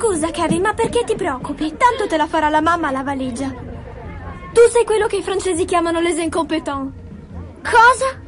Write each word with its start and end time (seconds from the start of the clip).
Scusa, 0.00 0.30
Kevin, 0.30 0.62
ma 0.62 0.72
perché 0.72 1.04
ti 1.04 1.14
preoccupi? 1.14 1.76
Tanto 1.76 2.06
te 2.08 2.16
la 2.16 2.26
farà 2.26 2.48
la 2.48 2.62
mamma 2.62 2.90
la 2.90 3.02
valigia. 3.02 3.50
Tu 3.50 4.60
sei 4.70 4.82
quello 4.86 5.06
che 5.06 5.18
i 5.18 5.22
francesi 5.22 5.66
chiamano 5.66 6.00
les 6.00 6.16
incompetents. 6.16 6.94
Cosa? 7.60 8.18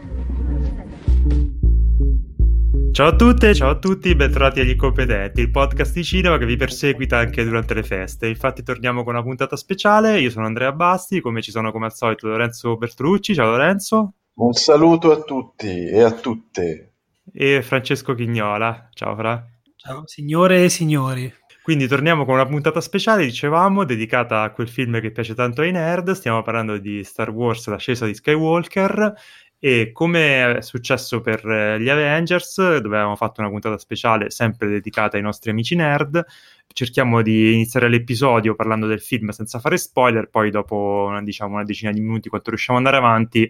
Ciao 2.93 3.06
a 3.06 3.16
tutte, 3.16 3.54
ciao 3.54 3.71
a 3.71 3.79
tutti, 3.79 4.14
bentrovati 4.14 4.61
agli 4.61 4.69
incompetenti, 4.69 5.40
il 5.40 5.50
podcast 5.50 5.95
di 5.95 6.05
cinema 6.05 6.37
che 6.37 6.45
vi 6.45 6.57
perseguita 6.57 7.16
anche 7.16 7.43
durante 7.43 7.73
le 7.73 7.82
feste. 7.82 8.29
Infatti 8.29 8.62
torniamo 8.62 9.02
con 9.02 9.14
una 9.14 9.23
puntata 9.23 9.57
speciale, 9.57 10.20
io 10.20 10.29
sono 10.29 10.45
Andrea 10.45 10.73
Basti, 10.73 11.23
come 11.23 11.41
ci 11.41 11.50
sono 11.50 11.73
come 11.73 11.86
al 11.86 11.95
solito 11.95 12.29
Lorenzo 12.29 12.77
Bertolucci, 12.77 13.32
ciao 13.32 13.48
Lorenzo. 13.48 14.12
Un 14.34 14.52
saluto 14.52 15.11
a 15.11 15.23
tutti 15.23 15.89
e 15.89 16.02
a 16.02 16.11
tutte. 16.11 16.96
E 17.32 17.62
Francesco 17.62 18.12
Chignola, 18.12 18.91
ciao 18.93 19.16
Fra. 19.16 19.43
Ciao 19.75 20.07
signore 20.07 20.64
e 20.64 20.68
signori. 20.68 21.41
Quindi 21.63 21.87
torniamo 21.87 22.25
con 22.25 22.34
una 22.34 22.47
puntata 22.47 22.80
speciale, 22.80 23.25
dicevamo, 23.25 23.84
dedicata 23.84 24.43
a 24.43 24.51
quel 24.51 24.69
film 24.69 25.01
che 25.01 25.12
piace 25.12 25.33
tanto 25.34 25.61
ai 25.61 25.70
nerd. 25.70 26.11
Stiamo 26.11 26.43
parlando 26.43 26.77
di 26.77 27.05
Star 27.05 27.30
Wars, 27.30 27.69
l'ascesa 27.69 28.05
di 28.05 28.15
Skywalker. 28.15 29.15
E 29.61 29.93
come 29.93 30.56
è 30.56 30.61
successo 30.61 31.20
per 31.20 31.47
eh, 31.48 31.80
gli 31.80 31.89
Avengers, 31.89 32.56
dove 32.56 32.97
avevamo 32.97 33.15
fatto 33.15 33.43
una 33.43 33.48
puntata 33.48 33.79
speciale 33.79 34.29
sempre 34.30 34.69
dedicata 34.69 35.17
ai 35.17 35.23
nostri 35.23 35.51
amici 35.51 35.77
nerd, 35.77 36.20
cerchiamo 36.67 37.23
di 37.23 37.53
iniziare 37.53 37.89
l'episodio 37.89 38.56
parlando 38.56 38.89
del 38.89 39.01
film 39.01 39.29
senza 39.29 39.61
fare 39.61 39.77
spoiler, 39.77 40.29
poi 40.29 40.51
dopo 40.51 41.06
una, 41.09 41.23
diciamo, 41.23 41.55
una 41.55 41.65
decina 41.65 41.92
di 41.92 42.01
minuti, 42.01 42.29
quando 42.29 42.48
riusciamo 42.48 42.81
ad 42.81 42.87
andare 42.87 43.05
avanti, 43.05 43.48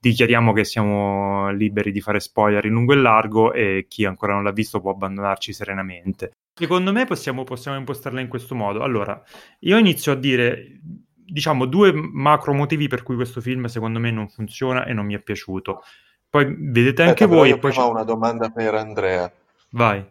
dichiariamo 0.00 0.52
che 0.52 0.62
siamo 0.62 1.50
liberi 1.50 1.90
di 1.90 2.00
fare 2.00 2.20
spoiler 2.20 2.64
in 2.64 2.72
lungo 2.72 2.92
e 2.92 2.96
largo 2.96 3.52
e 3.52 3.86
chi 3.88 4.04
ancora 4.04 4.34
non 4.34 4.44
l'ha 4.44 4.52
visto 4.52 4.80
può 4.80 4.92
abbandonarci 4.92 5.52
serenamente. 5.52 6.30
Secondo 6.58 6.92
me 6.92 7.04
possiamo, 7.04 7.44
possiamo 7.44 7.78
impostarla 7.78 8.20
in 8.20 8.28
questo 8.28 8.54
modo. 8.56 8.82
Allora, 8.82 9.22
io 9.60 9.78
inizio 9.78 10.12
a 10.12 10.16
dire, 10.16 10.80
diciamo, 11.14 11.66
due 11.66 11.92
macro 11.92 12.52
motivi 12.52 12.88
per 12.88 13.04
cui 13.04 13.14
questo 13.14 13.40
film 13.40 13.66
secondo 13.66 14.00
me 14.00 14.10
non 14.10 14.28
funziona 14.28 14.84
e 14.84 14.92
non 14.92 15.06
mi 15.06 15.14
è 15.14 15.20
piaciuto. 15.20 15.82
Poi 16.28 16.44
vedete 16.58 17.02
anche 17.02 17.24
Aspetta, 17.24 17.40
voi... 17.40 17.48
Io 17.50 17.58
poi 17.58 17.72
ho 17.76 17.90
una 17.90 18.02
domanda 18.02 18.50
per 18.50 18.74
Andrea. 18.74 19.32
Vai. 19.70 20.04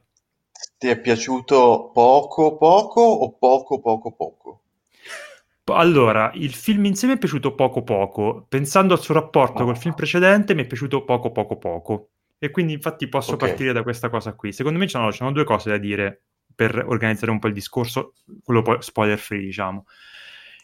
Ti 0.77 0.87
è 0.87 0.99
piaciuto 0.99 1.91
poco 1.93 2.57
poco 2.57 3.01
o 3.01 3.31
poco 3.33 3.79
poco 3.81 4.11
poco? 4.11 4.61
Allora, 5.65 6.31
il 6.33 6.53
film 6.53 6.85
insieme 6.85 7.15
è 7.15 7.17
piaciuto 7.17 7.53
poco 7.53 7.83
poco. 7.83 8.45
Pensando 8.47 8.93
al 8.93 9.01
suo 9.01 9.13
rapporto 9.13 9.63
Oh. 9.63 9.65
col 9.65 9.77
film 9.77 9.93
precedente, 9.95 10.55
mi 10.55 10.63
è 10.63 10.65
piaciuto 10.65 11.03
poco 11.03 11.31
poco 11.31 11.57
poco. 11.57 12.09
E 12.39 12.51
quindi 12.51 12.73
infatti 12.73 13.07
posso 13.09 13.33
Ok. 13.33 13.39
partire 13.39 13.73
da 13.73 13.83
questa 13.83 14.09
cosa 14.09 14.33
qui. 14.33 14.53
Secondo 14.53 14.79
me 14.79 14.87
ci 14.87 14.97
sono 15.11 15.31
due 15.31 15.43
cose 15.43 15.69
da 15.69 15.77
dire 15.77 16.21
per 16.57 16.83
organizzare 16.87 17.29
un 17.29 17.37
po' 17.37 17.47
il 17.47 17.53
discorso, 17.53 18.15
quello 18.43 18.63
poi 18.63 18.77
spoiler 18.79 19.19
free, 19.19 19.41
diciamo. 19.41 19.85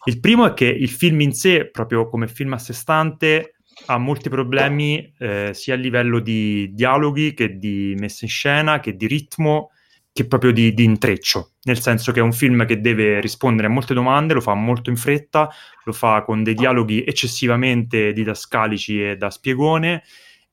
Il 0.05 0.19
primo 0.19 0.47
è 0.47 0.53
che 0.53 0.65
il 0.65 0.89
film 0.89 1.21
in 1.21 1.33
sé, 1.33 1.69
proprio 1.69 2.09
come 2.09 2.27
film 2.27 2.53
a 2.53 2.57
sé 2.57 2.73
stante, 2.73 3.57
ha 3.85 3.97
molti 3.99 4.27
problemi 4.27 5.13
eh, 5.19 5.51
sia 5.53 5.75
a 5.75 5.77
livello 5.77 6.19
di 6.19 6.73
dialoghi 6.73 7.35
che 7.35 7.57
di 7.57 7.95
messa 7.99 8.25
in 8.25 8.31
scena, 8.31 8.79
che 8.79 8.95
di 8.95 9.05
ritmo, 9.05 9.69
che 10.11 10.25
proprio 10.25 10.51
di, 10.51 10.73
di 10.73 10.83
intreccio. 10.83 11.51
Nel 11.63 11.79
senso 11.79 12.11
che 12.11 12.19
è 12.19 12.23
un 12.23 12.33
film 12.33 12.65
che 12.65 12.81
deve 12.81 13.21
rispondere 13.21 13.67
a 13.67 13.71
molte 13.71 13.93
domande, 13.93 14.33
lo 14.33 14.41
fa 14.41 14.55
molto 14.55 14.89
in 14.89 14.97
fretta, 14.97 15.47
lo 15.83 15.91
fa 15.91 16.23
con 16.23 16.41
dei 16.41 16.55
dialoghi 16.55 17.03
eccessivamente 17.05 18.13
didascalici 18.13 19.03
e 19.03 19.15
da 19.15 19.29
spiegone 19.29 20.01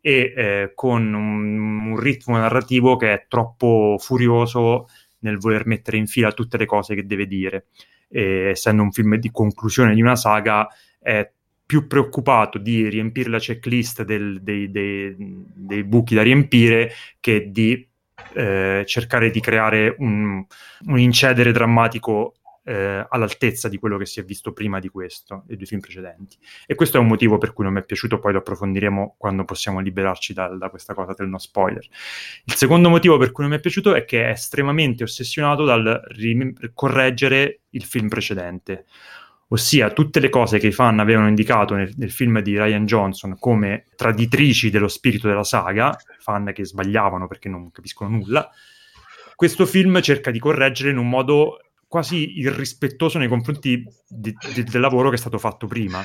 e 0.02 0.32
eh, 0.36 0.72
con 0.74 1.12
un, 1.12 1.58
un 1.58 1.98
ritmo 1.98 2.36
narrativo 2.36 2.96
che 2.96 3.12
è 3.12 3.26
troppo 3.28 3.96
furioso 3.98 4.86
nel 5.20 5.38
voler 5.38 5.66
mettere 5.66 5.96
in 5.96 6.06
fila 6.06 6.32
tutte 6.32 6.56
le 6.56 6.66
cose 6.66 6.94
che 6.94 7.06
deve 7.06 7.26
dire. 7.26 7.66
E, 8.08 8.50
essendo 8.50 8.82
un 8.82 8.92
film 8.92 9.16
di 9.16 9.30
conclusione 9.30 9.94
di 9.94 10.02
una 10.02 10.16
saga, 10.16 10.68
è 10.98 11.30
più 11.64 11.86
preoccupato 11.86 12.58
di 12.58 12.88
riempire 12.88 13.30
la 13.30 13.38
checklist 13.38 14.02
del- 14.02 14.42
dei, 14.42 14.70
dei- 14.70 15.14
dei 15.16 15.84
buchi 15.84 16.14
da 16.16 16.22
riempire 16.22 16.90
che 17.20 17.50
di 17.50 17.86
eh, 18.34 18.82
cercare 18.86 19.30
di 19.30 19.40
creare 19.40 19.94
un, 19.98 20.44
un 20.86 20.98
incedere 20.98 21.52
drammatico 21.52 22.34
eh, 22.70 23.04
all'altezza 23.08 23.68
di 23.68 23.78
quello 23.78 23.98
che 23.98 24.06
si 24.06 24.20
è 24.20 24.24
visto 24.24 24.52
prima 24.52 24.78
di 24.78 24.88
questo, 24.88 25.42
dei 25.44 25.56
due 25.56 25.66
film 25.66 25.80
precedenti. 25.80 26.36
E 26.66 26.76
questo 26.76 26.98
è 26.98 27.00
un 27.00 27.08
motivo 27.08 27.36
per 27.36 27.52
cui 27.52 27.64
non 27.64 27.72
mi 27.72 27.80
è 27.80 27.84
piaciuto, 27.84 28.20
poi 28.20 28.32
lo 28.32 28.38
approfondiremo 28.38 29.16
quando 29.18 29.44
possiamo 29.44 29.80
liberarci 29.80 30.32
da, 30.32 30.46
da 30.56 30.70
questa 30.70 30.94
cosa 30.94 31.12
del 31.16 31.26
no 31.26 31.38
spoiler. 31.38 31.84
Il 32.44 32.54
secondo 32.54 32.88
motivo 32.88 33.18
per 33.18 33.32
cui 33.32 33.42
non 33.42 33.52
mi 33.52 33.58
è 33.58 33.60
piaciuto 33.60 33.92
è 33.92 34.04
che 34.04 34.26
è 34.26 34.30
estremamente 34.30 35.02
ossessionato 35.02 35.64
dal 35.64 36.00
rim- 36.10 36.72
correggere 36.72 37.62
il 37.70 37.82
film 37.82 38.06
precedente. 38.06 38.86
Ossia, 39.48 39.90
tutte 39.90 40.20
le 40.20 40.28
cose 40.28 40.60
che 40.60 40.68
i 40.68 40.72
fan 40.72 41.00
avevano 41.00 41.26
indicato 41.26 41.74
nel, 41.74 41.92
nel 41.96 42.12
film 42.12 42.38
di 42.40 42.56
Ryan 42.56 42.86
Johnson 42.86 43.36
come 43.36 43.86
traditrici 43.96 44.70
dello 44.70 44.86
spirito 44.86 45.26
della 45.26 45.42
saga, 45.42 45.96
fan 46.20 46.52
che 46.54 46.64
sbagliavano 46.64 47.26
perché 47.26 47.48
non 47.48 47.72
capiscono 47.72 48.10
nulla, 48.10 48.48
questo 49.34 49.66
film 49.66 50.00
cerca 50.02 50.30
di 50.30 50.38
correggere 50.38 50.90
in 50.90 50.98
un 50.98 51.08
modo 51.08 51.69
quasi 51.90 52.38
irrispettoso 52.38 53.18
nei 53.18 53.26
confronti 53.26 53.82
di- 54.06 54.32
di- 54.54 54.62
del 54.62 54.80
lavoro 54.80 55.08
che 55.08 55.16
è 55.16 55.18
stato 55.18 55.38
fatto 55.38 55.66
prima. 55.66 56.00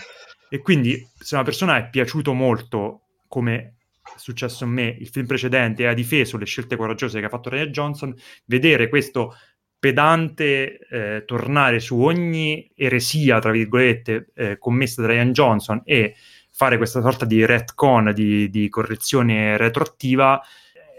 E 0.50 0.58
quindi, 0.58 1.08
se 1.16 1.36
una 1.36 1.44
persona 1.44 1.78
è 1.78 1.90
piaciuto 1.92 2.34
molto, 2.34 3.02
come 3.28 3.76
è 4.02 4.18
successo 4.18 4.64
a 4.64 4.68
me, 4.68 4.98
il 5.00 5.08
film 5.10 5.28
precedente 5.28 5.84
e 5.84 5.86
ha 5.86 5.94
difeso 5.94 6.38
le 6.38 6.48
scelte 6.48 6.76
coraggiose 6.76 7.20
che 7.20 7.28
ha 7.28 7.30
fatto 7.30 7.52
Ryan 7.52 7.70
Johnson, 7.70 8.16
vedere 8.46 8.90
questo 8.90 9.36
pedante 9.78 10.80
eh, 10.90 11.24
tornare 11.24 11.80
su 11.80 12.00
ogni 12.00 12.68
eresia, 12.74 13.38
tra 13.38 13.52
virgolette, 13.52 14.32
eh, 14.34 14.58
commessa 14.58 15.04
da 15.04 15.10
Ryan 15.10 15.34
Johnson 15.34 15.82
e 15.86 16.16
fare 16.50 16.78
questa 16.78 17.02
sorta 17.02 17.26
di 17.26 17.46
retcon, 17.46 18.12
di, 18.12 18.50
di 18.50 18.70
correzione 18.70 19.56
retroattiva, 19.56 20.42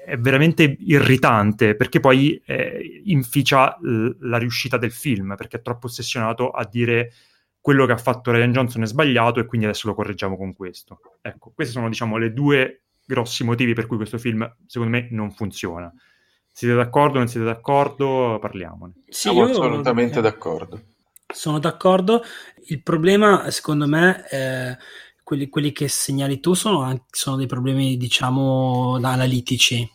è 0.07 0.17
veramente 0.19 0.77
irritante 0.81 1.75
perché 1.75 1.99
poi 1.99 2.41
eh, 2.47 3.03
inficia 3.07 3.77
l- 3.81 4.17
la 4.21 4.39
riuscita 4.39 4.77
del 4.79 4.93
film 4.93 5.35
perché 5.37 5.57
è 5.57 5.63
troppo 5.63 5.87
ossessionato 5.87 6.51
a 6.51 6.65
dire 6.65 7.13
quello 7.61 7.87
che 7.87 7.93
ha 7.93 7.97
fatto 7.97 8.31
Ryan 8.31 8.53
Johnson 8.53 8.83
è 8.83 8.87
sbagliato 8.87 9.41
e 9.41 9.47
quindi 9.47 9.67
adesso 9.67 9.89
lo 9.89 9.95
correggiamo 9.95 10.37
con 10.37 10.55
questo. 10.55 11.01
Ecco, 11.21 11.51
questi 11.53 11.73
sono 11.73 11.89
diciamo 11.89 12.17
le 12.17 12.33
due 12.33 12.83
grossi 13.05 13.43
motivi 13.43 13.75
per 13.75 13.87
cui 13.87 13.97
questo 13.97 14.19
film 14.19 14.49
secondo 14.67 14.97
me 14.97 15.09
non 15.11 15.33
funziona. 15.33 15.93
Siete 16.53 16.75
d'accordo? 16.75 17.19
Non 17.19 17.27
siete 17.27 17.45
d'accordo? 17.45 18.39
Parliamone. 18.41 18.93
Sì, 19.07 19.29
Siamo 19.29 19.41
io- 19.47 19.51
assolutamente 19.51 20.21
d'accordo. 20.21 20.81
Sono 21.35 21.59
d'accordo. 21.59 22.23
Il 22.69 22.83
problema, 22.83 23.51
secondo 23.51 23.87
me, 23.89 24.25
eh, 24.31 24.77
quelli, 25.25 25.49
quelli 25.49 25.73
che 25.73 25.89
segnali 25.89 26.39
tu 26.39 26.55
sono, 26.55 26.83
anche- 26.83 27.05
sono 27.11 27.37
dei 27.37 27.47
problemi, 27.47 27.97
diciamo, 27.97 28.95
analitici. 28.95 29.87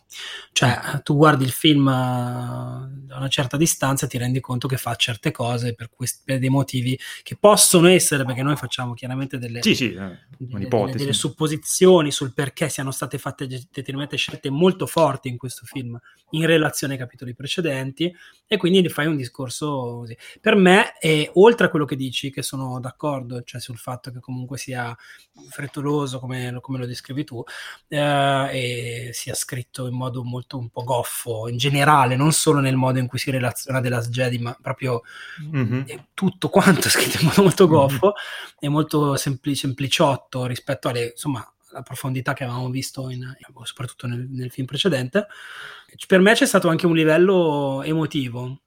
Cioè, 0.52 1.00
tu 1.02 1.16
guardi 1.16 1.44
il 1.44 1.50
film 1.50 1.88
eh, 1.88 1.92
da 1.92 3.16
una 3.16 3.28
certa 3.28 3.56
distanza 3.56 4.06
e 4.06 4.08
ti 4.08 4.18
rendi 4.18 4.40
conto 4.40 4.68
che 4.68 4.76
fa 4.76 4.94
certe 4.94 5.30
cose 5.30 5.74
per, 5.74 5.90
questi, 5.90 6.20
per 6.24 6.38
dei 6.38 6.48
motivi 6.48 6.98
che 7.22 7.36
possono 7.36 7.88
essere, 7.88 8.24
perché 8.24 8.42
noi 8.42 8.56
facciamo 8.56 8.94
chiaramente 8.94 9.38
delle, 9.38 9.62
Sì, 9.62 9.74
sì, 9.74 9.92
eh, 9.92 9.94
delle, 10.38 10.54
un'ipotesi. 10.54 10.98
delle 10.98 11.12
supposizioni 11.12 12.10
sul 12.10 12.32
perché 12.34 12.68
siano 12.68 12.90
state 12.90 13.18
fatte 13.18 13.46
de- 13.46 13.66
determinate 13.70 14.16
scelte 14.16 14.50
molto 14.50 14.86
forti 14.86 15.28
in 15.28 15.36
questo 15.36 15.64
film 15.66 15.98
in 16.30 16.46
relazione 16.46 16.94
ai 16.94 16.98
capitoli 16.98 17.34
precedenti 17.34 18.14
e 18.46 18.56
quindi 18.56 18.88
fai 18.88 19.06
un 19.06 19.16
discorso 19.16 19.98
così. 20.00 20.16
Per 20.40 20.54
me, 20.56 20.98
eh, 20.98 21.30
oltre 21.34 21.66
a 21.66 21.70
quello 21.70 21.84
che 21.84 21.96
dici, 21.96 22.30
che 22.30 22.42
sono 22.42 22.80
d'accordo, 22.80 23.42
cioè 23.42 23.60
sul 23.60 23.78
fatto 23.78 24.10
che 24.10 24.20
comunque 24.20 24.58
sia 24.58 24.96
frettoloso 25.50 26.18
come, 26.18 26.50
lo- 26.50 26.60
come 26.60 26.78
lo 26.78 26.86
descrivi 26.86 27.24
tu 27.24 27.42
eh, 27.88 28.48
e 28.52 29.10
sia 29.12 29.34
scritto 29.34 29.86
in 29.86 29.94
modo 29.94 30.01
molto 30.24 30.58
un 30.58 30.68
po' 30.70 30.82
goffo 30.84 31.48
in 31.48 31.56
generale, 31.56 32.16
non 32.16 32.32
solo 32.32 32.60
nel 32.60 32.76
modo 32.76 32.98
in 32.98 33.06
cui 33.06 33.18
si 33.18 33.30
relaziona 33.30 33.80
The 33.80 33.88
Last 33.88 34.10
Jedi, 34.10 34.38
ma 34.38 34.56
proprio 34.60 35.02
Mhm. 35.50 35.84
eh, 35.86 36.06
tutto 36.14 36.48
quanto 36.48 36.88
scritto 36.90 37.18
in 37.20 37.26
modo 37.28 37.42
molto 37.42 37.66
goffo 37.68 38.14
e 38.58 38.68
molto 38.68 39.16
sempli- 39.16 39.54
sempliciotto 39.54 40.46
rispetto 40.46 40.88
alle 40.88 41.10
insomma 41.12 41.46
alla 41.70 41.82
profondità 41.82 42.34
che 42.34 42.44
avevamo 42.44 42.68
visto 42.68 43.08
in- 43.08 43.34
soprattutto 43.64 44.06
nel, 44.06 44.26
nel 44.28 44.50
film 44.50 44.66
precedente 44.66 45.26
per 46.06 46.20
me 46.20 46.34
c'è 46.34 46.44
stato 46.46 46.68
anche 46.68 46.84
un 46.86 46.94
livello 46.94 47.82
emotivo 47.82 48.60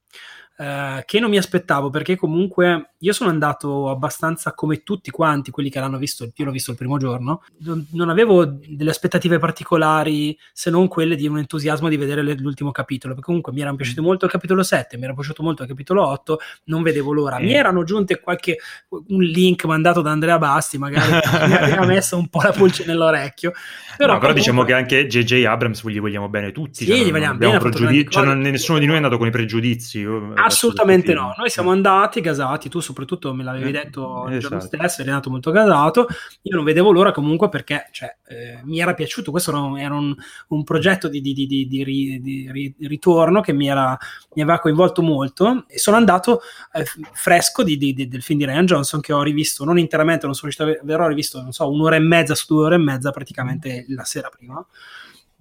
eh, 0.58 1.04
che 1.06 1.20
non 1.20 1.30
mi 1.30 1.38
aspettavo 1.38 1.90
perché 1.90 2.16
comunque 2.16 2.92
io 3.00 3.14
sono 3.14 3.30
andato 3.30 3.90
abbastanza 3.90 4.54
come 4.54 4.84
tutti 4.84 5.12
quanti 5.12 5.52
quelli 5.52 5.70
che 5.70 5.80
l'hanno 5.80 5.98
visto, 5.98 6.32
io 6.34 6.46
l'ho 6.46 6.52
visto 6.52 6.72
il 6.72 6.78
primo 6.78 6.98
giorno, 6.98 7.44
non 7.92 8.10
avevo 8.10 8.46
delle 8.46 8.90
aspettative 8.90 9.38
particolari 9.38 10.38
se 10.54 10.70
non 10.70 10.88
quelle 10.88 11.16
di 11.16 11.28
un 11.28 11.38
entusiasmo 11.38 11.90
di 11.90 11.98
vedere 11.98 12.22
l'ultimo 12.38 12.72
capitolo, 12.72 13.14
perché 13.14 13.28
comunque 13.28 13.52
mi 13.54 13.62
erano 13.62 13.76
piaciuti 13.76 14.02
molto 14.02 14.26
il 14.26 14.32
capitolo 14.32 14.64
7, 14.64 14.98
mi 14.98 15.04
era 15.04 15.14
piaciuto 15.14 15.44
molto 15.44 15.64
il 15.64 15.68
capitolo 15.68 16.08
8, 16.08 16.40
non 16.66 16.82
vedevo 16.84 17.12
l'ora. 17.12 17.38
Mi 17.40 17.54
erano 17.54 17.84
giunte 17.84 18.20
qualche 18.20 18.58
un 18.90 19.22
link 19.22 19.66
mandato 19.66 20.02
da 20.02 20.12
Andrea 20.12 20.38
Basti, 20.38 20.78
magari 20.78 21.12
mi 21.12 21.54
aveva 21.54 21.86
messo 21.86 22.18
un 22.18 22.28
po' 22.28 22.42
la 22.42 22.52
pulce 22.52 22.86
nell'orecchio. 22.86 23.52
Però, 23.98 24.14
No, 24.14 24.20
però 24.20 24.34
comunque- 24.34 24.34
diciamo 24.34 24.64
che 24.64 24.74
anche 24.74 25.08
J.J. 25.08 25.46
Abrams 25.46 25.86
gli 25.88 26.00
vogliamo 26.00 26.28
bene 26.30 26.52
tutti. 26.52 26.86
Sì, 26.86 26.92
cioè, 26.92 27.04
gli 27.06 27.12
vogliamo 27.12 27.38
bene, 27.38 27.56
ha 27.56 27.60
fatto 27.60 27.70
pregiudi- 27.78 28.04
grandi 28.04 28.42
cioè, 28.44 28.52
nessuno 28.52 28.80
di 28.80 28.86
noi 28.86 28.94
è 28.96 28.98
andato 28.98 29.18
con 29.18 29.28
i 29.28 29.32
pregiudizi. 29.32 30.00
io- 30.00 30.34
Assolutamente 30.46 31.14
no, 31.14 31.34
noi 31.38 31.50
siamo 31.50 31.72
andati 31.72 32.22
gasati, 32.22 32.70
tu 32.70 32.80
soprattutto 32.80 33.34
me 33.34 33.44
l'avevi 33.44 33.72
detto 33.72 34.26
il 34.30 34.40
giorno 34.40 34.58
esatto. 34.58 34.78
stesso, 34.78 35.02
eri 35.02 35.12
nato 35.12 35.30
molto 35.30 35.52
gasato, 35.52 36.08
io 36.42 36.56
non 36.56 36.64
vedevo 36.64 36.92
l'ora 36.92 37.12
comunque 37.12 37.50
perché 37.50 37.88
cioè, 37.92 38.16
eh, 38.28 38.60
mi 38.64 38.80
era 38.80 38.94
piaciuto, 38.94 39.32
questo 39.32 39.52
era 39.52 39.60
un, 39.60 39.80
era 39.80 39.94
un, 39.96 40.16
un 40.50 40.64
progetto 40.64 41.08
di, 41.08 41.22
di, 41.22 41.34
di, 41.34 41.68
di, 41.68 42.76
ritorno 42.80 43.42
che 43.42 43.54
mi, 43.54 43.68
era, 43.68 43.98
mi, 44.36 44.42
aveva 44.42 44.60
coinvolto 44.60 45.02
molto 45.02 45.66
e 45.68 45.78
sono 45.80 45.98
andato 45.98 46.42
eh, 46.74 46.86
fresco 47.14 47.64
del 47.64 48.22
film 48.22 48.40
di 48.40 48.46
Ryan 48.46 48.66
Johnson 48.66 49.02
che 49.02 49.14
ho 49.14 49.24
rivisto, 49.24 49.64
non 49.64 49.80
interamente, 49.80 50.26
non 50.26 50.36
sono 50.36 50.52
riuscito 50.52 50.70
a 50.70 50.82
vedere, 50.82 51.04
ho 51.04 51.08
rivisto, 51.08 51.42
non 51.42 51.52
so, 51.52 51.70
un'ora 51.70 51.96
e 51.96 52.00
mezza 52.00 52.36
su 52.36 52.54
due 52.54 52.66
ore 52.66 52.76
e 52.76 52.80
mezza 52.80 53.12
praticamente 53.12 53.86
la 53.90 54.04
sera 54.04 54.30
prima. 54.30 54.66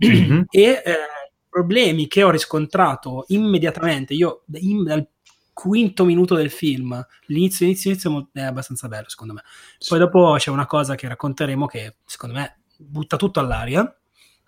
Mm-hmm. 0.04 0.42
e 0.50 0.82
eh, 0.84 0.96
problemi 1.54 2.08
che 2.08 2.24
ho 2.24 2.30
riscontrato 2.30 3.26
immediatamente, 3.28 4.12
io 4.12 4.42
in, 4.54 4.82
dal 4.82 5.06
quinto 5.52 6.04
minuto 6.04 6.34
del 6.34 6.50
film, 6.50 7.00
l'inizio, 7.26 7.64
inizio, 7.64 7.90
inizio 7.90 8.28
è 8.32 8.40
abbastanza 8.40 8.88
bello 8.88 9.08
secondo 9.08 9.34
me. 9.34 9.42
Poi 9.86 9.98
dopo 10.00 10.34
c'è 10.36 10.50
una 10.50 10.66
cosa 10.66 10.96
che 10.96 11.06
racconteremo 11.06 11.66
che 11.66 11.98
secondo 12.04 12.34
me 12.34 12.62
butta 12.76 13.16
tutto 13.16 13.38
all'aria. 13.38 13.96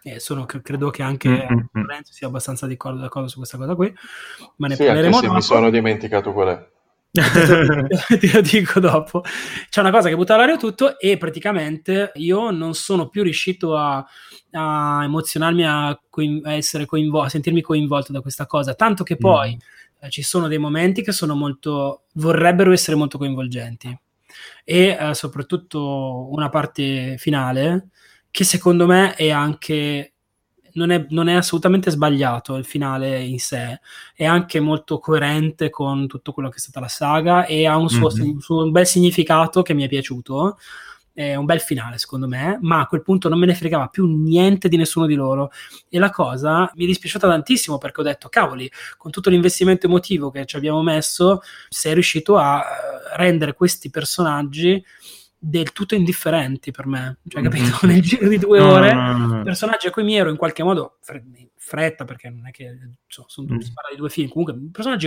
E 0.03 0.19
sono, 0.19 0.47
credo 0.47 0.91
che 0.91 1.03
anche 1.03 1.29
mm-hmm. 1.29 1.67
Lorenzo 1.73 2.13
sia 2.13 2.27
abbastanza 2.27 2.67
d'accordo, 2.67 3.01
d'accordo, 3.01 3.29
su 3.29 3.39
questa 3.39 3.57
cosa 3.57 3.77
qui. 3.77 3.93
Ma 4.57 4.67
ne 4.67 4.75
sì, 4.75 4.85
parleremo 4.85 5.15
anche 5.17 5.29
se 5.29 5.35
mi 5.35 5.43
sono 5.43 5.71
dimenticato 5.71 6.33
qual 6.33 6.49
è. 6.49 6.69
Te 8.21 8.31
lo 8.33 8.41
dico 8.41 8.81
dopo. 8.81 9.23
C'è 9.69 9.81
una 9.81 9.91
cosa 9.91 10.09
che 10.09 10.17
butta 10.17 10.35
all'aria 10.35 10.57
tutto 10.57 10.99
e 10.99 11.17
praticamente 11.17 12.13
io 12.15 12.51
non 12.51 12.75
sono 12.75 13.09
più 13.09 13.23
riuscito 13.23 13.77
a, 13.77 14.05
a 14.53 15.01
emozionarmi, 15.05 15.67
a, 15.67 16.01
coin- 16.09 16.45
a 16.45 16.53
essere 16.53 16.87
coinvolto, 16.87 17.27
a 17.27 17.31
sentirmi 17.31 17.61
coinvolto 17.61 18.13
da 18.13 18.21
questa 18.21 18.47
cosa, 18.47 18.75
tanto 18.75 19.05
che 19.05 19.17
poi 19.17 19.55
mm. 19.55 20.05
eh, 20.05 20.11
ci 20.11 20.23
sono 20.23 20.49
dei 20.49 20.59
momenti 20.59 21.03
che 21.03 21.13
sono 21.13 21.35
molto, 21.35 22.05
vorrebbero 22.15 22.73
essere 22.73 22.97
molto 22.97 23.19
coinvolgenti 23.19 23.99
e 24.65 24.97
eh, 24.99 25.15
soprattutto 25.15 26.29
una 26.31 26.49
parte 26.49 27.17
finale 27.19 27.89
che 28.31 28.45
secondo 28.45 28.87
me 28.87 29.15
è 29.15 29.31
anche 29.31 30.16
non 30.77 30.91
è, 30.91 31.07
non 31.11 31.29
è, 31.29 31.35
assolutamente 31.35 31.91
sbagliato 31.91 32.55
il 32.55 32.65
finale 32.65 33.21
in 33.23 33.39
sé, 33.39 33.81
è 34.15 34.25
anche 34.25 34.61
molto 34.61 34.99
coerente 34.99 35.69
con 35.69 36.07
tutto 36.07 36.33
quello 36.33 36.49
che 36.49 36.57
è 36.57 36.61
stata 36.61 36.81
la 36.81 36.89
saga 36.89 37.45
e 37.45 37.67
ha 37.67 37.77
un 37.77 37.89
suo, 37.89 38.11
mm-hmm. 38.11 38.31
un, 38.31 38.41
suo 38.41 38.65
un 38.65 38.71
bel 38.71 38.87
significato 38.87 39.63
che 39.63 39.75
mi 39.75 39.85
è 39.85 39.89
piaciuto. 39.89 40.59
È 41.17 41.35
un 41.35 41.47
bel 41.47 41.61
finale, 41.61 41.97
secondo 41.97 42.29
me, 42.29 42.59
ma 42.61 42.81
a 42.81 42.87
quel 42.87 43.01
punto 43.01 43.31
non 43.31 43.39
me 43.39 43.47
ne 43.47 43.55
fregava 43.55 43.87
più 43.87 44.07
niente 44.07 44.69
di 44.69 44.77
nessuno 44.77 45.07
di 45.07 45.15
loro. 45.15 45.51
E 45.89 45.99
la 45.99 46.11
cosa 46.11 46.71
mi 46.75 46.85
è 46.85 46.87
dispiaciuta 46.87 47.27
tantissimo 47.27 47.79
perché 47.79 48.03
ho 48.03 48.05
detto: 48.05 48.29
cavoli, 48.29 48.71
con 48.99 49.11
tutto 49.11 49.31
l'investimento 49.31 49.87
emotivo 49.87 50.31
che 50.31 50.45
ci 50.45 50.57
abbiamo 50.57 50.83
messo, 50.83 51.41
sei 51.71 51.95
riuscito 51.95 52.37
a 52.37 52.61
eh, 52.61 53.17
rendere 53.17 53.55
questi 53.55 53.89
personaggi 53.89 54.85
del 55.49 55.73
tutto 55.73 55.95
indifferenti 55.95 56.73
per 56.73 56.87
me, 56.87 57.19
cioè 57.29 57.43
capito? 57.43 57.65
Mm-hmm. 57.65 57.79
Nel 57.95 58.03
giro 58.03 58.29
di 58.29 58.39
due 58.39 58.61
ore, 58.61 58.93
mm-hmm. 58.93 59.45
personaggi 59.45 59.87
a 59.87 59.91
cui 59.91 60.03
mi 60.03 60.17
ero 60.17 60.31
in 60.31 60.37
qualche 60.37 60.65
modo 60.65 60.99
fretta, 61.55 62.05
perché 62.05 62.31
non 62.31 62.49
è 62.49 62.51
che 62.51 62.77
cioè, 63.07 63.25
sono 63.29 63.55
mm. 63.55 63.59
si 63.59 63.73
parla 63.73 63.91
di 63.91 63.97
due 63.97 64.11
film, 64.11 64.29
comunque 64.29 64.59
personaggi 64.73 65.07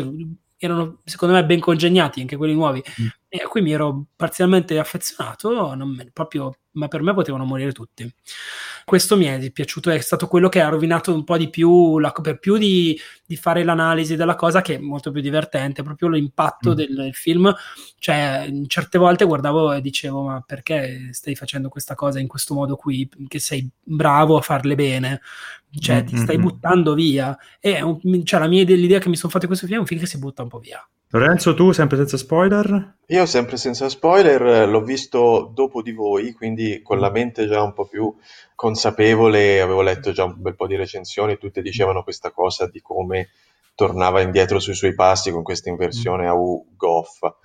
erano 0.66 1.00
secondo 1.06 1.34
me 1.34 1.46
ben 1.46 1.60
congegnati, 1.60 2.22
anche 2.22 2.36
quelli 2.36 2.54
nuovi, 2.54 2.84
mm. 3.02 3.08
e 3.30 3.42
a 3.44 3.48
cui 3.48 3.62
mi 3.62 3.72
ero 3.72 4.06
parzialmente 4.16 4.78
affezionato, 4.78 5.74
me, 5.76 6.10
proprio, 6.12 6.54
ma 6.72 6.88
per 6.88 7.02
me 7.02 7.14
potevano 7.14 7.46
morire 7.46 7.72
tutti. 7.72 8.14
Questo 8.84 9.16
mi 9.16 9.26
è 9.26 9.52
piaciuto, 9.52 9.90
è 9.90 10.00
stato 10.00 10.28
quello 10.28 10.50
che 10.50 10.62
ha 10.62 10.68
rovinato 10.68 11.14
un 11.14 11.24
po' 11.24 11.38
di 11.38 11.50
più, 11.50 12.00
la, 12.00 12.12
per 12.12 12.40
più 12.40 12.58
di, 12.58 13.00
di, 13.26 13.36
fare 13.36 13.64
l'analisi 13.64 14.16
della 14.16 14.36
cosa, 14.36 14.62
che 14.62 14.76
è 14.76 14.80
molto 14.80 15.12
più 15.12 15.22
divertente, 15.22 15.84
proprio 15.84 16.10
l'impatto 16.10 16.72
mm. 16.72 16.74
del, 16.74 16.96
del, 16.96 17.14
film, 17.14 17.54
cioè 18.00 18.52
certe 18.68 18.98
volte 18.98 19.26
guardavo 19.26 19.74
e 19.74 19.82
dicevo, 19.82 20.24
ma 20.24 20.44
perché 20.46 21.10
stai 21.12 21.36
facendo 21.36 21.70
questa 21.70 21.96
cosa 21.96 22.20
in 22.20 22.28
questo 22.28 22.54
modo 22.54 22.76
qui, 22.76 23.08
che 23.28 23.40
sei 23.40 23.70
bravo 23.82 24.38
a 24.38 24.42
farle 24.42 24.76
bene, 24.76 25.22
cioè 25.80 25.98
mm-hmm. 25.98 26.06
ti 26.06 26.18
stai 26.18 26.38
mm, 26.38 26.40
mm. 26.40 26.44
buttando 26.44 26.94
via, 26.94 27.38
e 27.60 27.82
un, 27.82 28.00
cioè, 28.24 28.40
la 28.40 28.48
mia 28.48 28.64
l'idea 28.64 29.00
che 29.00 29.10
mi 29.10 29.16
sono 29.16 29.32
fatto 29.32 29.48
questo 29.48 29.66
film 29.66 29.78
è 29.78 29.82
un 29.82 29.88
film 29.88 30.00
che 30.00 30.08
si 30.08 30.18
butta 30.18 30.44
un 30.44 30.50
po' 30.50 30.60
via. 30.60 30.88
Lorenzo, 31.12 31.56
tu 31.56 31.72
sempre 31.72 31.98
senza 31.98 32.18
spoiler? 32.18 32.98
Io 33.08 33.26
sempre 33.26 33.58
senza 33.58 33.90
spoiler, 33.90 34.70
l'ho 34.70 34.84
visto 34.84 35.52
dopo 35.54 35.82
di 35.82 35.92
voi, 35.92 36.34
quindi 36.34 36.82
con 36.84 37.00
la 37.00 37.10
mente 37.10 37.48
già 37.48 37.64
un 37.64 37.74
po' 37.74 37.88
più 37.88 38.14
consapevole, 38.54 39.60
avevo 39.60 39.82
letto 39.82 40.12
già 40.12 40.26
un 40.26 40.36
bel 40.38 40.56
po' 40.56 40.68
di 40.68 40.76
recensioni, 40.76 41.40
tutte 41.40 41.64
dicevano 41.64 42.04
questa 42.04 42.30
cosa 42.30 42.68
di 42.68 42.80
come 42.82 43.30
tornava 43.74 44.22
indietro 44.22 44.60
sui 44.60 44.76
suoi 44.76 44.94
passi 44.94 45.32
con 45.32 45.42
questa 45.42 45.70
inversione 45.70 46.28
a 46.28 46.34
U 46.34 46.76
goffa, 46.76 47.36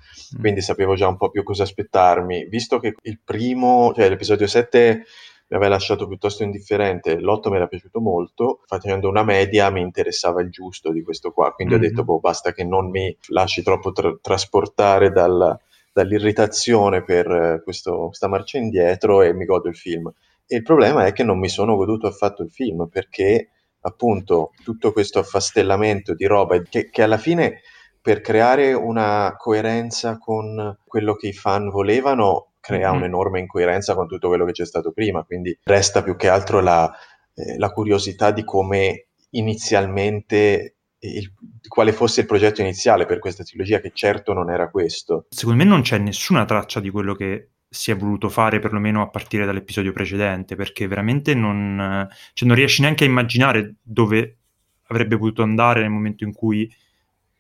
quindi 0.41 0.61
sapevo 0.61 0.95
già 0.95 1.07
un 1.07 1.17
po' 1.17 1.31
più 1.31 1.43
cosa 1.43 1.63
aspettarmi. 1.63 2.49
Visto 2.49 2.81
che 2.81 2.97
il 3.03 3.21
primo, 3.25 3.93
cioè 3.95 4.09
l'episodio 4.09 4.47
7 4.47 5.05
mi 5.55 5.61
aveva 5.61 5.75
lasciato 5.75 6.09
piuttosto 6.09 6.43
indifferente. 6.43 7.17
L'otto 7.21 7.49
mi 7.49 7.57
era 7.57 7.69
piaciuto 7.69 8.01
molto, 8.01 8.63
facendo 8.67 9.09
una 9.09 9.23
media 9.23 9.71
mi 9.71 9.81
interessava 9.81 10.43
il 10.43 10.51
giusto 10.51 10.91
di 10.91 11.03
questo 11.03 11.31
qua, 11.31 11.53
quindi 11.53 11.75
mm-hmm. 11.75 11.85
ho 11.85 11.87
detto, 11.87 12.05
boh, 12.05 12.19
basta 12.19 12.53
che 12.53 12.65
non 12.65 12.91
mi 12.91 13.17
lasci 13.29 13.63
troppo 13.63 13.93
tra- 13.93 14.19
trasportare 14.21 15.11
dal, 15.13 15.57
dall'irritazione 15.93 17.05
per 17.05 17.31
eh, 17.31 17.61
questo, 17.63 18.07
questa 18.07 18.27
marcia 18.27 18.59
indietro 18.59 19.23
e 19.23 19.33
mi 19.33 19.45
godo 19.45 19.69
il 19.69 19.77
film. 19.77 20.13
E 20.45 20.57
il 20.57 20.63
problema 20.63 21.07
è 21.07 21.13
che 21.13 21.23
non 21.23 21.39
mi 21.39 21.49
sono 21.49 21.77
goduto 21.77 22.09
affatto 22.09 22.43
il 22.43 22.51
film 22.51 22.89
perché 22.89 23.51
appunto 23.83 24.51
tutto 24.65 24.93
questo 24.93 25.21
affastellamento 25.21 26.15
di 26.15 26.27
roba 26.27 26.61
che, 26.63 26.91
che 26.91 27.03
alla 27.03 27.19
fine 27.19 27.61
per 28.03 28.21
creare 28.21 28.73
una 28.73 29.35
coerenza 29.39 30.19
con 30.19 30.79
quello 30.85 31.15
che 31.15 31.29
i 31.29 31.33
fan 31.33 31.71
volevano 31.71 32.54
crea 32.65 32.93
un'enorme 32.93 33.41
incoerenza 33.41 33.95
con 33.95 34.09
tutto 34.09 34.29
quello 34.29 34.47
che 34.47 34.53
c'è 34.53 34.65
stato 34.65 34.91
prima, 34.91 35.23
quindi 35.23 35.55
resta 35.65 36.03
più 36.03 36.17
che 36.17 36.31
altro 36.31 36.61
la, 36.61 36.91
eh, 37.35 37.59
la 37.59 37.71
curiosità 37.71 38.31
di 38.31 38.43
come 38.43 39.09
inizialmente 39.33 40.77
il, 41.01 41.31
quale 41.69 41.93
fosse 41.93 42.23
il 42.23 42.27
progetto 42.27 42.63
iniziale 42.63 43.05
per 43.05 43.19
questa 43.19 43.45
trilogia, 43.45 43.81
che 43.81 43.91
certo 43.93 44.33
non 44.33 44.51
era 44.51 44.71
questo. 44.71 45.27
Secondo 45.29 45.63
me 45.63 45.69
non 45.69 45.83
c'è 45.83 45.99
nessuna 45.99 46.47
traccia 46.47 46.81
di 46.81 46.89
quello 46.89 47.15
che 47.15 47.51
si 47.69 47.91
è 47.91 47.97
voluto 47.97 48.31
fare, 48.31 48.61
perlomeno 48.61 49.03
a 49.03 49.11
partire 49.11 49.45
dall'episodio 49.45 49.93
precedente, 49.93 50.57
perché 50.57 50.89
veramente 50.89 51.35
non, 51.35 52.09
cioè 52.33 52.49
non 52.49 52.57
riesci 52.57 52.81
neanche 52.81 53.05
a 53.05 53.09
immaginare 53.09 53.75
dove 53.83 54.39
avrebbe 54.87 55.19
potuto 55.19 55.43
andare 55.43 55.83
nel 55.83 55.91
momento 55.91 56.25
in 56.25 56.33
cui 56.33 56.73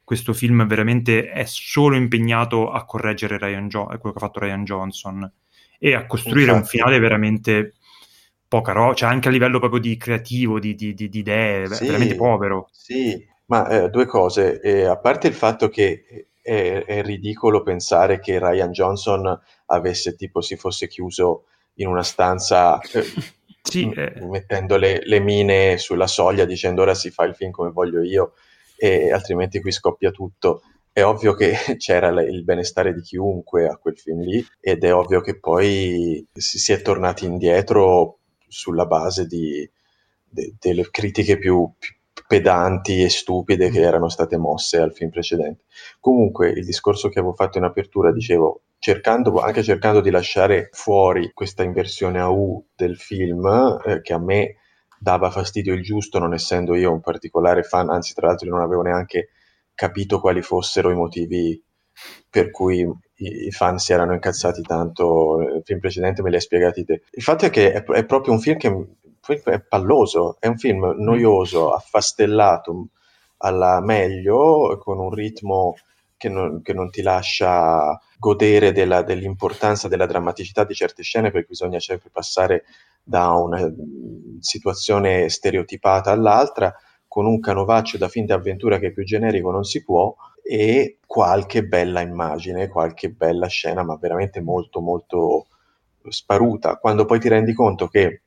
questo 0.04 0.32
film 0.34 0.66
veramente 0.66 1.30
è 1.30 1.44
solo 1.46 1.96
impegnato 1.96 2.70
a 2.70 2.84
correggere 2.84 3.38
Ryan 3.38 3.68
jo- 3.68 3.86
quello 3.86 4.12
che 4.12 4.16
ha 4.16 4.26
fatto 4.26 4.38
Ryan 4.38 4.64
Johnson 4.64 5.32
e 5.78 5.94
a 5.94 6.06
costruire 6.06 6.52
Infatti. 6.52 6.60
un 6.60 6.66
finale 6.66 6.98
veramente 6.98 7.74
poca 8.46 8.72
roba, 8.72 8.94
cioè 8.94 9.08
anche 9.08 9.28
a 9.28 9.30
livello 9.30 9.58
proprio 9.58 9.80
di 9.80 9.96
creativo, 9.96 10.60
di, 10.60 10.74
di, 10.74 10.94
di, 10.94 11.08
di 11.08 11.18
idee, 11.18 11.66
sì, 11.74 11.86
veramente 11.86 12.14
povero. 12.14 12.68
Sì, 12.70 13.26
ma 13.46 13.66
eh, 13.68 13.90
due 13.90 14.06
cose, 14.06 14.60
eh, 14.60 14.84
a 14.84 14.96
parte 14.98 15.26
il 15.26 15.34
fatto 15.34 15.68
che 15.68 16.28
è, 16.40 16.84
è, 16.86 17.02
ridicolo 17.02 17.62
pensare 17.62 18.20
che 18.20 18.38
Ryan 18.38 18.70
Johnson 18.70 19.40
avesse 19.66 20.14
tipo 20.14 20.42
si 20.42 20.56
fosse 20.56 20.86
chiuso 20.88 21.46
in 21.74 21.88
una 21.88 22.02
stanza 22.02 22.78
eh, 22.80 23.02
sì, 23.62 23.90
eh. 23.90 24.12
mettendo 24.20 24.76
le, 24.76 25.00
le 25.04 25.20
mine 25.20 25.78
sulla 25.78 26.06
soglia 26.06 26.44
dicendo 26.44 26.82
ora 26.82 26.94
si 26.94 27.10
fa 27.10 27.24
il 27.24 27.34
film 27.34 27.50
come 27.50 27.70
voglio 27.70 28.02
io 28.02 28.34
e 28.84 29.10
altrimenti 29.12 29.62
qui 29.62 29.72
scoppia 29.72 30.10
tutto. 30.10 30.62
È 30.92 31.02
ovvio 31.02 31.32
che 31.32 31.54
c'era 31.78 32.08
il 32.20 32.44
benestare 32.44 32.92
di 32.92 33.00
chiunque 33.00 33.66
a 33.66 33.78
quel 33.78 33.96
film 33.96 34.20
lì 34.20 34.44
ed 34.60 34.84
è 34.84 34.94
ovvio 34.94 35.22
che 35.22 35.38
poi 35.38 36.26
si, 36.30 36.70
è 36.72 36.82
tornati 36.82 37.24
indietro 37.24 38.18
sulla 38.46 38.84
base 38.84 39.26
di, 39.26 39.68
de, 40.22 40.54
delle 40.58 40.90
critiche 40.90 41.38
più, 41.38 41.72
più 41.78 41.94
pedanti 42.26 43.02
e 43.02 43.08
stupide 43.08 43.70
che 43.70 43.80
erano 43.80 44.10
state 44.10 44.36
mosse 44.36 44.76
al 44.78 44.92
film 44.92 45.08
precedente. 45.08 45.64
Comunque, 45.98 46.50
il 46.50 46.64
discorso 46.66 47.08
che 47.08 47.20
avevo 47.20 47.34
fatto 47.34 47.56
in 47.56 47.64
apertura, 47.64 48.12
dicevo, 48.12 48.64
cercando, 48.78 49.40
anche 49.40 49.62
cercando 49.62 50.02
di 50.02 50.10
lasciare 50.10 50.68
fuori 50.72 51.30
questa 51.32 51.62
inversione 51.62 52.20
a 52.20 52.28
U 52.28 52.62
del 52.76 52.98
film, 52.98 53.80
eh, 53.86 54.02
che 54.02 54.12
a 54.12 54.18
me 54.18 54.56
dava 55.04 55.30
fastidio 55.30 55.74
il 55.74 55.82
giusto, 55.82 56.18
non 56.18 56.32
essendo 56.32 56.74
io 56.74 56.90
un 56.90 57.02
particolare 57.02 57.62
fan, 57.62 57.90
anzi 57.90 58.14
tra 58.14 58.28
l'altro 58.28 58.48
non 58.48 58.62
avevo 58.62 58.80
neanche 58.80 59.28
capito 59.74 60.18
quali 60.18 60.40
fossero 60.40 60.90
i 60.90 60.94
motivi 60.94 61.62
per 62.30 62.50
cui 62.50 62.90
i, 63.16 63.50
fan 63.50 63.78
si 63.78 63.92
erano 63.92 64.14
incazzati 64.14 64.62
tanto. 64.62 65.42
Il 65.42 65.62
film 65.62 65.78
precedente 65.78 66.22
me 66.22 66.30
li 66.30 66.36
hai 66.36 66.40
spiegati 66.40 66.84
te. 66.86 67.02
Il 67.10 67.22
fatto 67.22 67.44
è 67.44 67.50
che 67.50 67.72
è, 67.72 67.84
è 67.84 68.06
proprio 68.06 68.32
un 68.32 68.40
film 68.40 68.56
che 68.56 68.88
è 69.44 69.60
palloso, 69.60 70.38
è 70.40 70.46
un 70.46 70.56
film 70.56 70.94
noioso, 70.96 71.74
affastellato 71.74 72.88
alla 73.38 73.82
meglio, 73.82 74.78
con 74.78 74.98
un 74.98 75.10
ritmo 75.12 75.74
che 76.16 76.30
non, 76.30 76.62
che 76.62 76.72
non 76.72 76.88
ti 76.88 77.02
lascia 77.02 78.00
godere 78.24 78.72
della, 78.72 79.02
dell'importanza, 79.02 79.86
della 79.86 80.06
drammaticità 80.06 80.64
di 80.64 80.72
certe 80.72 81.02
scene, 81.02 81.30
perché 81.30 81.48
bisogna 81.50 81.78
sempre 81.78 82.08
passare 82.10 82.64
da 83.02 83.32
una 83.32 83.70
situazione 84.40 85.28
stereotipata 85.28 86.10
all'altra, 86.10 86.74
con 87.06 87.26
un 87.26 87.38
canovaccio 87.38 87.98
da 87.98 88.08
fin 88.08 88.24
d'avventura 88.24 88.78
che 88.78 88.86
è 88.86 88.92
più 88.92 89.04
generico 89.04 89.50
non 89.50 89.64
si 89.64 89.84
può, 89.84 90.14
e 90.42 91.00
qualche 91.06 91.64
bella 91.64 92.00
immagine, 92.00 92.68
qualche 92.68 93.10
bella 93.10 93.46
scena, 93.46 93.82
ma 93.82 93.98
veramente 94.00 94.40
molto 94.40 94.80
molto 94.80 95.46
sparuta. 96.08 96.76
Quando 96.76 97.04
poi 97.04 97.20
ti 97.20 97.28
rendi 97.28 97.52
conto 97.52 97.88
che 97.88 98.22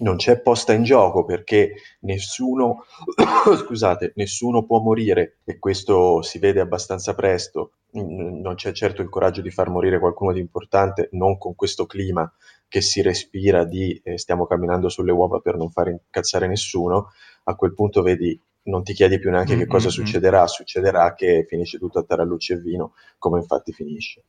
non 0.00 0.16
c'è 0.16 0.40
posta 0.40 0.72
in 0.72 0.82
gioco 0.82 1.24
perché 1.24 1.74
nessuno, 2.00 2.84
scusate, 3.56 4.12
nessuno 4.16 4.64
può 4.64 4.80
morire 4.80 5.38
e 5.44 5.58
questo 5.58 6.22
si 6.22 6.38
vede 6.38 6.60
abbastanza 6.60 7.14
presto. 7.14 7.72
Non 7.92 8.54
c'è 8.54 8.72
certo 8.72 9.02
il 9.02 9.08
coraggio 9.08 9.40
di 9.40 9.50
far 9.50 9.68
morire 9.68 9.98
qualcuno 9.98 10.32
di 10.32 10.40
importante, 10.40 11.08
non 11.12 11.38
con 11.38 11.54
questo 11.54 11.86
clima 11.86 12.30
che 12.68 12.80
si 12.82 13.02
respira 13.02 13.64
di 13.64 14.00
eh, 14.04 14.16
stiamo 14.16 14.46
camminando 14.46 14.88
sulle 14.88 15.10
uova 15.10 15.40
per 15.40 15.56
non 15.56 15.70
far 15.70 15.88
incazzare 15.88 16.46
nessuno. 16.46 17.08
A 17.44 17.56
quel 17.56 17.74
punto 17.74 18.02
vedi, 18.02 18.40
non 18.64 18.84
ti 18.84 18.92
chiedi 18.92 19.18
più 19.18 19.30
neanche 19.30 19.54
mm-hmm. 19.54 19.62
che 19.62 19.66
cosa 19.66 19.86
mm, 19.86 19.90
mm. 19.90 19.92
succederà, 19.92 20.46
succederà 20.46 21.14
che 21.14 21.44
finisce 21.48 21.78
tutto 21.78 21.98
a 21.98 22.04
tarallucci 22.04 22.52
e 22.52 22.58
vino, 22.58 22.92
come 23.18 23.40
infatti 23.40 23.72
finisce. 23.72 24.22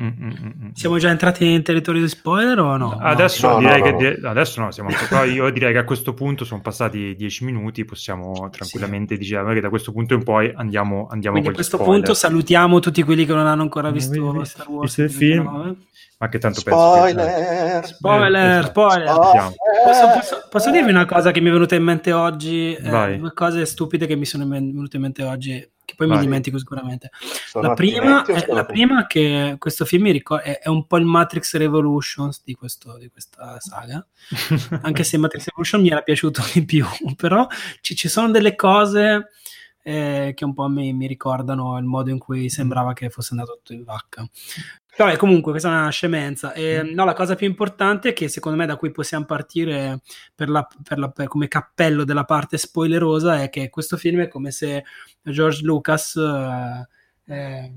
Mm-mm-mm. 0.00 0.72
Siamo 0.72 0.98
già 0.98 1.10
entrati 1.10 1.46
in 1.46 1.62
territorio 1.62 2.00
di 2.00 2.08
spoiler 2.08 2.58
o 2.58 2.76
no? 2.78 2.96
Adesso, 2.98 3.50
no, 3.50 3.58
direi 3.58 3.80
no, 3.80 3.90
no, 3.90 3.96
che, 3.98 4.20
adesso 4.22 4.60
no, 4.62 4.70
siamo 4.70 4.88
ancora, 4.88 5.24
io 5.24 5.50
direi 5.50 5.72
che 5.72 5.78
a 5.78 5.84
questo 5.84 6.14
punto 6.14 6.46
sono 6.46 6.62
passati 6.62 7.14
dieci 7.14 7.44
minuti, 7.44 7.84
possiamo 7.84 8.48
tranquillamente 8.50 9.16
sì. 9.16 9.20
dire 9.20 9.52
che 9.52 9.60
da 9.60 9.68
questo 9.68 9.92
punto 9.92 10.14
in 10.14 10.22
poi 10.22 10.50
andiamo, 10.54 11.06
andiamo 11.10 11.36
Quindi 11.36 11.50
a 11.50 11.52
questo 11.52 11.76
spoiler. 11.76 11.96
punto 11.98 12.14
salutiamo 12.14 12.80
tutti 12.80 13.02
quelli 13.02 13.26
che 13.26 13.34
non 13.34 13.46
hanno 13.46 13.62
ancora 13.62 13.90
visto, 13.90 14.32
visto 14.32 14.44
Star 14.44 14.68
Wars. 14.68 14.96
il 14.96 15.10
film, 15.10 15.76
ma 16.18 16.28
che 16.28 16.38
tanto 16.38 16.60
spoiler, 16.60 17.14
penso 17.14 17.94
spoiler, 17.94 18.64
spoiler, 18.64 18.64
spoiler. 18.64 19.14
Posso, 19.84 20.08
posso, 20.14 20.48
posso, 20.50 20.70
dirvi 20.70 20.90
una 20.90 21.04
cosa 21.04 21.30
che 21.30 21.40
mi 21.40 21.50
è 21.50 21.52
venuta 21.52 21.74
in 21.74 21.82
mente 21.82 22.12
oggi? 22.12 22.74
Eh, 22.74 23.18
due 23.18 23.32
cose 23.34 23.66
stupide 23.66 24.06
che 24.06 24.16
mi 24.16 24.24
sono 24.24 24.46
venute 24.48 24.96
in 24.96 25.02
mente 25.02 25.22
oggi 25.24 25.50
che 25.50 25.70
poi 26.00 26.08
Vai. 26.08 26.16
mi 26.16 26.24
dimentico 26.24 26.56
sicuramente. 26.56 27.10
la 27.52 27.74
prima, 27.74 28.24
è, 28.24 28.46
la 28.48 28.64
prima 28.64 29.06
che 29.06 29.56
questo 29.58 29.84
film 29.84 30.04
mi 30.04 30.12
ricorda 30.12 30.44
è, 30.44 30.58
è, 30.60 30.68
un 30.70 30.86
po' 30.86 30.96
il 30.96 31.04
Matrix 31.04 31.56
Revolutions 31.56 32.40
di, 32.42 32.54
questo, 32.54 32.96
di 32.96 33.10
questa 33.10 33.60
saga, 33.60 34.06
anche 34.80 35.04
se 35.04 35.18
Matrix 35.18 35.48
Revolution 35.48 35.82
mi 35.82 35.90
era 35.90 36.00
piaciuto 36.00 36.42
di 36.54 36.64
più, 36.64 36.86
però 37.16 37.46
ci, 37.82 37.94
ci 37.94 38.08
sono 38.08 38.30
delle 38.30 38.54
cose 38.54 39.28
eh, 39.82 40.32
che 40.34 40.44
un 40.44 40.54
po' 40.54 40.68
mi, 40.68 40.92
mi, 40.92 41.06
ricordano 41.06 41.78
il 41.78 41.84
modo 41.84 42.10
in 42.10 42.18
cui 42.18 42.48
sembrava 42.48 42.92
che 42.92 43.10
fosse 43.10 43.30
andato 43.32 43.54
tutto 43.54 43.72
in 43.72 43.84
vacca. 43.84 44.28
Vabbè, 44.96 45.16
comunque, 45.16 45.52
questa 45.52 45.68
è 45.68 45.72
una 45.72 45.90
scemenza. 45.90 46.52
E, 46.52 46.82
mm. 46.82 46.92
no, 46.92 47.04
la 47.04 47.14
cosa 47.14 47.34
più 47.34 47.46
importante 47.46 48.10
è 48.10 48.12
che 48.12 48.28
secondo 48.28 48.58
me 48.58 48.66
da 48.66 48.76
cui 48.76 48.90
possiamo 48.90 49.24
partire 49.24 50.00
per 50.34 50.48
la, 50.50 50.66
per 50.82 50.98
la, 50.98 51.08
per 51.10 51.28
come 51.28 51.48
cappello 51.48 52.04
della 52.04 52.24
parte 52.24 52.58
spoilerosa 52.58 53.42
è 53.42 53.48
che 53.48 53.70
questo 53.70 53.96
film 53.96 54.20
è 54.20 54.28
come 54.28 54.50
se 54.50 54.84
George 55.22 55.62
Lucas 55.62 56.16
eh, 56.16 56.88
eh, 57.24 57.72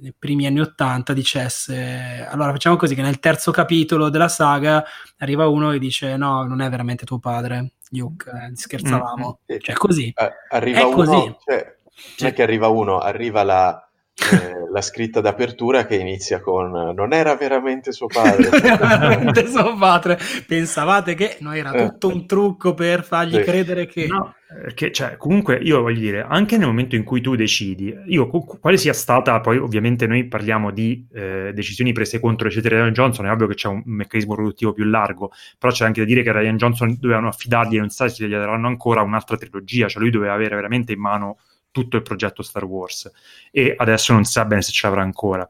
nei 0.00 0.14
primi 0.18 0.46
anni 0.46 0.60
Ottanta 0.60 1.12
dicesse 1.12 2.26
allora 2.28 2.52
facciamo 2.52 2.76
così 2.76 2.94
che 2.94 3.02
nel 3.02 3.18
terzo 3.18 3.50
capitolo 3.50 4.08
della 4.08 4.28
saga 4.28 4.84
arriva 5.18 5.48
uno 5.48 5.72
e 5.72 5.78
dice 5.78 6.16
no, 6.16 6.44
non 6.44 6.60
è 6.60 6.68
veramente 6.68 7.04
tuo 7.04 7.18
padre, 7.18 7.74
Luke, 7.90 8.30
eh, 8.30 8.56
scherzavamo. 8.56 9.40
Mm. 9.52 9.56
Cioè, 9.58 9.74
così. 9.74 10.12
arriva 10.50 10.80
è 10.80 10.84
uno, 10.84 10.94
così. 10.94 11.36
Cioè, 11.44 11.78
non 12.20 12.30
è 12.30 12.32
che 12.32 12.42
arriva 12.42 12.68
uno, 12.68 12.98
arriva 12.98 13.42
la 13.42 13.85
eh, 14.32 14.70
la 14.72 14.80
scritta 14.80 15.20
d'apertura 15.20 15.84
che 15.84 15.96
inizia 15.96 16.40
con 16.40 16.70
non 16.94 17.12
era 17.12 17.36
veramente 17.36 17.92
suo 17.92 18.06
padre. 18.06 18.48
veramente 18.60 19.46
suo 19.46 19.76
padre. 19.76 20.18
Pensavate 20.46 21.14
che 21.14 21.36
no, 21.40 21.52
era 21.52 21.72
eh. 21.72 21.86
tutto 21.86 22.08
un 22.08 22.26
trucco 22.26 22.74
per 22.74 23.04
fargli 23.04 23.36
sì. 23.36 23.42
credere 23.42 23.86
che... 23.86 24.06
No, 24.06 24.34
perché 24.48 24.90
cioè, 24.90 25.16
comunque 25.16 25.56
io 25.56 25.82
voglio 25.82 26.00
dire, 26.00 26.26
anche 26.26 26.56
nel 26.56 26.66
momento 26.66 26.96
in 26.96 27.04
cui 27.04 27.20
tu 27.20 27.34
decidi, 27.34 27.94
io 28.06 28.28
quale 28.28 28.76
sia 28.78 28.92
stata, 28.92 29.40
poi 29.40 29.58
ovviamente 29.58 30.06
noi 30.06 30.24
parliamo 30.26 30.70
di 30.70 31.06
eh, 31.12 31.52
decisioni 31.52 31.92
prese 31.92 32.18
contro 32.18 32.48
eccetera 32.48 32.76
Ryan 32.76 32.92
Johnson, 32.92 33.26
è 33.26 33.30
ovvio 33.30 33.48
che 33.48 33.54
c'è 33.54 33.68
un 33.68 33.82
meccanismo 33.84 34.34
produttivo 34.34 34.72
più 34.72 34.84
largo, 34.84 35.30
però 35.58 35.72
c'è 35.72 35.84
anche 35.84 36.00
da 36.00 36.06
dire 36.06 36.22
che 36.22 36.32
Ryan 36.32 36.56
Johnson 36.56 36.96
dovevano 36.98 37.28
affidargli 37.28 37.76
non 37.76 37.90
sa 37.90 38.08
se 38.08 38.26
gli 38.26 38.30
daranno 38.30 38.66
ancora 38.68 39.02
un'altra 39.02 39.36
trilogia, 39.36 39.88
cioè 39.88 40.00
lui 40.00 40.10
doveva 40.10 40.32
avere 40.32 40.54
veramente 40.54 40.92
in 40.92 41.00
mano 41.00 41.38
tutto 41.76 41.96
il 41.96 42.02
progetto 42.02 42.42
Star 42.42 42.64
Wars 42.64 43.10
e 43.50 43.74
adesso 43.76 44.14
non 44.14 44.24
si 44.24 44.32
sa 44.32 44.46
bene 44.46 44.62
se 44.62 44.72
ce 44.72 44.86
l'avrà 44.86 45.02
ancora. 45.02 45.46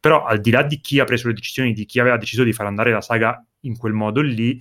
Però 0.00 0.24
al 0.24 0.40
di 0.40 0.50
là 0.50 0.64
di 0.64 0.80
chi 0.80 0.98
ha 0.98 1.04
preso 1.04 1.28
le 1.28 1.34
decisioni, 1.34 1.72
di 1.72 1.84
chi 1.84 2.00
aveva 2.00 2.16
deciso 2.16 2.42
di 2.42 2.52
far 2.52 2.66
andare 2.66 2.90
la 2.90 3.00
saga 3.00 3.44
in 3.60 3.76
quel 3.76 3.92
modo 3.92 4.20
lì, 4.20 4.60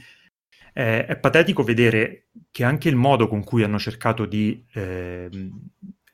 eh, 0.74 1.06
è 1.06 1.18
patetico 1.18 1.64
vedere 1.64 2.28
che 2.52 2.64
anche 2.64 2.90
il 2.90 2.96
modo 2.96 3.28
con 3.28 3.44
cui 3.44 3.64
hanno 3.64 3.80
cercato 3.80 4.26
di 4.26 4.64
eh, 4.74 5.30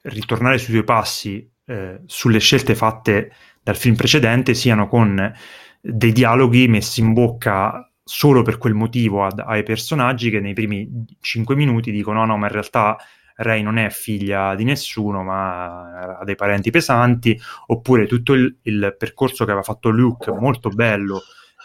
ritornare 0.04 0.58
sui 0.58 0.72
suoi 0.72 0.86
passi 0.86 1.52
eh, 1.66 2.00
sulle 2.06 2.40
scelte 2.40 2.74
fatte 2.74 3.32
dal 3.62 3.76
film 3.76 3.96
precedente 3.96 4.54
siano 4.54 4.88
con 4.88 5.34
dei 5.82 6.12
dialoghi 6.12 6.68
messi 6.68 7.02
in 7.02 7.14
bocca 7.14 7.92
solo 8.04 8.44
per 8.44 8.60
quel 8.60 8.76
motivo 8.76 9.26
ad, 9.26 9.40
ai 9.40 9.64
personaggi 9.64 10.30
che 10.30 10.40
nei 10.40 10.54
primi 10.54 10.88
cinque 11.20 11.56
minuti 11.56 11.92
dicono 11.92 12.20
no, 12.20 12.26
no, 12.26 12.38
ma 12.38 12.46
in 12.46 12.54
realtà 12.54 12.96
Rey 13.36 13.62
non 13.62 13.78
è 13.78 13.90
figlia 13.90 14.56
di 14.56 14.64
nessuno, 14.64 15.24
ma 15.24 16.18
ha 16.20 16.24
dei 16.24 16.36
parenti 16.36 16.72
pesanti, 16.72 17.40
oppure 17.68 18.08
tutto 18.08 18.34
il, 18.34 18.58
il 18.64 18.96
percorso 18.98 19.44
che 19.44 19.52
aveva 19.52 19.66
fatto 19.66 19.90
Luke, 19.90 20.32
molto 20.32 20.70
bello, 20.70 21.22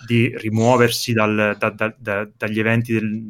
di 0.06 0.32
rimuoversi 0.36 1.12
dal, 1.12 1.56
da, 1.58 1.70
da, 1.70 1.94
da, 1.96 2.28
dagli 2.36 2.58
eventi 2.58 2.92
del, 2.92 3.22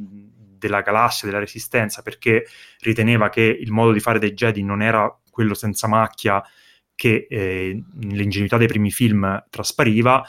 della 0.57 0.81
galassia, 0.81 1.27
della 1.27 1.41
resistenza, 1.41 2.03
perché 2.03 2.47
riteneva 2.81 3.29
che 3.29 3.43
il 3.43 3.73
modo 3.73 3.93
di 3.93 4.01
fare 4.01 4.19
dei 4.19 4.33
Jedi 4.33 4.63
non 4.63 4.83
era 4.83 5.13
quello 5.31 5.55
senza 5.55 5.89
macchia 5.89 6.43
che 6.95 7.27
eh, 7.29 7.83
nell'ingenuità 7.95 8.57
dei 8.57 8.67
primi 8.69 8.91
film 8.91 9.45
traspariva, 9.51 10.23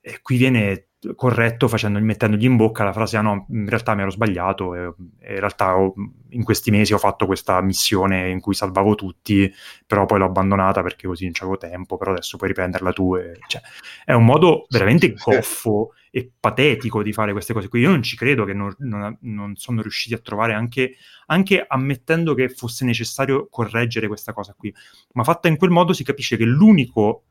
e 0.00 0.20
qui 0.22 0.36
viene 0.36 0.88
corretto 1.14 1.68
facendo, 1.68 2.00
mettendogli 2.00 2.44
in 2.44 2.56
bocca 2.56 2.84
la 2.84 2.92
frase 2.92 3.16
ah 3.16 3.22
no, 3.22 3.46
in 3.50 3.68
realtà 3.68 3.94
mi 3.94 4.02
ero 4.02 4.10
sbagliato 4.10 4.74
e, 4.74 4.94
e 5.20 5.34
in 5.34 5.40
realtà 5.40 5.76
ho, 5.76 5.94
in 6.30 6.42
questi 6.42 6.70
mesi 6.70 6.92
ho 6.92 6.98
fatto 6.98 7.26
questa 7.26 7.60
missione 7.60 8.30
in 8.30 8.40
cui 8.40 8.54
salvavo 8.54 8.94
tutti 8.94 9.52
però 9.86 10.06
poi 10.06 10.18
l'ho 10.18 10.26
abbandonata 10.26 10.82
perché 10.82 11.06
così 11.06 11.24
non 11.24 11.32
c'avevo 11.32 11.56
tempo 11.56 11.96
però 11.96 12.12
adesso 12.12 12.36
puoi 12.36 12.48
riprenderla 12.48 12.92
tu 12.92 13.16
e, 13.16 13.38
cioè, 13.46 13.60
è 14.04 14.12
un 14.12 14.24
modo 14.24 14.66
veramente 14.68 15.14
goffo 15.14 15.92
e 16.10 16.32
patetico 16.38 17.02
di 17.02 17.12
fare 17.12 17.32
queste 17.32 17.52
cose 17.52 17.68
qui. 17.68 17.80
Io 17.80 17.90
non 17.90 18.02
ci 18.02 18.16
credo 18.16 18.44
che 18.44 18.54
non, 18.54 18.74
non, 18.78 19.18
non 19.20 19.56
sono 19.56 19.82
riusciti 19.82 20.14
a 20.14 20.18
trovare 20.18 20.54
anche, 20.54 20.96
anche 21.26 21.64
ammettendo 21.66 22.32
che 22.32 22.48
fosse 22.48 22.86
necessario 22.86 23.48
correggere 23.50 24.06
questa 24.06 24.32
cosa 24.32 24.54
qui 24.56 24.74
ma 25.12 25.24
fatta 25.24 25.48
in 25.48 25.56
quel 25.56 25.70
modo 25.70 25.92
si 25.92 26.04
capisce 26.04 26.36
che 26.36 26.44
l'unico 26.44 27.24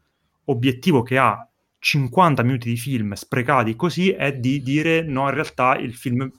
obiettivo 0.45 1.01
che 1.01 1.17
ha 1.17 1.47
50 1.85 2.41
minuti 2.41 2.67
di 2.67 2.77
film 2.77 3.13
sprecati 3.13 3.75
così 3.75 4.09
è 4.09 4.33
di 4.33 4.63
dire 4.63 5.03
no, 5.03 5.27
in 5.27 5.35
realtà 5.35 5.77
il 5.77 5.93
film 5.93 6.31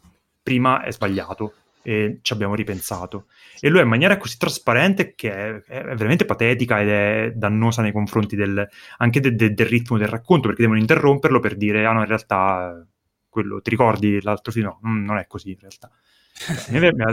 prima 0.42 0.82
è 0.82 0.90
sbagliato 0.90 1.54
e 1.82 2.18
ci 2.20 2.32
abbiamo 2.32 2.56
ripensato. 2.56 3.26
E 3.60 3.68
lui 3.68 3.78
è 3.78 3.82
in 3.82 3.88
maniera 3.88 4.16
così 4.16 4.38
trasparente 4.38 5.14
che 5.14 5.32
è, 5.32 5.62
è 5.62 5.94
veramente 5.94 6.24
patetica 6.24 6.80
ed 6.80 6.88
è 6.88 7.32
dannosa 7.32 7.80
nei 7.80 7.92
confronti 7.92 8.34
del, 8.34 8.68
anche 8.96 9.20
de, 9.20 9.36
de, 9.36 9.54
del 9.54 9.66
ritmo 9.66 9.96
del 9.96 10.08
racconto, 10.08 10.48
perché 10.48 10.62
devono 10.62 10.80
interromperlo 10.80 11.38
per 11.38 11.54
dire, 11.54 11.86
ah 11.86 11.92
no, 11.92 12.00
in 12.00 12.06
realtà 12.06 12.84
quello, 13.28 13.62
ti 13.62 13.70
ricordi 13.70 14.20
l'altro 14.22 14.50
film? 14.50 14.66
No, 14.66 14.80
mm, 14.84 15.04
non 15.04 15.18
è 15.18 15.28
così 15.28 15.50
in 15.50 15.58
realtà. 15.60 15.92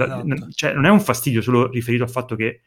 esatto. 0.01 0.49
cioè, 0.55 0.73
non 0.73 0.85
è 0.85 0.89
un 0.89 1.01
fastidio 1.01 1.43
solo 1.43 1.69
riferito 1.69 2.01
al 2.01 2.09
fatto 2.09 2.35
che 2.35 2.61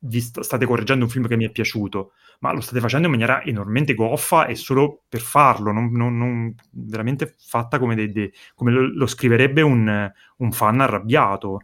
vi 0.00 0.20
st- 0.20 0.40
state 0.40 0.66
correggendo 0.66 1.04
un 1.04 1.10
film 1.10 1.26
che 1.26 1.36
mi 1.36 1.44
è 1.44 1.50
piaciuto, 1.50 2.12
ma 2.40 2.52
lo 2.52 2.60
state 2.60 2.80
facendo 2.80 3.06
in 3.06 3.12
maniera 3.12 3.42
enormemente 3.42 3.94
goffa 3.94 4.46
e 4.46 4.54
solo 4.54 5.02
per 5.08 5.20
farlo, 5.20 5.72
non, 5.72 5.90
non, 5.92 6.16
non 6.16 6.54
veramente 6.70 7.34
fatta 7.38 7.78
come, 7.78 7.94
dei, 7.94 8.12
dei, 8.12 8.32
come 8.54 8.70
lo, 8.70 8.86
lo, 8.92 9.06
scriverebbe 9.06 9.62
un, 9.62 10.12
un, 10.36 10.52
fan 10.52 10.80
arrabbiato. 10.80 11.62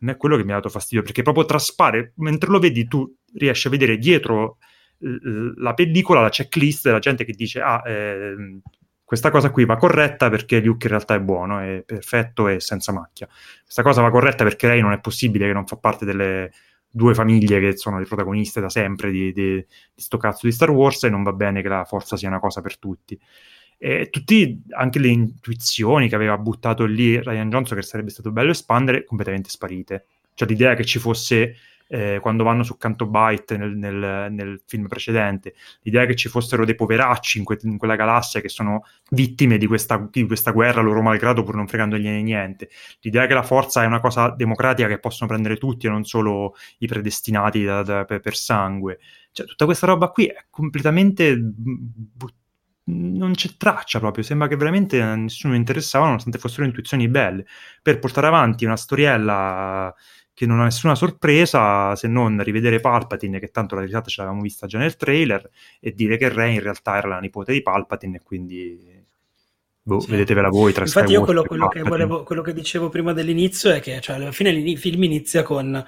Me 0.00 0.12
è 0.12 0.16
quello 0.16 0.36
che 0.36 0.44
mi 0.44 0.52
ha 0.52 0.56
dato 0.56 0.68
fastidio, 0.68 1.02
perché 1.02 1.22
proprio 1.22 1.44
traspare, 1.44 2.12
mentre 2.16 2.50
lo 2.50 2.58
vedi 2.58 2.86
tu 2.86 3.12
riesci 3.34 3.66
a 3.66 3.70
vedere 3.70 3.98
dietro 3.98 4.58
la 5.00 5.74
pellicola, 5.74 6.20
la 6.20 6.28
checklist 6.28 6.84
della 6.84 6.98
gente 6.98 7.24
che 7.24 7.32
dice 7.32 7.60
ah, 7.60 7.82
eh, 7.86 8.60
questa 9.04 9.30
cosa 9.30 9.50
qui 9.50 9.64
va 9.64 9.76
corretta 9.76 10.28
perché 10.28 10.60
Luke 10.60 10.86
in 10.86 10.92
realtà 10.92 11.14
è 11.14 11.20
buono, 11.20 11.60
è 11.60 11.82
perfetto 11.86 12.48
e 12.48 12.60
senza 12.60 12.92
macchia. 12.92 13.26
Questa 13.62 13.82
cosa 13.82 14.02
va 14.02 14.10
corretta 14.10 14.44
perché 14.44 14.66
lei 14.66 14.82
non 14.82 14.92
è 14.92 15.00
possibile 15.00 15.46
che 15.46 15.52
non 15.52 15.66
fa 15.66 15.76
parte 15.76 16.04
delle 16.04 16.52
due 16.90 17.14
famiglie 17.14 17.60
che 17.60 17.76
sono 17.76 17.98
le 17.98 18.06
protagoniste 18.06 18.60
da 18.60 18.68
sempre 18.68 19.10
di, 19.10 19.32
di, 19.32 19.54
di 19.54 19.66
sto 19.94 20.16
cazzo 20.16 20.46
di 20.46 20.52
Star 20.52 20.70
Wars 20.70 21.04
e 21.04 21.10
non 21.10 21.22
va 21.22 21.32
bene 21.32 21.62
che 21.62 21.68
la 21.68 21.84
forza 21.84 22.16
sia 22.16 22.28
una 22.28 22.40
cosa 22.40 22.60
per 22.60 22.78
tutti. 22.78 23.18
E 23.80 24.08
tutti, 24.10 24.60
anche 24.70 24.98
le 24.98 25.08
intuizioni 25.08 26.08
che 26.08 26.16
aveva 26.16 26.36
buttato 26.36 26.84
lì 26.84 27.22
Ryan 27.22 27.48
Johnson, 27.48 27.76
che 27.76 27.84
sarebbe 27.84 28.10
stato 28.10 28.32
bello 28.32 28.50
espandere, 28.50 29.04
completamente 29.04 29.50
sparite. 29.50 30.06
Cioè 30.34 30.48
l'idea 30.48 30.74
che 30.74 30.84
ci 30.84 30.98
fosse 30.98 31.54
eh, 31.88 32.18
quando 32.20 32.44
vanno 32.44 32.62
su 32.62 32.76
Canto 32.76 33.06
Byte 33.06 33.56
nel, 33.56 33.76
nel, 33.76 34.28
nel, 34.30 34.60
film 34.66 34.86
precedente, 34.86 35.54
l'idea 35.82 36.06
che 36.06 36.14
ci 36.14 36.28
fossero 36.28 36.64
dei 36.64 36.74
poveracci 36.74 37.38
in, 37.38 37.44
que- 37.44 37.58
in 37.62 37.78
quella 37.78 37.96
galassia 37.96 38.40
che 38.40 38.48
sono 38.48 38.84
vittime 39.10 39.58
di 39.58 39.66
questa, 39.66 40.06
di 40.10 40.26
questa, 40.26 40.52
guerra 40.52 40.80
loro 40.82 41.02
malgrado 41.02 41.42
pur 41.42 41.54
non 41.54 41.66
fregandogliene 41.66 42.22
niente, 42.22 42.68
l'idea 43.00 43.26
che 43.26 43.34
la 43.34 43.42
forza 43.42 43.82
è 43.82 43.86
una 43.86 44.00
cosa 44.00 44.30
democratica 44.30 44.88
che 44.88 44.98
possono 44.98 45.30
prendere 45.30 45.56
tutti 45.56 45.86
e 45.86 45.90
non 45.90 46.04
solo 46.04 46.54
i 46.78 46.86
predestinati 46.86 47.64
da, 47.64 47.82
da, 47.82 48.04
per, 48.04 48.20
per 48.20 48.36
sangue, 48.36 48.98
cioè 49.32 49.46
tutta 49.46 49.64
questa 49.64 49.86
roba 49.86 50.08
qui 50.10 50.26
è 50.26 50.46
completamente 50.50 51.36
buttata 51.38 52.36
non 52.90 53.32
c'è 53.32 53.50
traccia 53.58 53.98
proprio, 53.98 54.24
sembra 54.24 54.48
che 54.48 54.56
veramente 54.56 55.02
a 55.02 55.14
nessuno 55.14 55.54
interessava, 55.54 56.06
nonostante 56.06 56.38
fossero 56.38 56.64
intuizioni 56.64 57.06
belle, 57.06 57.44
per 57.82 57.98
portare 57.98 58.26
avanti 58.26 58.64
una 58.64 58.76
storiella 58.76 59.94
che 60.38 60.46
non 60.46 60.60
ha 60.60 60.64
nessuna 60.64 60.94
sorpresa 60.94 61.96
se 61.96 62.06
non 62.06 62.40
rivedere 62.44 62.78
Palpatine, 62.78 63.40
che 63.40 63.48
tanto 63.48 63.74
la 63.74 63.80
risata 63.80 64.08
ce 64.08 64.20
l'avevamo 64.20 64.40
vista 64.40 64.68
già 64.68 64.78
nel 64.78 64.94
trailer, 64.94 65.50
e 65.80 65.92
dire 65.92 66.16
che 66.16 66.28
Rey 66.28 66.54
in 66.54 66.62
realtà 66.62 66.96
era 66.96 67.08
la 67.08 67.18
nipote 67.18 67.52
di 67.52 67.60
Palpatine 67.60 68.18
e 68.18 68.20
quindi... 68.22 69.06
Boh, 69.82 69.98
sì. 69.98 70.10
vedetevela 70.12 70.48
voi 70.48 70.72
tra 70.72 70.84
Infatti 70.84 71.10
io 71.10 71.22
quello, 71.22 71.42
quello, 71.42 71.66
che 71.66 71.80
volevo, 71.80 72.22
quello, 72.22 72.42
che 72.42 72.52
dicevo 72.52 72.88
prima 72.88 73.12
dell'inizio 73.12 73.70
è 73.70 73.80
che 73.80 74.00
cioè, 74.00 74.16
alla 74.16 74.30
fine 74.30 74.50
il 74.50 74.78
film 74.78 75.02
inizia 75.02 75.42
con... 75.42 75.84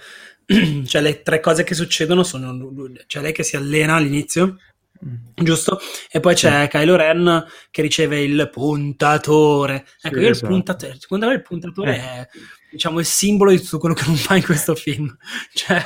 cioè 0.85 1.00
le 1.00 1.23
tre 1.23 1.38
cose 1.38 1.62
che 1.62 1.75
succedono 1.75 2.25
sono... 2.25 2.73
Cioè 3.07 3.23
lei 3.23 3.33
che 3.33 3.45
si 3.45 3.57
allena 3.57 3.95
all'inizio 3.95 4.57
Mm. 5.02 5.14
Giusto? 5.35 5.78
E 6.11 6.21
poi 6.21 6.35
c'è 6.35 6.69
Kylo 6.69 6.95
Ren 6.95 7.47
che 7.71 7.80
riceve 7.80 8.21
il 8.21 8.50
puntatore. 8.52 9.87
Ecco, 10.02 10.16
sì, 10.16 10.23
io 10.23 10.30
esatto. 10.30 10.45
il 10.45 10.50
puntatore, 10.52 10.97
secondo 10.99 11.26
me 11.26 11.33
il 11.35 11.42
puntatore 11.42 11.97
eh. 11.97 12.00
è 12.00 12.28
diciamo 12.71 12.99
il 12.99 13.07
simbolo 13.07 13.50
di 13.50 13.61
tutto 13.61 13.79
quello 13.79 13.95
che 13.95 14.05
non 14.07 14.17
fa 14.17 14.37
in 14.37 14.45
questo 14.45 14.75
film. 14.75 15.15
cioè, 15.53 15.85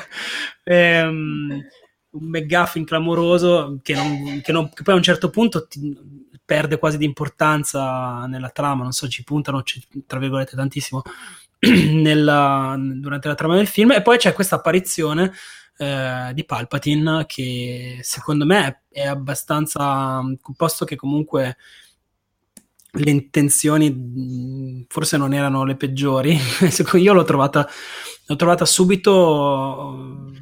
ehm, 0.65 1.67
un 2.11 2.29
McGuffin 2.29 2.85
clamoroso 2.85 3.81
che, 3.83 3.95
non, 3.95 4.41
che, 4.43 4.53
non, 4.53 4.73
che, 4.73 4.83
poi 4.83 4.95
a 4.95 4.97
un 4.97 5.03
certo 5.03 5.31
punto 5.31 5.67
perde 6.45 6.79
quasi 6.79 6.99
di 6.99 7.05
importanza 7.05 8.27
nella 8.27 8.51
trama, 8.51 8.83
non 8.83 8.93
so, 8.93 9.09
ci 9.09 9.25
puntano 9.25 9.63
tra 10.07 10.19
virgolette 10.19 10.57
tantissimo 10.57 11.03
nella, 11.61 12.77
durante 12.79 13.29
la 13.29 13.35
trama 13.35 13.57
del 13.57 13.67
film 13.67 13.93
e 13.93 14.03
poi 14.03 14.19
c'è 14.19 14.33
questa 14.33 14.57
apparizione 14.57 15.33
eh, 15.77 16.31
di 16.35 16.45
Palpatine 16.45 17.25
che 17.27 17.99
secondo 18.03 18.45
me 18.45 18.83
è 18.91 19.07
abbastanza 19.07 20.21
posto 20.57 20.85
che 20.85 20.97
comunque 20.97 21.57
le 22.97 23.11
intenzioni 23.11 24.87
forse 24.89 25.17
non 25.17 25.33
erano 25.35 25.65
le 25.65 25.77
peggiori 25.77 26.39
io 26.95 27.13
l'ho 27.13 27.25
trovata, 27.25 27.69
l'ho 28.27 28.37
trovata 28.37 28.65
subito 28.65 30.33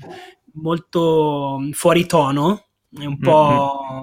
molto 0.54 1.59
fuori 1.73 2.06
tono 2.06 2.66
un 3.00 3.18
po', 3.18 3.80
mm-hmm. 3.90 4.02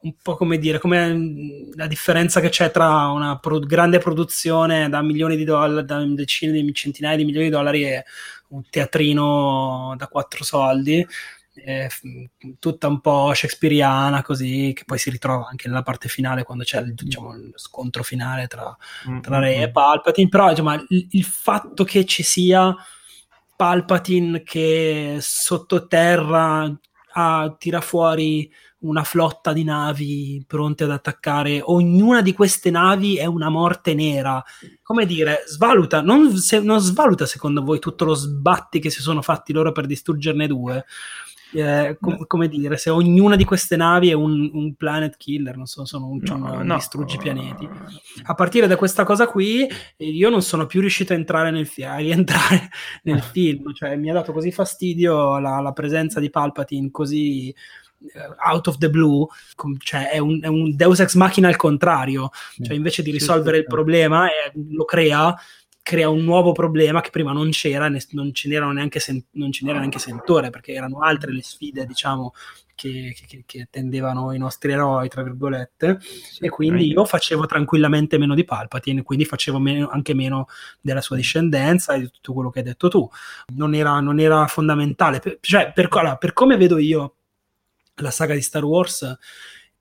un 0.00 0.14
po' 0.20 0.36
come 0.36 0.58
dire 0.58 0.78
come 0.78 1.70
la 1.74 1.86
differenza 1.86 2.40
che 2.40 2.48
c'è 2.48 2.70
tra 2.70 3.06
una 3.08 3.38
pro- 3.38 3.60
grande 3.60 3.98
produzione 3.98 4.88
da 4.88 5.02
milioni 5.02 5.36
di 5.36 5.44
dollari 5.44 5.86
da 5.86 6.04
decine 6.04 6.52
di 6.52 6.74
centinaia 6.74 7.16
di 7.16 7.24
milioni 7.24 7.46
di 7.46 7.52
dollari 7.52 7.84
e 7.84 8.04
un 8.48 8.62
teatrino 8.68 9.94
da 9.96 10.08
quattro 10.08 10.44
soldi, 10.44 11.06
eh, 11.54 11.88
tutta 12.58 12.88
un 12.88 13.00
po' 13.00 13.32
shakespeariana 13.34 14.22
così, 14.22 14.72
che 14.74 14.84
poi 14.84 14.98
si 14.98 15.10
ritrova 15.10 15.48
anche 15.48 15.68
nella 15.68 15.82
parte 15.82 16.08
finale 16.08 16.42
quando 16.42 16.64
c'è 16.64 16.82
diciamo, 16.82 17.32
lo 17.32 17.52
scontro 17.56 18.02
finale 18.02 18.46
tra, 18.46 18.76
mm, 19.08 19.20
tra 19.20 19.38
Rey 19.38 19.62
e 19.62 19.68
mm. 19.68 19.72
Palpatine, 19.72 20.28
però 20.28 20.48
diciamo, 20.48 20.74
il, 20.74 21.08
il 21.10 21.24
fatto 21.24 21.84
che 21.84 22.04
ci 22.04 22.22
sia 22.22 22.74
Palpatine 23.56 24.42
che 24.42 25.18
sottoterra 25.20 26.76
ah, 27.12 27.54
tira 27.58 27.80
fuori 27.80 28.50
una 28.84 29.02
flotta 29.02 29.52
di 29.52 29.64
navi 29.64 30.44
pronte 30.46 30.84
ad 30.84 30.90
attaccare. 30.90 31.60
Ognuna 31.62 32.20
di 32.20 32.32
queste 32.32 32.70
navi 32.70 33.16
è 33.16 33.24
una 33.24 33.48
morte 33.48 33.94
nera. 33.94 34.42
Come 34.82 35.06
dire, 35.06 35.44
svaluta, 35.46 36.02
non, 36.02 36.36
se, 36.36 36.60
non 36.60 36.80
svaluta 36.80 37.26
secondo 37.26 37.62
voi 37.62 37.78
tutto 37.78 38.04
lo 38.04 38.14
sbatti 38.14 38.80
che 38.80 38.90
si 38.90 39.00
sono 39.00 39.22
fatti 39.22 39.52
loro 39.52 39.72
per 39.72 39.86
distruggerne 39.86 40.46
due? 40.46 40.84
Eh, 41.54 41.96
com- 42.00 42.26
come 42.26 42.48
dire, 42.48 42.76
se 42.76 42.90
ognuna 42.90 43.36
di 43.36 43.44
queste 43.44 43.76
navi 43.76 44.10
è 44.10 44.12
un, 44.12 44.50
un 44.52 44.74
planet 44.74 45.16
killer, 45.16 45.56
non 45.56 45.66
so, 45.66 45.84
sono 45.84 46.08
un, 46.08 46.18
no, 46.22 46.36
no, 46.36 46.62
no. 46.62 46.74
distruggi 46.74 47.16
pianeti. 47.16 47.68
A 48.24 48.34
partire 48.34 48.66
da 48.66 48.76
questa 48.76 49.04
cosa 49.04 49.28
qui, 49.28 49.66
io 49.98 50.30
non 50.30 50.42
sono 50.42 50.66
più 50.66 50.80
riuscito 50.80 51.12
a 51.12 51.16
entrare 51.16 51.50
nel, 51.50 51.68
a 51.84 51.96
rientrare 51.96 52.68
nel 53.04 53.22
film, 53.22 53.72
cioè 53.72 53.96
mi 53.96 54.10
ha 54.10 54.14
dato 54.14 54.32
così 54.32 54.50
fastidio 54.50 55.38
la, 55.38 55.60
la 55.60 55.72
presenza 55.72 56.18
di 56.18 56.30
Palpatine 56.30 56.90
così 56.90 57.54
eh, 58.12 58.50
out 58.50 58.66
of 58.66 58.78
the 58.78 58.90
blue, 58.90 59.26
cioè 59.78 60.10
è 60.10 60.18
un, 60.18 60.40
è 60.42 60.46
un, 60.46 60.74
Deus 60.74 61.00
ex 61.00 61.14
machina 61.14 61.48
al 61.48 61.56
contrario, 61.56 62.30
cioè 62.62 62.74
invece 62.74 63.02
di 63.02 63.10
risolvere 63.10 63.58
il 63.58 63.66
problema 63.66 64.28
eh, 64.28 64.52
lo 64.70 64.84
crea, 64.84 65.34
crea 65.84 66.08
un 66.08 66.24
nuovo 66.24 66.52
problema 66.52 67.02
che 67.02 67.10
prima 67.10 67.32
non 67.32 67.50
c'era, 67.50 67.92
non 68.12 68.32
ce 68.32 68.48
n'era 68.48 68.72
neanche, 68.72 69.00
sen- 69.00 69.22
non 69.32 69.52
ce 69.52 69.66
n'era 69.66 69.78
neanche 69.78 69.98
sentore, 69.98 70.48
perché 70.48 70.72
erano 70.72 71.00
altre 71.00 71.30
le 71.30 71.42
sfide, 71.42 71.84
diciamo, 71.84 72.32
che, 72.74 73.14
che, 73.26 73.42
che, 73.44 73.60
attendevano 73.60 74.32
i 74.32 74.38
nostri 74.38 74.72
eroi, 74.72 75.10
tra 75.10 75.22
virgolette, 75.22 75.98
sì, 76.00 76.46
e 76.46 76.48
quindi 76.48 76.88
io 76.88 77.04
facevo 77.04 77.44
tranquillamente 77.44 78.16
meno 78.16 78.34
di 78.34 78.44
Palpatine, 78.44 79.02
quindi 79.02 79.26
facevo 79.26 79.58
meno, 79.58 79.88
anche 79.90 80.14
meno 80.14 80.48
della 80.80 81.02
sua 81.02 81.16
discendenza 81.16 81.92
e 81.92 82.00
di 82.00 82.10
tutto 82.10 82.32
quello 82.32 82.48
che 82.48 82.60
hai 82.60 82.64
detto 82.64 82.88
tu. 82.88 83.06
Non 83.48 83.74
era, 83.74 84.00
non 84.00 84.18
era 84.18 84.46
fondamentale, 84.46 85.20
per, 85.20 85.36
cioè 85.42 85.70
per, 85.70 85.88
allora, 85.90 86.16
per 86.16 86.32
come 86.32 86.56
vedo 86.56 86.78
io 86.78 87.16
la 87.96 88.10
saga 88.10 88.32
di 88.32 88.40
Star 88.40 88.64
Wars, 88.64 89.18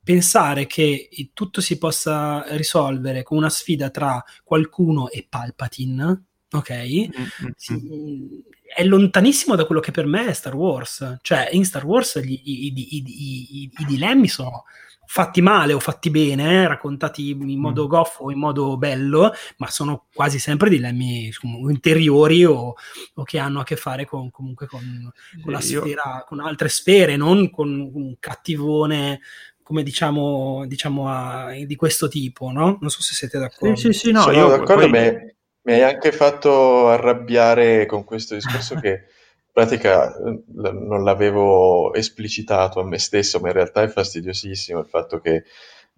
pensare 0.04 0.66
che 0.68 1.10
tutto 1.34 1.62
si 1.62 1.78
possa 1.78 2.44
risolvere 2.56 3.24
con 3.24 3.38
una 3.38 3.50
sfida 3.50 3.90
tra 3.90 4.24
qualcuno 4.44 5.10
e 5.10 5.26
Palpatine, 5.28 6.24
ok? 6.52 6.72
Mm-hmm. 6.72 7.52
Sì, 7.56 8.44
è 8.76 8.84
lontanissimo 8.84 9.56
da 9.56 9.66
quello 9.66 9.82
che 9.82 9.92
per 9.92 10.06
me 10.06 10.28
è 10.28 10.34
Star 10.34 10.56
Wars. 10.56 11.20
Cioè, 11.22 11.50
in 11.52 11.64
Star 11.64 11.86
Wars 11.86 12.20
gli, 12.20 12.34
i, 12.44 12.68
i, 12.68 12.74
i, 12.76 13.72
i, 13.78 13.86
dilemmi 13.86 14.28
sono 14.28 14.66
fatti 15.06 15.42
male 15.42 15.74
o 15.74 15.80
fatti 15.80 16.10
bene, 16.10 16.68
raccontati 16.68 17.30
in 17.30 17.60
modo 17.60 17.86
mm. 17.86 17.88
goffo 17.88 18.24
o 18.24 18.32
in 18.32 18.40
modo 18.40 18.78
bello, 18.78 19.32
ma 19.58 19.70
sono 19.70 20.08
quasi 20.14 20.40
sempre 20.40 20.70
dilemmi 20.70 21.32
interiori 21.70 22.46
o, 22.46 22.74
o, 23.14 23.24
che 23.24 23.38
hanno 23.38 23.60
a 23.60 23.64
che 23.64 23.76
fare 23.76 24.06
con, 24.06 24.32
comunque 24.32 24.66
con, 24.66 25.12
con 25.42 25.52
la 25.52 25.62
sfera, 25.62 26.26
con 26.28 26.40
altre 26.40 26.70
sfere, 26.70 27.16
non 27.16 27.50
con 27.52 27.92
un 27.94 28.16
cattivone 28.20 29.20
come 29.64 29.84
diciamo, 29.84 30.66
diciamo 30.68 31.10
a, 31.10 31.52
di 31.66 31.76
questo 31.76 32.08
tipo, 32.08 32.52
no? 32.52 32.78
Non 32.80 32.90
so 32.90 33.02
se 33.02 33.14
siete 33.14 33.40
d'accordo. 33.40 33.76
Sì, 33.76 33.94
sì, 33.94 34.00
sì 34.00 34.12
no, 34.12 34.22
Sono 34.22 34.38
io 34.38 34.48
d'accordo, 34.48 34.82
poi... 34.82 34.90
me, 34.90 35.36
mi 35.64 35.74
hai 35.74 35.84
anche 35.84 36.12
fatto 36.12 36.90
arrabbiare 36.90 37.86
con 37.86 38.04
questo 38.04 38.36
discorso 38.36 38.76
che 38.76 39.06
pratica 39.52 40.14
non 40.52 41.04
l'avevo 41.04 41.94
esplicitato 41.94 42.80
a 42.80 42.86
me 42.86 42.98
stesso, 42.98 43.40
ma 43.40 43.48
in 43.48 43.54
realtà 43.54 43.82
è 43.84 43.88
fastidiosissimo 43.88 44.80
il 44.80 44.88
fatto 44.88 45.20
che 45.20 45.44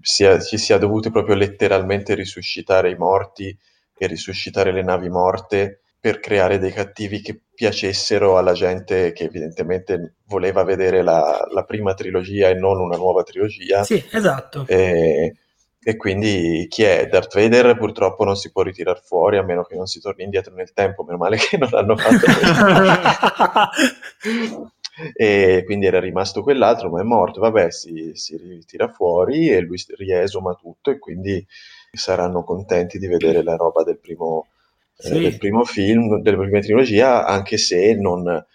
sia, 0.01 0.39
ci 0.39 0.58
sia 0.58 0.78
dovuto 0.78 1.10
proprio 1.10 1.36
letteralmente 1.36 2.13
risuscitare 2.13 2.91
i 2.91 2.95
morti 2.95 3.58
e 3.97 4.08
risuscitare 4.08 4.71
le 4.71 4.84
navi 4.84 5.10
morte 5.10 5.80
per 6.06 6.20
creare 6.20 6.60
dei 6.60 6.72
cattivi 6.72 7.20
che 7.20 7.41
piacessero 7.52 8.38
alla 8.38 8.54
gente 8.54 9.12
che 9.12 9.24
evidentemente 9.24 10.18
voleva 10.28 10.63
vedere 10.63 11.02
la, 11.02 11.48
la 11.52 11.63
prima 11.63 11.96
trilogia 11.96 12.50
e 12.50 12.54
non 12.54 12.80
una 12.80 12.96
nuova 12.96 13.24
trilogia. 13.24 13.84
Sì, 13.84 14.06
esatto. 14.12 14.65
E, 14.68 15.34
e 15.82 15.96
quindi 15.96 16.68
chi 16.70 16.84
è? 16.84 17.08
Darth 17.08 17.34
Vader 17.34 17.76
purtroppo 17.76 18.24
non 18.24 18.36
si 18.36 18.52
può 18.52 18.62
ritirare 18.62 19.02
fuori 19.04 19.38
a 19.38 19.44
meno 19.44 19.63
che 19.63 19.76
non 19.76 19.88
si 19.88 20.00
torni 20.00 20.26
indietro 20.26 20.54
nel 20.54 20.74
tempo, 20.74 21.04
meno 21.04 21.18
male 21.18 21.38
che 21.38 21.58
non 21.58 21.70
l'hanno 21.72 21.98
fatto. 21.98 22.28
e 25.15 25.63
quindi 25.65 25.88
era 25.88 26.00
rimasto 26.00 26.44
quell'altro, 26.44 26.91
ma 26.91 27.02
è 27.02 27.04
morto. 27.04 27.39
Vabbè, 27.39 27.72
si, 27.72 28.12
si 28.13 28.38
ritira 28.38 28.89
fuori 28.89 29.50
e 29.50 29.62
lui 29.62 29.84
riesuma 29.98 30.54
tutto 30.54 30.91
e 30.91 31.00
quindi 31.00 31.44
saranno 31.91 32.44
contenti 32.44 33.00
di 33.00 33.08
vedere 33.08 33.41
la 33.41 33.56
roba 33.56 33.82
del 33.82 33.98
primo, 33.98 34.50
sì. 34.95 35.13
eh, 35.13 35.19
del 35.19 35.38
primo 35.38 35.63
film, 35.63 36.21
della 36.21 36.38
prima 36.38 36.60
trilogia, 36.60 37.25
anche 37.25 37.58
se 37.58 37.95
non 37.95 38.45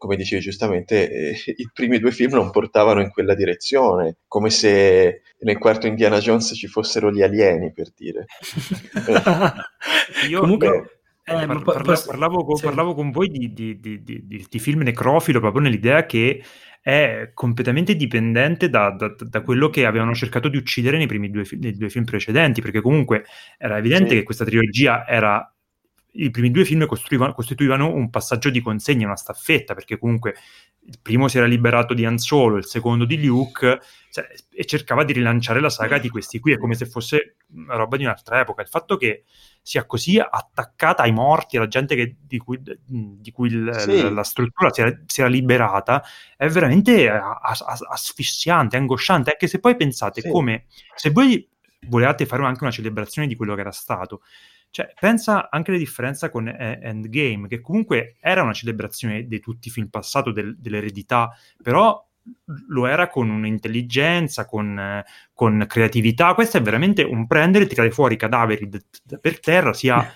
come 0.00 0.16
dicevi 0.16 0.40
giustamente, 0.40 1.10
eh, 1.10 1.36
i 1.56 1.70
primi 1.74 1.98
due 1.98 2.10
film 2.10 2.32
non 2.32 2.50
portavano 2.50 3.02
in 3.02 3.10
quella 3.10 3.34
direzione, 3.34 4.16
come 4.26 4.48
se 4.48 5.20
nel 5.40 5.58
quarto 5.58 5.86
Indiana 5.86 6.18
Jones 6.18 6.52
ci 6.56 6.68
fossero 6.68 7.12
gli 7.12 7.20
alieni, 7.20 7.70
per 7.70 7.88
dire. 7.94 8.24
Io 10.28 10.40
comunque... 10.40 10.94
Eh, 11.22 11.46
par- 11.46 11.62
parla- 11.62 12.02
parlavo, 12.06 12.44
con, 12.44 12.56
sì. 12.56 12.64
parlavo, 12.64 12.94
con, 12.94 13.10
voi 13.10 13.28
di, 13.28 13.52
di, 13.52 13.78
di, 13.78 14.02
di, 14.02 14.58
film 14.58 14.80
necrofilo 14.80 15.38
proprio 15.38 15.62
nell'idea 15.62 16.04
che 16.06 16.42
è 16.80 17.30
completamente 17.34 17.94
dipendente 17.94 18.68
da, 18.68 18.90
da, 18.90 19.14
da, 19.16 19.42
quello 19.42 19.68
che 19.68 19.84
avevano 19.84 20.14
cercato 20.14 20.48
di 20.48 20.56
uccidere 20.56 20.96
nei 20.96 21.06
primi 21.06 21.30
due, 21.30 21.44
nei 21.58 21.76
due 21.76 21.90
film 21.90 22.04
precedenti, 22.04 22.62
perché 22.62 22.80
comunque 22.80 23.26
era 23.58 23.76
evidente 23.76 24.08
sì. 24.08 24.14
che 24.16 24.22
questa 24.22 24.46
trilogia 24.46 25.06
era 25.06 25.54
i 26.12 26.30
primi 26.30 26.50
due 26.50 26.64
film 26.64 26.86
costituivano 26.86 27.92
un 27.92 28.10
passaggio 28.10 28.50
di 28.50 28.60
consegna, 28.60 29.06
una 29.06 29.16
staffetta, 29.16 29.74
perché 29.74 29.98
comunque 29.98 30.34
il 30.82 30.98
primo 31.00 31.28
si 31.28 31.36
era 31.36 31.46
liberato 31.46 31.94
di 31.94 32.04
Han 32.04 32.18
Solo, 32.18 32.56
il 32.56 32.64
secondo 32.64 33.04
di 33.04 33.24
Luke, 33.24 33.80
cioè, 34.10 34.26
e 34.52 34.64
cercava 34.64 35.04
di 35.04 35.12
rilanciare 35.12 35.60
la 35.60 35.70
saga 35.70 35.98
di 35.98 36.08
questi 36.08 36.40
qui, 36.40 36.52
è 36.52 36.58
come 36.58 36.74
se 36.74 36.86
fosse 36.86 37.36
una 37.52 37.76
roba 37.76 37.96
di 37.96 38.04
un'altra 38.04 38.40
epoca. 38.40 38.62
Il 38.62 38.68
fatto 38.68 38.96
che 38.96 39.24
sia 39.62 39.84
così 39.84 40.18
attaccata 40.18 41.02
ai 41.02 41.12
morti, 41.12 41.56
alla 41.56 41.68
gente 41.68 41.94
che, 41.94 42.16
di 42.20 42.38
cui, 42.38 42.60
di 42.86 43.30
cui 43.30 43.48
il, 43.48 43.72
sì. 43.78 44.02
la, 44.02 44.10
la, 44.10 44.24
struttura 44.24 44.72
si 44.72 44.80
era, 44.80 45.00
si 45.06 45.20
era, 45.20 45.28
liberata, 45.28 46.02
è 46.36 46.48
veramente 46.48 47.08
as, 47.08 47.60
as, 47.60 47.82
asfissiante, 47.82 48.76
angosciante, 48.76 49.30
anche 49.30 49.46
se 49.46 49.60
poi 49.60 49.76
pensate 49.76 50.22
sì. 50.22 50.28
come 50.28 50.66
se 50.94 51.10
voi 51.10 51.46
volevate 51.86 52.26
fare 52.26 52.44
anche 52.44 52.62
una 52.62 52.72
celebrazione 52.72 53.28
di 53.28 53.36
quello 53.36 53.54
che 53.54 53.60
era 53.60 53.72
stato, 53.72 54.22
cioè, 54.70 54.92
pensa 54.98 55.50
anche 55.50 55.70
alla 55.70 55.80
differenza 55.80 56.30
con 56.30 56.48
Endgame, 56.48 57.48
che 57.48 57.60
comunque 57.60 58.16
era 58.20 58.42
una 58.42 58.52
celebrazione 58.52 59.26
di 59.26 59.40
tutti 59.40 59.68
i 59.68 59.70
film 59.70 59.88
passato, 59.88 60.30
del, 60.30 60.56
dell'eredità, 60.58 61.30
però 61.60 62.06
lo 62.68 62.86
era 62.86 63.08
con 63.08 63.30
un'intelligenza, 63.30 64.46
con, 64.46 65.02
con, 65.32 65.64
creatività. 65.66 66.34
Questo 66.34 66.58
è 66.58 66.62
veramente 66.62 67.02
un 67.02 67.26
prendere 67.26 67.64
e 67.64 67.66
tirare 67.66 67.90
fuori 67.90 68.14
i 68.14 68.18
cadaveri 68.18 68.68
d- 68.68 68.84
d- 69.02 69.18
per 69.18 69.40
terra, 69.40 69.72
sia 69.72 70.12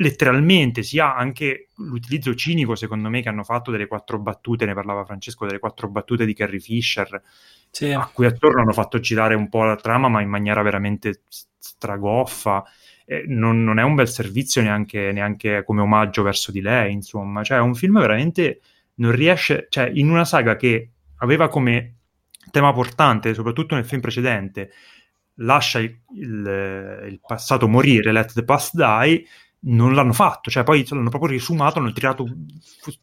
letteralmente, 0.00 0.82
sia 0.82 1.14
anche 1.14 1.68
l'utilizzo 1.76 2.34
cinico, 2.34 2.74
secondo 2.74 3.08
me, 3.08 3.22
che 3.22 3.28
hanno 3.28 3.44
fatto 3.44 3.70
delle 3.70 3.86
quattro 3.86 4.18
battute, 4.18 4.66
ne 4.66 4.74
parlava 4.74 5.04
Francesco, 5.04 5.46
delle 5.46 5.58
quattro 5.58 5.88
battute 5.88 6.24
di 6.24 6.34
Carrie 6.34 6.60
Fisher, 6.60 7.20
sì. 7.70 7.90
a 7.90 8.06
cui 8.12 8.26
attorno 8.26 8.60
hanno 8.60 8.72
fatto 8.72 9.00
girare 9.00 9.34
un 9.34 9.48
po' 9.48 9.64
la 9.64 9.76
trama, 9.76 10.08
ma 10.08 10.20
in 10.20 10.28
maniera 10.28 10.62
veramente 10.62 11.22
stragoffa 11.58 12.64
eh, 13.10 13.24
non, 13.26 13.64
non, 13.64 13.78
è 13.78 13.82
un 13.82 13.94
bel 13.94 14.06
servizio 14.06 14.60
neanche, 14.60 15.12
neanche, 15.12 15.64
come 15.64 15.80
omaggio 15.80 16.22
verso 16.22 16.52
di 16.52 16.60
lei, 16.60 16.92
insomma, 16.92 17.42
cioè 17.42 17.56
è 17.56 17.60
un 17.62 17.74
film 17.74 17.98
veramente 17.98 18.60
non 18.96 19.12
riesce, 19.12 19.66
cioè 19.70 19.90
in 19.94 20.10
una 20.10 20.26
saga 20.26 20.56
che 20.56 20.90
aveva 21.16 21.48
come 21.48 21.94
tema 22.50 22.70
portante, 22.74 23.32
soprattutto 23.32 23.74
nel 23.74 23.86
film 23.86 24.02
precedente, 24.02 24.72
lascia 25.36 25.78
il, 25.78 25.98
il, 26.16 27.06
il 27.08 27.20
passato 27.26 27.66
morire, 27.66 28.12
let 28.12 28.34
the 28.34 28.44
past 28.44 28.74
die, 28.74 29.24
non 29.60 29.94
l'hanno 29.94 30.12
fatto, 30.12 30.50
cioè 30.50 30.62
poi 30.62 30.86
l'hanno 30.86 31.08
proprio 31.08 31.30
risumato, 31.30 31.78
hanno 31.78 31.92
tirato 31.92 32.26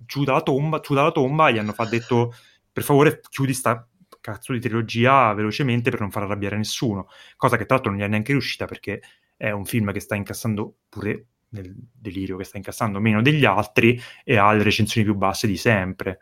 giù 0.06 0.24
dalla 0.24 0.41
tomba, 0.41 0.82
giù 0.82 0.94
dalla 0.94 1.12
tomba 1.12 1.50
gli 1.50 1.58
hanno 1.58 1.74
detto 1.89 2.32
per 2.72 2.84
favore 2.84 3.22
chiudi 3.28 3.54
sta 3.56 3.88
cazzo 4.22 4.54
di 4.54 4.60
trilogia 4.60 5.34
velocemente 5.34 5.89
per 5.89 6.00
non 6.00 6.12
far 6.12 6.24
arrabbiare 6.24 6.58
nessuno, 6.58 7.08
cosa 7.38 7.58
che 7.58 7.65
tra 7.65 7.76
l'altro 7.76 7.91
non 7.91 8.00
gli 8.00 8.04
è 8.04 8.08
neanche 8.08 8.34
riuscita 8.34 8.65
perché 8.65 9.02
è 9.38 9.52
un 9.52 9.65
film 9.65 9.91
che 9.91 10.00
sta 10.00 10.15
incassando 10.15 10.76
pure 10.89 11.26
nel 11.50 11.74
delirio 11.93 12.38
che 12.38 12.43
sta 12.43 12.58
incassando 12.58 13.00
meno 13.00 13.21
degli 13.21 13.45
altri 13.45 14.00
e 14.24 14.38
ha 14.38 14.52
le 14.54 14.63
recensioni 14.63 15.08
più 15.08 15.15
basse 15.15 15.48
di 15.48 15.58
sempre. 15.58 16.19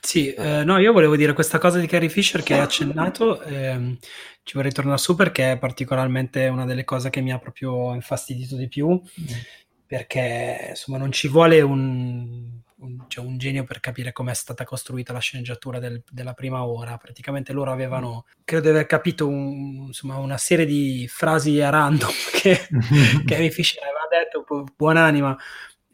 Sì, 0.00 0.32
eh, 0.32 0.64
no, 0.64 0.78
io 0.78 0.92
volevo 0.92 1.16
dire 1.16 1.32
questa 1.32 1.58
cosa 1.58 1.78
di 1.78 1.86
Carrie 1.86 2.10
Fisher 2.10 2.42
che 2.42 2.54
hai 2.54 2.60
accennato, 2.60 3.40
ehm, 3.40 3.96
ci 4.42 4.54
vorrei 4.54 4.70
tornare 4.70 4.98
su 4.98 5.14
perché 5.14 5.52
è 5.52 5.58
particolarmente 5.58 6.46
una 6.48 6.66
delle 6.66 6.84
cose 6.84 7.08
che 7.08 7.22
mi 7.22 7.32
ha 7.32 7.38
proprio 7.38 7.94
infastidito 7.94 8.54
di 8.56 8.68
più, 8.68 8.88
mm. 8.90 9.24
perché 9.86 10.66
insomma 10.70 10.98
non 10.98 11.10
ci 11.10 11.26
vuole 11.28 11.62
un 11.62 12.60
un, 12.84 13.04
cioè 13.08 13.24
un 13.24 13.38
genio 13.38 13.64
per 13.64 13.80
capire 13.80 14.12
com'è 14.12 14.34
stata 14.34 14.64
costruita 14.64 15.12
la 15.12 15.18
sceneggiatura 15.18 15.78
del, 15.78 16.02
della 16.10 16.34
prima 16.34 16.64
ora. 16.64 16.96
Praticamente 16.96 17.52
loro 17.52 17.72
avevano, 17.72 18.26
credo 18.44 18.64
di 18.64 18.68
aver 18.68 18.86
capito, 18.86 19.26
un, 19.26 19.86
insomma, 19.86 20.18
una 20.18 20.38
serie 20.38 20.66
di 20.66 21.06
frasi 21.08 21.60
a 21.60 21.70
random 21.70 22.10
che 22.40 22.68
Kevin 23.24 23.50
Fisher 23.50 23.82
aveva 23.82 24.06
detto, 24.10 24.64
buonanima, 24.76 25.36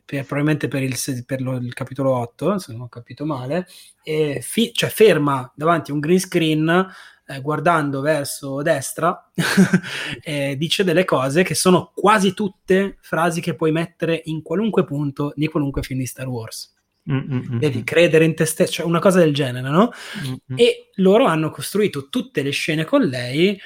per, 0.05 0.25
probabilmente 0.25 0.69
per, 0.69 0.83
il, 0.83 0.97
per 1.25 1.41
lo, 1.41 1.57
il, 1.57 1.73
capitolo 1.73 2.13
8, 2.17 2.59
se 2.59 2.73
non 2.73 2.83
ho 2.83 2.89
capito 2.89 3.25
male, 3.25 3.67
e 4.03 4.41
fi, 4.43 4.73
cioè 4.73 4.91
ferma 4.91 5.51
davanti 5.55 5.91
a 5.91 5.95
un 5.95 6.01
green 6.01 6.19
screen 6.19 6.89
eh, 7.31 7.41
guardando 7.41 8.01
verso 8.01 8.61
destra, 8.61 9.31
eh, 10.21 10.57
dice 10.57 10.83
delle 10.83 11.05
cose 11.05 11.45
che 11.45 11.55
sono 11.55 11.93
quasi 11.95 12.35
tutte 12.35 12.99
frasi 13.01 13.41
che 13.41 13.55
puoi 13.55 13.71
mettere 13.71 14.21
in 14.25 14.43
qualunque 14.43 14.85
punto 14.85 15.33
di 15.37 15.47
qualunque 15.47 15.83
film 15.83 16.01
di 16.01 16.07
Star 16.07 16.27
Wars. 16.27 16.75
Mm-mm. 17.11 17.59
Devi 17.59 17.83
credere 17.83 18.25
in 18.25 18.35
te 18.35 18.45
stesso, 18.45 18.73
cioè 18.73 18.87
una 18.87 19.01
cosa 19.01 19.19
del 19.19 19.35
genere, 19.35 19.69
no? 19.69 19.91
Mm-mm. 20.25 20.59
E 20.59 20.91
loro 20.97 21.25
hanno 21.25 21.51
costruito 21.51 22.09
tutte 22.09 22.43
le 22.43 22.51
scene 22.51 22.85
con 22.85 23.03
lei 23.03 23.59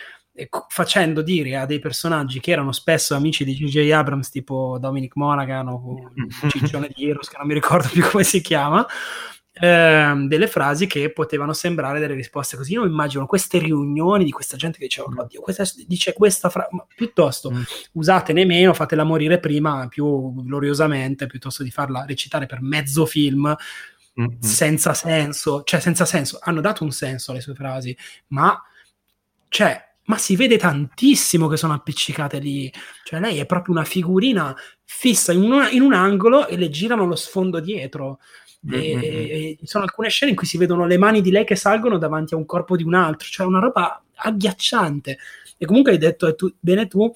facendo 0.69 1.23
dire 1.23 1.57
a 1.57 1.65
dei 1.65 1.79
personaggi 1.79 2.41
che 2.41 2.51
erano 2.51 2.73
spesso 2.73 3.15
amici 3.15 3.45
di 3.45 3.55
J.J. 3.55 3.93
Abrams, 3.93 4.31
tipo 4.31 4.79
Dominic 4.81 5.15
Monaghan 5.15 5.69
o 5.69 6.11
Ciccione 6.49 6.91
di 6.93 7.09
Heroes, 7.09 7.29
che 7.29 7.37
non 7.39 7.47
mi 7.47 7.55
ricordo 7.55 7.89
più 7.89 8.03
come 8.03 8.25
si 8.25 8.41
chiama, 8.41 8.85
Ehm, 9.61 10.27
delle 10.27 10.49
frasi 10.49 10.89
che 10.89 11.13
potevano 11.13 11.53
sembrare 11.53 12.01
delle 12.01 12.15
risposte 12.15 12.57
così. 12.57 12.73
Io 12.73 12.85
immagino 12.85 13.25
queste 13.25 13.59
riunioni 13.59 14.25
di 14.25 14.33
questa 14.33 14.57
gente 14.57 14.79
che 14.79 14.87
diceva: 14.87 15.09
Oddio, 15.17 15.41
questa, 15.41 15.65
dice 15.87 16.13
questa 16.13 16.51
frase, 16.51 16.69
ma 16.73 16.85
piuttosto 16.93 17.53
mm. 17.53 17.63
usatene 17.93 18.45
meno, 18.45 18.75
fatela 18.75 19.05
morire 19.05 19.39
prima 19.39 19.87
più 19.87 20.43
gloriosamente, 20.43 21.27
piuttosto 21.27 21.63
di 21.63 21.71
farla 21.71 22.05
recitare 22.05 22.47
per 22.47 22.63
mezzo 22.63 23.07
film. 23.07 23.55
Mm-hmm. 24.17 24.39
senza 24.39 24.95
senso, 24.95 25.65
cioè 25.65 25.81
senza 25.81 26.05
senso, 26.05 26.39
hanno 26.41 26.61
dato 26.61 26.85
un 26.85 26.93
senso 26.93 27.33
alle 27.33 27.41
sue 27.41 27.55
frasi, 27.55 27.97
ma 28.29 28.57
cioè 29.49 29.95
ma 30.05 30.19
si 30.19 30.37
vede 30.37 30.57
tantissimo 30.57 31.49
che 31.49 31.57
sono 31.57 31.73
appiccicate 31.73 32.39
lì. 32.39 32.73
Cioè, 33.05 33.21
lei 33.21 33.39
è 33.39 33.47
proprio 33.47 33.75
una 33.75 33.85
figurina 33.85 34.55
fissa 34.85 35.33
in, 35.33 35.43
una, 35.43 35.71
in 35.71 35.81
un 35.81 35.95
angolo 35.95 36.47
e 36.47 36.57
le 36.57 36.69
girano 36.71 37.07
lo 37.07 37.17
sfondo 37.17 37.61
dietro. 37.61 38.21
E, 38.71 38.79
e, 38.79 39.57
ci 39.61 39.67
sono 39.67 39.85
alcune 39.85 40.09
scene 40.09 40.31
in 40.31 40.37
cui 40.37 40.47
si 40.47 40.57
vedono 40.57 40.87
le 40.87 40.97
mani 40.97 41.21
di 41.21 41.31
lei 41.31 41.45
che 41.45 41.57
salgono 41.57 41.99
davanti 41.99 42.35
a 42.35 42.37
un 42.37 42.47
corpo 42.47 42.77
di 42.77 42.83
un 42.83 42.95
altro, 42.95 43.29
cioè 43.29 43.47
una 43.47 43.59
roba 43.59 44.03
agghiacciante. 44.15 45.19
E 45.57 45.67
comunque 45.67 45.93
hai 45.93 45.99
detto 45.99 46.35
tu, 46.35 46.53
bene 46.59 46.87
tu, 46.87 47.11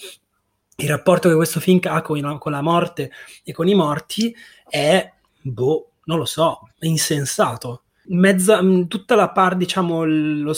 il 0.80 0.88
rapporto 0.88 1.28
che 1.28 1.34
questo 1.34 1.60
film 1.60 1.80
ha 1.84 2.02
con, 2.02 2.38
con, 2.38 2.52
la 2.52 2.62
morte 2.62 3.10
e 3.42 3.52
con 3.52 3.66
i 3.68 3.74
morti 3.74 4.34
è, 4.68 5.12
boh, 5.42 5.92
non 6.04 6.18
lo 6.18 6.24
so, 6.24 6.68
è 6.78 6.86
insensato. 6.86 7.82
Mezza, 8.10 8.60
tutta 8.86 9.14
la 9.14 9.30
parte, 9.30 9.56
diciamo, 9.56 10.04
lo, 10.04 10.54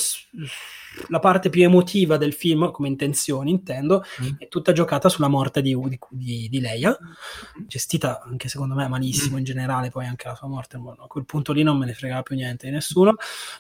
la 1.09 1.19
parte 1.19 1.51
più 1.51 1.63
emotiva 1.63 2.17
del 2.17 2.33
film, 2.33 2.71
come 2.71 2.89
intenzione 2.89 3.51
intendo, 3.51 4.05
mm. 4.23 4.37
è 4.39 4.49
tutta 4.49 4.73
giocata 4.73 5.09
sulla 5.09 5.29
morte 5.29 5.63
di, 5.63 5.77
di, 6.11 6.49
di, 6.49 6.61
Leia, 6.61 6.97
gestita 7.67 8.21
anche 8.23 8.49
secondo 8.49 8.75
me 8.75 8.89
malissimo 8.89 9.37
mm. 9.37 9.39
in 9.39 9.45
generale, 9.45 9.91
poi 9.91 10.07
anche 10.07 10.29
la 10.29 10.35
sua 10.35 10.49
morte, 10.49 10.77
a 10.77 11.07
quel 11.07 11.25
punto 11.25 11.53
lì 11.53 11.63
non 11.63 11.79
me 11.79 11.87
ne 11.87 11.95
fregava 11.95 12.23
più 12.23 12.35
niente 12.37 12.67
di 12.67 12.73
nessuno, 12.73 13.15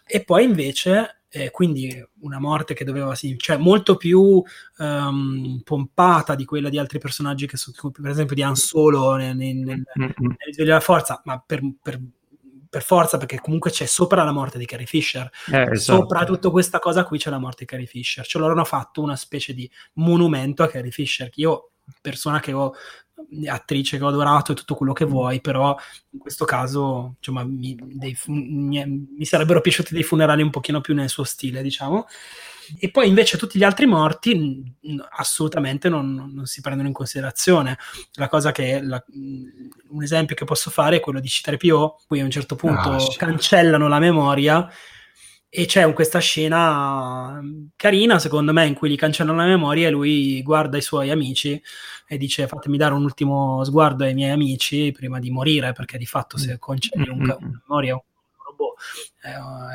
e 0.06 0.24
poi 0.24 0.44
invece 0.44 1.22
eh, 1.32 1.50
quindi 1.52 2.04
una 2.22 2.40
morte 2.40 2.74
che 2.74 2.84
doveva 2.84 3.14
sì, 3.14 3.36
cioè 3.38 3.56
molto 3.56 3.96
più 3.96 4.42
um, 4.78 5.60
pompata 5.62 6.34
di 6.34 6.44
quella 6.44 6.68
di 6.68 6.78
altri 6.78 6.98
personaggi 6.98 7.46
che 7.46 7.56
sono, 7.56 7.92
per 7.92 8.10
esempio 8.10 8.34
di 8.34 8.42
Han 8.42 8.56
Solo 8.56 9.14
nel, 9.14 9.36
nel, 9.36 9.56
nel, 9.56 9.84
nel, 9.94 10.14
nel 10.16 10.54
della 10.56 10.80
forza 10.80 11.22
ma 11.24 11.40
per, 11.44 11.60
per 11.80 12.00
per 12.70 12.84
forza, 12.84 13.18
perché 13.18 13.40
comunque 13.40 13.72
c'è 13.72 13.84
sopra 13.84 14.22
la 14.22 14.32
morte 14.32 14.56
di 14.56 14.64
Carrie 14.64 14.86
Fisher. 14.86 15.28
Eh, 15.52 15.62
esatto. 15.72 15.98
Sopra 15.98 16.24
tutta 16.24 16.50
questa 16.50 16.78
cosa 16.78 17.04
qui 17.04 17.18
c'è 17.18 17.28
la 17.28 17.38
morte 17.38 17.64
di 17.64 17.66
Carrie 17.66 17.86
Fisher. 17.86 18.24
Cioè 18.24 18.40
loro 18.40 18.54
hanno 18.54 18.64
fatto 18.64 19.02
una 19.02 19.16
specie 19.16 19.52
di 19.52 19.68
monumento 19.94 20.62
a 20.62 20.68
Carrie 20.68 20.92
Fisher. 20.92 21.28
Che 21.28 21.40
io, 21.40 21.72
persona 22.00 22.38
che 22.38 22.52
ho 22.52 22.72
attrice 23.46 23.98
che 23.98 24.04
ho 24.04 24.08
adorato 24.08 24.52
e 24.52 24.54
tutto 24.54 24.74
quello 24.74 24.92
che 24.92 25.04
vuoi, 25.04 25.40
però 25.40 25.76
in 26.10 26.18
questo 26.20 26.44
caso 26.44 27.16
insomma, 27.18 27.44
mi, 27.44 27.76
dei, 27.78 28.16
mi, 28.26 29.08
mi, 29.16 29.24
sarebbero 29.24 29.60
piaciuti 29.60 29.92
dei 29.92 30.02
funerali 30.02 30.42
un 30.42 30.50
pochino 30.50 30.80
più 30.80 30.94
nel 30.94 31.08
suo 31.08 31.24
stile, 31.24 31.62
diciamo. 31.62 32.06
E 32.78 32.90
poi 32.90 33.08
invece 33.08 33.36
tutti 33.36 33.58
gli 33.58 33.64
altri 33.64 33.86
morti 33.86 34.74
assolutamente 35.16 35.88
non, 35.88 36.30
non 36.32 36.46
si 36.46 36.60
prendono 36.60 36.88
in 36.88 36.94
considerazione. 36.94 37.78
La 38.14 38.28
cosa 38.28 38.52
che 38.52 38.80
la, 38.80 39.02
un 39.08 40.02
esempio 40.02 40.36
che 40.36 40.44
posso 40.44 40.70
fare 40.70 40.96
è 40.96 41.00
quello 41.00 41.20
di 41.20 41.28
citare 41.28 41.56
Pio, 41.56 41.96
cui 42.06 42.20
a 42.20 42.24
un 42.24 42.30
certo 42.30 42.56
punto 42.56 42.90
ah, 42.90 42.98
cancellano 43.16 43.88
la 43.88 43.98
memoria 43.98 44.70
e 45.52 45.66
c'è 45.66 45.92
questa 45.92 46.20
scena 46.20 47.40
carina, 47.74 48.20
secondo 48.20 48.52
me, 48.52 48.66
in 48.66 48.74
cui 48.74 48.88
gli 48.88 48.96
cancellano 48.96 49.38
la 49.38 49.46
memoria 49.46 49.88
e 49.88 49.90
lui 49.90 50.40
guarda 50.42 50.76
i 50.76 50.82
suoi 50.82 51.10
amici 51.10 51.60
e 52.06 52.16
dice 52.16 52.46
fatemi 52.46 52.76
dare 52.76 52.94
un 52.94 53.02
ultimo 53.02 53.64
sguardo 53.64 54.04
ai 54.04 54.14
miei 54.14 54.30
amici 54.30 54.92
prima 54.92 55.18
di 55.18 55.30
morire, 55.30 55.72
perché 55.72 55.98
di 55.98 56.06
fatto 56.06 56.38
se 56.38 56.56
concendi 56.60 57.08
un, 57.08 57.22
una 57.22 57.36
memoria 57.40 57.94
a 57.94 57.96
un 57.96 58.44
robot 58.44 58.80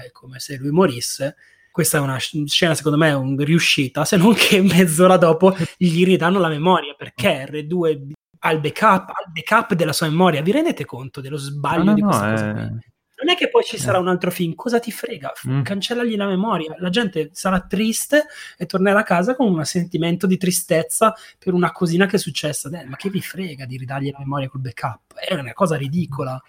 è 0.06 0.12
come 0.12 0.40
se 0.40 0.56
lui 0.56 0.72
morisse 0.72 1.36
questa 1.76 1.98
è 1.98 2.00
una 2.00 2.18
scena 2.18 2.74
secondo 2.74 2.98
me 2.98 3.12
un 3.12 3.36
riuscita, 3.36 4.06
se 4.06 4.16
non 4.16 4.34
che 4.34 4.62
mezz'ora 4.62 5.18
dopo 5.18 5.54
gli 5.76 6.06
ridanno 6.06 6.40
la 6.40 6.48
memoria 6.48 6.94
perché 6.98 7.46
R2 7.52 8.12
al 8.40 8.62
backup, 8.62 9.10
al 9.10 9.30
backup 9.34 9.74
della 9.74 9.92
sua 9.92 10.08
memoria. 10.08 10.42
Vi 10.42 10.54
rendete 10.54 10.86
conto 10.86 11.20
dello 11.20 11.36
sbaglio 11.36 11.84
no, 11.84 11.90
no, 11.90 11.94
di 11.94 12.02
questa 12.02 12.28
no, 12.28 12.32
cosa? 12.32 12.46
È... 12.46 12.54
non 12.54 13.30
è 13.30 13.36
che 13.36 13.50
poi 13.50 13.66
ci 13.66 13.78
sarà 13.78 14.00
un 14.00 14.08
altro 14.08 14.32
film, 14.32 14.56
cosa 14.56 14.80
ti 14.80 14.90
frega? 14.90 15.34
Mm. 15.50 15.64
Cancellagli 15.64 16.16
la 16.16 16.28
memoria, 16.28 16.74
la 16.78 16.90
gente 16.90 17.32
sarà 17.34 17.60
triste 17.60 18.28
e 18.58 18.66
tornerà 18.66 19.00
a 19.00 19.04
casa 19.04 19.36
con 19.36 19.52
un 19.52 19.66
sentimento 19.66 20.28
di 20.28 20.38
tristezza 20.38 21.14
per 21.38 21.54
una 21.54 21.74
cosina 21.74 22.06
che 22.06 22.16
è 22.16 22.20
successa. 22.20 22.70
Eh, 22.70 22.86
ma 22.86 22.96
che 22.96 23.10
vi 23.10 23.20
frega 23.20 23.66
di 23.66 23.76
ridargli 23.76 24.12
la 24.12 24.20
memoria 24.20 24.48
col 24.48 24.62
backup? 24.62 25.14
È 25.14 25.34
una 25.34 25.52
cosa 25.52 25.76
ridicola. 25.76 26.42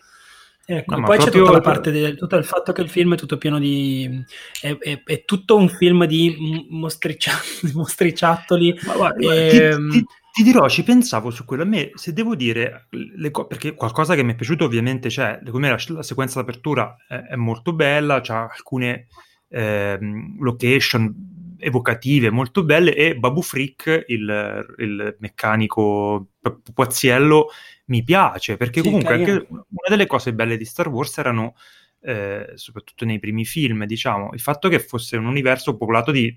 Ecco, 0.68 0.96
no, 0.96 1.06
poi 1.06 1.18
c'è 1.18 1.30
tutta 1.30 1.52
la 1.52 1.60
parte 1.60 1.92
del 1.92 2.16
tutto 2.16 2.34
il 2.34 2.44
fatto 2.44 2.72
che 2.72 2.82
il 2.82 2.88
film 2.88 3.14
è 3.14 3.16
tutto 3.16 3.38
pieno 3.38 3.60
di. 3.60 4.24
è, 4.60 4.76
è, 4.76 5.02
è 5.04 5.24
tutto 5.24 5.56
un 5.56 5.68
film 5.68 6.04
di 6.06 6.66
mostriccia- 6.70 7.38
mostriciattoli. 7.72 8.76
Ma 8.84 8.96
guarda, 8.96 9.32
e, 9.32 9.76
ti, 9.76 9.88
ti, 9.90 10.04
ti, 10.32 10.42
dirò, 10.42 10.68
ci 10.68 10.82
pensavo 10.82 11.30
su 11.30 11.44
quello. 11.44 11.62
A 11.62 11.66
me, 11.66 11.92
se 11.94 12.12
devo 12.12 12.34
dire, 12.34 12.88
co- 13.30 13.46
perché 13.46 13.76
qualcosa 13.76 14.16
che 14.16 14.24
mi 14.24 14.32
è 14.32 14.34
piaciuto, 14.34 14.64
ovviamente 14.64 15.08
c'è. 15.08 15.38
Come 15.48 15.68
la, 15.68 15.78
la 15.86 16.02
sequenza 16.02 16.40
d'apertura 16.40 16.96
è, 17.06 17.14
è 17.14 17.36
molto 17.36 17.72
bella, 17.72 18.20
c'ha 18.20 18.48
alcune 18.52 19.06
eh, 19.48 19.98
location 20.40 21.14
evocative 21.58 22.30
molto 22.30 22.64
belle 22.64 22.94
e 22.94 23.16
Babu 23.16 23.40
Frick, 23.40 24.04
il, 24.08 24.74
il 24.78 25.16
meccanico 25.20 26.30
pupazziello, 26.40 27.48
mi 27.86 28.02
piace 28.02 28.56
perché 28.56 28.80
sì, 28.80 28.86
comunque 28.86 29.14
anche 29.14 29.46
una 29.48 29.62
delle 29.88 30.06
cose 30.06 30.32
belle 30.32 30.56
di 30.56 30.64
Star 30.64 30.88
Wars 30.88 31.18
erano 31.18 31.54
eh, 32.00 32.52
soprattutto 32.54 33.04
nei 33.04 33.18
primi 33.18 33.44
film 33.44 33.84
diciamo 33.84 34.30
il 34.32 34.40
fatto 34.40 34.68
che 34.68 34.78
fosse 34.78 35.16
un 35.16 35.26
universo 35.26 35.76
popolato 35.76 36.10
di 36.10 36.36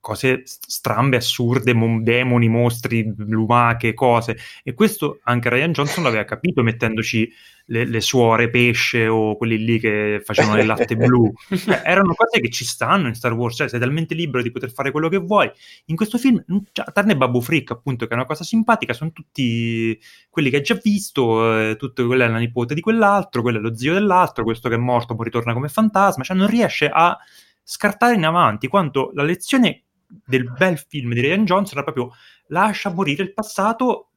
cose 0.00 0.42
strambe, 0.44 1.16
assurde, 1.16 1.74
mon- 1.74 2.02
demoni, 2.02 2.48
mostri, 2.48 3.12
lumache, 3.16 3.94
cose. 3.94 4.36
E 4.62 4.74
questo 4.74 5.20
anche 5.24 5.48
Ryan 5.48 5.72
Johnson 5.72 6.04
l'aveva 6.04 6.24
capito 6.24 6.62
mettendoci 6.62 7.30
le, 7.70 7.84
le 7.84 8.00
suore 8.00 8.50
pesce 8.50 9.06
o 9.06 9.36
quelli 9.36 9.58
lì 9.58 9.78
che 9.78 10.20
facevano 10.24 10.60
il 10.60 10.66
latte 10.66 10.96
blu. 10.96 11.32
Cioè, 11.48 11.82
erano 11.84 12.14
cose 12.14 12.40
che 12.40 12.50
ci 12.50 12.64
stanno 12.64 13.08
in 13.08 13.14
Star 13.14 13.32
Wars, 13.32 13.56
cioè 13.56 13.68
sei 13.68 13.80
talmente 13.80 14.14
libero 14.14 14.42
di 14.42 14.50
poter 14.50 14.72
fare 14.72 14.90
quello 14.90 15.08
che 15.08 15.18
vuoi. 15.18 15.50
In 15.86 15.96
questo 15.96 16.18
film, 16.18 16.42
cioè, 16.72 16.86
tranne 16.92 17.16
Babu 17.16 17.40
Frick, 17.40 17.70
appunto, 17.70 18.06
che 18.06 18.12
è 18.12 18.16
una 18.16 18.26
cosa 18.26 18.44
simpatica, 18.44 18.92
sono 18.92 19.12
tutti 19.12 19.98
quelli 20.30 20.50
che 20.50 20.56
hai 20.56 20.62
già 20.62 20.78
visto, 20.82 21.58
eh, 21.58 21.76
tutto, 21.76 22.06
quella 22.06 22.24
è 22.24 22.28
la 22.28 22.38
nipote 22.38 22.74
di 22.74 22.80
quell'altro, 22.80 23.42
quello 23.42 23.58
è 23.58 23.60
lo 23.60 23.76
zio 23.76 23.92
dell'altro, 23.92 24.44
questo 24.44 24.68
che 24.68 24.76
è 24.76 24.78
morto 24.78 25.14
poi 25.14 25.26
ritorna 25.26 25.52
come 25.52 25.68
fantasma, 25.68 26.24
cioè 26.24 26.36
non 26.36 26.48
riesce 26.48 26.88
a 26.92 27.16
scartare 27.62 28.14
in 28.14 28.24
avanti, 28.24 28.66
quanto 28.68 29.10
la 29.14 29.22
lezione 29.22 29.82
del 30.24 30.50
bel 30.50 30.78
film 30.78 31.12
di 31.12 31.20
Ryan 31.20 31.44
Johnson 31.44 31.76
era 31.76 31.82
proprio 31.82 32.14
lascia 32.48 32.90
morire 32.90 33.22
il 33.22 33.34
passato, 33.34 34.08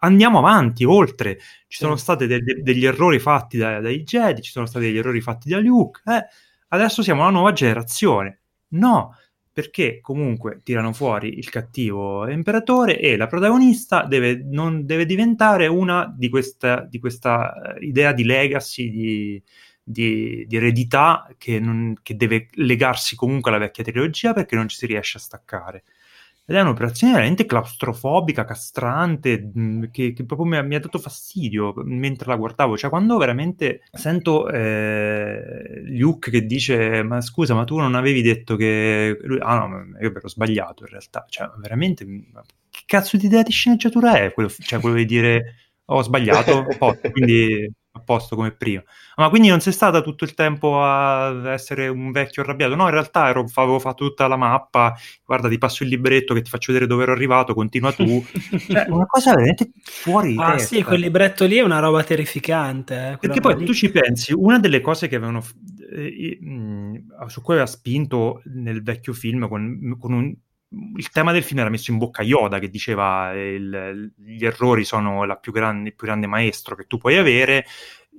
andiamo 0.00 0.38
avanti, 0.38 0.84
oltre. 0.84 1.38
Ci 1.66 1.78
sono 1.78 1.96
stati 1.96 2.26
de- 2.26 2.40
de- 2.40 2.62
degli 2.62 2.84
errori 2.86 3.18
fatti 3.18 3.58
da- 3.58 3.80
dai 3.80 4.02
Jedi, 4.02 4.42
ci 4.42 4.50
sono 4.50 4.66
stati 4.66 4.86
degli 4.86 4.98
errori 4.98 5.20
fatti 5.20 5.48
da 5.48 5.58
Luke, 5.60 6.02
eh, 6.06 6.24
adesso 6.68 7.02
siamo 7.02 7.22
una 7.22 7.30
nuova 7.30 7.52
generazione. 7.52 8.40
No, 8.70 9.14
perché 9.58 10.00
comunque 10.00 10.60
tirano 10.62 10.92
fuori 10.92 11.36
il 11.36 11.50
cattivo 11.50 12.28
imperatore 12.28 13.00
e 13.00 13.16
la 13.16 13.26
protagonista 13.26 14.04
deve, 14.04 14.40
non, 14.44 14.86
deve 14.86 15.04
diventare 15.04 15.66
una 15.66 16.14
di 16.16 16.28
questa, 16.28 16.86
di 16.88 17.00
questa 17.00 17.74
eh, 17.74 17.84
idea 17.84 18.12
di 18.12 18.22
legacy, 18.22 18.88
di, 18.88 19.42
di, 19.82 20.44
di 20.46 20.56
eredità 20.56 21.28
che, 21.36 21.58
non, 21.58 21.96
che, 22.02 22.14
deve 22.14 22.48
legarsi 22.52 23.16
comunque 23.16 23.50
alla 23.50 23.58
vecchia 23.58 23.82
trilogia 23.82 24.32
perché 24.32 24.54
non 24.54 24.68
ci 24.68 24.76
si 24.76 24.86
riesce 24.86 25.16
a 25.18 25.20
staccare. 25.20 25.82
Ed 26.50 26.56
è 26.56 26.62
un'operazione 26.62 27.12
veramente 27.12 27.44
claustrofobica, 27.44 28.46
castrante, 28.46 29.52
mm, 29.58 29.84
che, 29.92 30.14
che 30.14 30.24
proprio 30.24 30.48
mi 30.48 30.56
ha, 30.56 30.62
mi 30.62 30.76
ha, 30.76 30.80
dato 30.80 30.98
fastidio 30.98 31.74
mentre 31.84 32.26
la 32.26 32.36
guardavo. 32.36 32.74
Cioè, 32.74 32.88
quando 32.88 33.18
veramente 33.18 33.82
sento 33.92 34.48
eh, 34.48 35.82
Luke 35.88 36.30
che 36.30 36.46
dice: 36.46 37.02
Ma 37.02 37.20
scusa, 37.20 37.52
ma 37.52 37.64
tu 37.64 37.76
non 37.76 37.94
avevi 37.94 38.22
detto 38.22 38.56
che. 38.56 39.18
Lui, 39.24 39.38
ah, 39.42 39.66
no, 39.66 39.98
io 40.00 40.10
ero 40.14 40.26
sbagliato 40.26 40.84
in 40.84 40.88
realtà. 40.88 41.26
Cioè, 41.28 41.50
veramente, 41.58 42.06
che 42.06 42.82
cazzo 42.86 43.18
di 43.18 43.26
idea 43.26 43.42
di 43.42 43.52
sceneggiatura 43.52 44.18
è? 44.18 44.32
Quello, 44.32 44.48
cioè, 44.48 44.80
quello 44.80 44.96
di 44.96 45.04
dire: 45.04 45.54
Ho 45.84 46.00
sbagliato, 46.00 46.64
quindi 47.12 47.70
a 47.98 48.02
posto 48.02 48.36
come 48.36 48.52
prima. 48.52 48.82
Ma 49.16 49.28
quindi 49.28 49.48
non 49.48 49.60
sei 49.60 49.72
stata 49.72 50.00
tutto 50.00 50.24
il 50.24 50.34
tempo 50.34 50.82
a 50.82 51.52
essere 51.52 51.88
un 51.88 52.10
vecchio 52.10 52.42
arrabbiato? 52.42 52.74
No, 52.74 52.84
in 52.84 52.90
realtà 52.92 53.28
ero, 53.28 53.44
avevo 53.54 53.78
fatto 53.78 54.06
tutta 54.06 54.26
la 54.26 54.36
mappa, 54.36 54.96
guarda, 55.24 55.48
ti 55.48 55.58
passo 55.58 55.82
il 55.82 55.88
libretto 55.88 56.34
che 56.34 56.42
ti 56.42 56.50
faccio 56.50 56.72
vedere 56.72 56.88
dove 56.88 57.02
ero 57.02 57.12
arrivato, 57.12 57.54
continua 57.54 57.92
tu. 57.92 58.24
cioè, 58.68 58.86
una 58.88 59.06
cosa 59.06 59.30
veramente 59.34 59.70
fuori 59.82 60.32
di 60.32 60.38
Ah 60.38 60.52
testa. 60.52 60.76
sì, 60.76 60.82
quel 60.82 61.00
libretto 61.00 61.44
lì 61.44 61.56
è 61.56 61.62
una 61.62 61.80
roba 61.80 62.02
terrificante. 62.04 63.12
Eh, 63.12 63.16
Perché 63.18 63.40
poi 63.40 63.56
lì. 63.56 63.64
tu 63.64 63.74
ci 63.74 63.90
pensi, 63.90 64.32
una 64.32 64.58
delle 64.58 64.80
cose 64.80 65.08
che 65.08 65.16
avevano... 65.16 65.42
Eh, 65.90 66.38
su 67.28 67.40
cui 67.42 67.54
aveva 67.54 67.68
spinto 67.68 68.42
nel 68.44 68.82
vecchio 68.82 69.12
film 69.12 69.48
con, 69.48 69.96
con 69.98 70.12
un, 70.12 70.34
il 70.70 71.10
tema 71.10 71.32
del 71.32 71.42
film 71.42 71.60
era 71.60 71.70
messo 71.70 71.90
in 71.90 71.98
bocca 71.98 72.20
a 72.20 72.24
Yoda 72.24 72.58
che 72.58 72.68
diceva 72.68 73.32
il, 73.32 74.12
gli 74.16 74.44
errori 74.44 74.84
sono 74.84 75.24
più 75.40 75.52
grande, 75.52 75.90
il 75.90 75.94
più 75.94 76.06
grande 76.06 76.26
maestro 76.26 76.76
che 76.76 76.86
tu 76.86 76.98
puoi 76.98 77.16
avere, 77.16 77.64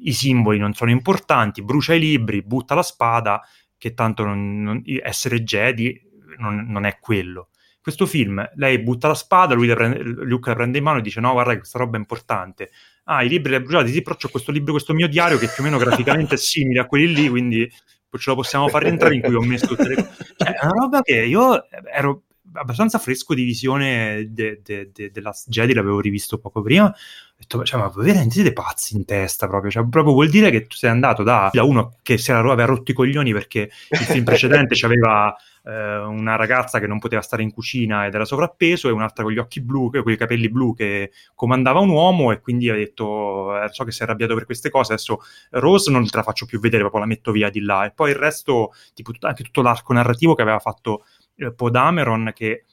i 0.02 0.14
simboli 0.14 0.58
non 0.58 0.74
sono 0.74 0.90
importanti, 0.90 1.64
brucia 1.64 1.94
i 1.94 2.00
libri, 2.00 2.42
butta 2.42 2.74
la 2.74 2.82
spada, 2.82 3.42
che 3.78 3.94
tanto 3.94 4.24
non, 4.24 4.62
non, 4.62 4.84
essere 5.02 5.44
Jedi 5.44 6.00
non, 6.38 6.66
non, 6.68 6.86
è 6.86 6.98
quello. 7.00 7.50
Questo 7.82 8.06
film, 8.06 8.44
lei 8.56 8.80
butta 8.80 9.08
la 9.08 9.14
spada, 9.14 9.54
lui 9.54 9.68
prende, 9.74 10.02
Luke 10.02 10.50
la 10.50 10.56
prende 10.56 10.78
in 10.80 10.84
mano 10.84 11.00
e 11.00 11.02
dice 11.02 11.20
no 11.20 11.32
guarda 11.32 11.56
questa 11.56 11.78
roba 11.78 11.98
è 11.98 12.00
importante. 12.00 12.72
Ah, 13.06 13.24
i 13.24 13.30
libri 13.30 13.50
li 13.50 13.56
hai 13.58 13.62
bruciati, 13.62 13.92
sì, 13.92 14.02
però 14.02 14.16
c'ho 14.16 14.30
questo 14.30 14.52
libro, 14.52 14.72
questo 14.72 14.94
mio 14.94 15.08
diario 15.08 15.38
che 15.38 15.48
più 15.48 15.64
o 15.64 15.66
meno 15.66 15.78
graficamente 15.78 16.36
è 16.36 16.38
simile 16.40 16.82
a 16.82 16.86
quelli 16.86 17.14
lì, 17.14 17.30
quindi 17.30 17.72
ce 18.18 18.30
lo 18.30 18.36
possiamo 18.36 18.68
far 18.70 18.84
rientrare 18.84 19.16
in 19.16 19.22
cui 19.22 19.36
ho 19.36 19.42
messo 19.42 19.68
tutte 19.68 19.88
le 19.88 19.96
cose. 19.96 20.34
Cioè, 20.36 20.54
è 20.54 20.66
una 20.66 20.74
roba 20.74 21.02
che 21.02 21.24
io 21.24 21.68
ero 21.70 22.24
abbastanza 22.54 22.98
fresco 23.00 23.34
di 23.34 23.44
visione 23.44 24.28
de, 24.30 24.62
de, 24.64 24.92
de, 24.94 25.12
della 25.12 25.34
Jedi, 25.46 25.74
l'avevo 25.74 26.00
rivisto 26.00 26.38
poco 26.38 26.62
prima. 26.62 26.86
Ho 26.86 27.36
detto, 27.38 27.64
cioè, 27.64 27.80
ma 27.80 27.92
veramente 27.96 28.36
siete 28.36 28.54
pazzi 28.54 28.96
in 28.96 29.06
testa 29.06 29.48
proprio? 29.48 29.72
Cioè, 29.72 29.88
proprio 29.88 30.14
vuol 30.14 30.30
dire 30.30 30.52
che 30.52 30.68
tu 30.68 30.76
sei 30.76 30.90
andato 30.90 31.24
da, 31.24 31.50
da 31.54 31.64
uno 31.64 31.98
che 32.02 32.18
si 32.18 32.32
era, 32.32 32.40
aveva 32.40 32.66
rotto 32.66 32.92
i 32.92 32.94
coglioni 32.94 33.32
perché 33.32 33.70
il 33.90 33.98
film 33.98 34.26
precedente 34.26 34.76
aveva 34.86 35.36
eh, 35.64 35.98
una 35.98 36.36
ragazza 36.36 36.80
che 36.80 36.88
non 36.88 37.00
poteva 37.00 37.22
stare 37.22 37.44
in 37.44 37.52
cucina 37.52 38.06
ed 38.06 38.14
era 38.14 38.26
sovrappeso 38.26 38.88
e 38.88 38.92
un'altra 38.92 39.24
con 39.24 39.32
gli 39.32 39.38
occhi 39.38 39.62
blu, 39.62 39.90
con 39.90 40.12
i 40.12 40.18
capelli 40.18 40.50
blu 40.50 40.76
che 40.76 41.12
comandava 41.36 41.80
un 41.80 41.90
uomo 41.90 42.32
e 42.32 42.40
quindi 42.40 42.70
ha 42.70 42.76
detto, 42.76 43.62
eh, 43.62 43.70
so 43.72 43.84
che 43.84 43.92
sei 43.92 44.08
arrabbiato 44.08 44.34
per 44.34 44.46
queste 44.46 44.70
cose, 44.70 44.94
adesso 44.94 45.22
Rose 45.52 45.92
non 45.92 46.08
te 46.08 46.18
la 46.18 46.24
faccio 46.24 46.46
più 46.46 46.60
vedere, 46.60 46.82
proprio 46.82 47.02
la 47.02 47.08
metto 47.08 47.32
via 47.32 47.50
di 47.50 47.62
là. 47.62 47.86
E 47.86 47.92
poi 47.92 48.10
il 48.10 48.16
resto, 48.16 48.74
tipo 48.94 49.12
anche 49.22 49.44
tutto 49.44 49.62
l'arco 49.62 49.94
narrativo 49.94 50.34
che 50.36 50.42
aveva 50.42 50.60
fatto 50.60 51.06
eh, 51.39 51.54
Podameron 51.54 52.32
che 52.34 52.65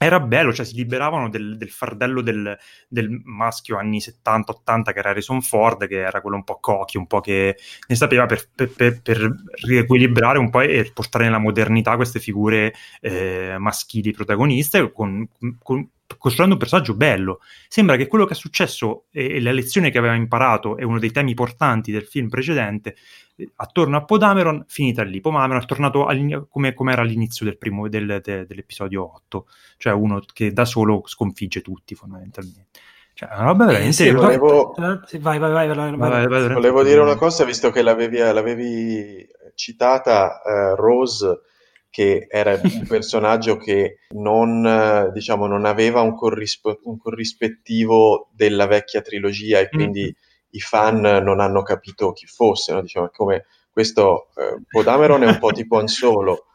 era 0.00 0.20
bello, 0.20 0.52
cioè 0.52 0.64
si 0.64 0.76
liberavano 0.76 1.28
del, 1.28 1.56
del 1.56 1.70
fardello 1.70 2.22
del, 2.22 2.56
del, 2.86 3.20
maschio 3.24 3.76
anni 3.78 3.98
70-80 3.98 4.92
che 4.92 4.98
era 5.00 5.10
Harrison 5.10 5.42
Ford, 5.42 5.88
che 5.88 5.98
era 5.98 6.20
quello 6.20 6.36
un 6.36 6.44
po' 6.44 6.60
cocky, 6.60 6.98
un 6.98 7.08
po' 7.08 7.20
che 7.20 7.56
ne 7.88 7.94
sapeva 7.96 8.24
per, 8.26 8.48
per, 8.54 8.70
per, 8.70 9.02
per 9.02 9.34
riequilibrare 9.66 10.38
un 10.38 10.50
po' 10.50 10.60
e 10.60 10.88
portare 10.94 11.24
nella 11.24 11.38
modernità 11.38 11.96
queste 11.96 12.20
figure 12.20 12.72
eh, 13.00 13.56
maschili 13.58 14.12
protagoniste 14.12 14.92
con, 14.92 15.28
con, 15.60 15.90
costruendo 16.16 16.54
un 16.54 16.60
personaggio 16.60 16.94
bello. 16.94 17.40
Sembra 17.68 17.96
che 17.96 18.06
quello 18.06 18.24
che 18.24 18.32
è 18.32 18.36
successo 18.36 19.04
e, 19.10 19.40
la 19.40 19.52
lezione 19.52 19.90
che 19.90 19.98
aveva 19.98 20.14
imparato 20.14 20.76
è 20.76 20.84
uno 20.84 20.98
dei 20.98 21.10
temi 21.10 21.34
portanti 21.34 21.92
del 21.92 22.04
film 22.04 22.28
precedente 22.28 22.96
attorno 23.56 23.96
a 23.96 24.04
Podameron, 24.04 24.64
finita 24.66 25.02
lì. 25.02 25.20
Podameron 25.20 25.62
è 25.62 25.66
tornato 25.66 26.06
come, 26.48 26.74
come, 26.74 26.92
era 26.92 27.02
all'inizio 27.02 27.44
del 27.44 27.58
primo, 27.58 27.88
del, 27.88 28.20
de, 28.22 28.46
dell'episodio 28.46 29.12
8, 29.14 29.46
cioè 29.76 29.92
uno 29.92 30.22
che 30.32 30.52
da 30.52 30.64
solo 30.64 31.02
sconfigge 31.04 31.60
tutti 31.60 31.94
fondamentalmente. 31.94 32.80
Cioè, 33.14 33.30
una 33.32 33.44
roba 33.44 33.66
veramente... 33.66 33.92
Sì, 33.92 34.10
volevo... 34.10 34.74
Vai, 34.76 34.98
vai, 35.18 35.38
vai, 35.38 35.50
vai, 35.50 35.96
vai, 35.96 36.26
vai 36.26 36.52
volevo 36.52 36.84
dire 36.84 37.00
una 37.00 37.16
cosa, 37.16 37.44
visto 37.44 37.70
che 37.70 37.82
l'avevi, 37.82 38.18
l'avevi 38.18 39.26
citata, 39.54 40.40
uh, 40.44 40.76
Rose, 40.76 41.40
che 41.90 42.26
era 42.28 42.60
un 42.62 42.84
personaggio 42.86 43.56
che 43.56 44.00
non, 44.10 45.10
diciamo, 45.12 45.46
non 45.46 45.64
aveva 45.64 46.00
un, 46.00 46.14
corrispo- 46.14 46.80
un, 46.84 46.98
corrispettivo 46.98 48.30
della 48.32 48.66
vecchia 48.66 49.00
trilogia 49.00 49.60
e 49.60 49.68
quindi... 49.68 50.04
Mm 50.04 50.26
i 50.50 50.60
fan 50.60 51.00
non 51.00 51.40
hanno 51.40 51.62
capito 51.62 52.12
chi 52.12 52.26
fosse, 52.26 52.72
no? 52.72 52.80
diciamo, 52.80 53.10
come 53.12 53.46
questo 53.70 54.28
eh, 54.36 54.62
Podameron 54.68 55.22
è 55.22 55.26
un 55.26 55.38
po' 55.38 55.52
tipo 55.52 55.78
Han 55.78 55.86
Solo, 55.86 56.46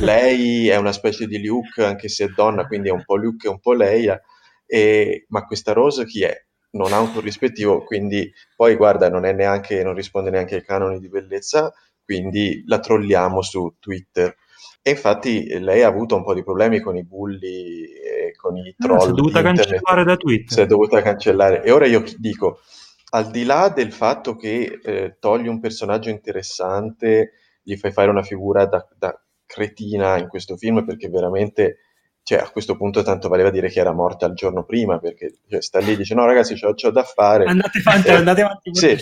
lei 0.00 0.68
è 0.68 0.76
una 0.76 0.92
specie 0.92 1.26
di 1.26 1.44
Luke 1.44 1.84
anche 1.84 2.08
se 2.08 2.24
è 2.24 2.28
donna, 2.28 2.66
quindi 2.66 2.88
è 2.88 2.92
un 2.92 3.04
po' 3.04 3.16
Luke 3.16 3.46
e 3.46 3.50
un 3.50 3.60
po' 3.60 3.72
Leia, 3.74 4.20
e, 4.66 5.26
ma 5.28 5.44
questa 5.44 5.72
Rose 5.72 6.06
chi 6.06 6.24
è? 6.24 6.44
Non 6.72 6.92
ha 6.92 7.00
un 7.00 7.12
corrispettivo, 7.12 7.84
quindi 7.84 8.32
poi 8.56 8.74
guarda, 8.76 9.10
non, 9.10 9.26
è 9.26 9.32
neanche, 9.32 9.82
non 9.82 9.94
risponde 9.94 10.30
neanche 10.30 10.56
ai 10.56 10.64
canoni 10.64 10.98
di 10.98 11.08
bellezza, 11.08 11.72
quindi 12.02 12.64
la 12.66 12.80
trolliamo 12.80 13.42
su 13.42 13.76
Twitter. 13.78 14.34
E 14.82 14.90
infatti 14.90 15.58
lei 15.60 15.82
ha 15.82 15.88
avuto 15.88 16.16
un 16.16 16.24
po' 16.24 16.34
di 16.34 16.42
problemi 16.42 16.80
con 16.80 16.96
i 16.96 17.04
bulli 17.04 17.84
e 17.84 18.34
con 18.36 18.56
i 18.56 18.74
troll. 18.76 18.96
Ah, 18.96 19.00
si 19.00 19.10
è 19.10 19.12
dovuta 19.12 19.42
cancellare 19.42 20.04
da 20.04 20.16
Twitter. 20.16 20.52
Si 20.52 20.60
è 20.60 20.66
dovuta 20.66 21.02
cancellare. 21.02 21.62
E 21.62 21.70
ora 21.70 21.86
io 21.86 22.02
dico, 22.16 22.60
al 23.10 23.30
di 23.30 23.44
là 23.44 23.68
del 23.68 23.92
fatto 23.92 24.36
che 24.36 24.80
eh, 24.82 25.16
togli 25.20 25.46
un 25.46 25.60
personaggio 25.60 26.10
interessante, 26.10 27.32
gli 27.62 27.76
fai 27.76 27.92
fare 27.92 28.10
una 28.10 28.22
figura 28.22 28.66
da, 28.66 28.86
da 28.96 29.16
cretina 29.46 30.16
in 30.18 30.28
questo 30.28 30.56
film 30.56 30.84
perché 30.84 31.08
veramente 31.08 31.78
cioè, 32.24 32.38
a 32.38 32.50
questo 32.50 32.76
punto 32.76 33.02
tanto 33.02 33.28
valeva 33.28 33.50
dire 33.50 33.68
che 33.68 33.80
era 33.80 33.92
morta 33.92 34.26
il 34.26 34.34
giorno 34.34 34.64
prima 34.64 34.98
perché 34.98 35.38
cioè, 35.48 35.60
sta 35.60 35.80
lì 35.80 35.92
e 35.92 35.96
dice 35.96 36.14
no 36.14 36.24
ragazzi 36.24 36.54
c'ho, 36.54 36.72
c'ho 36.72 36.90
da 36.90 37.02
fare 37.02 37.44
andate 37.46 37.82
avanti, 37.84 38.08
eh, 38.08 38.12
andate 38.12 38.42
avanti 38.42 38.74
sì, 38.74 38.96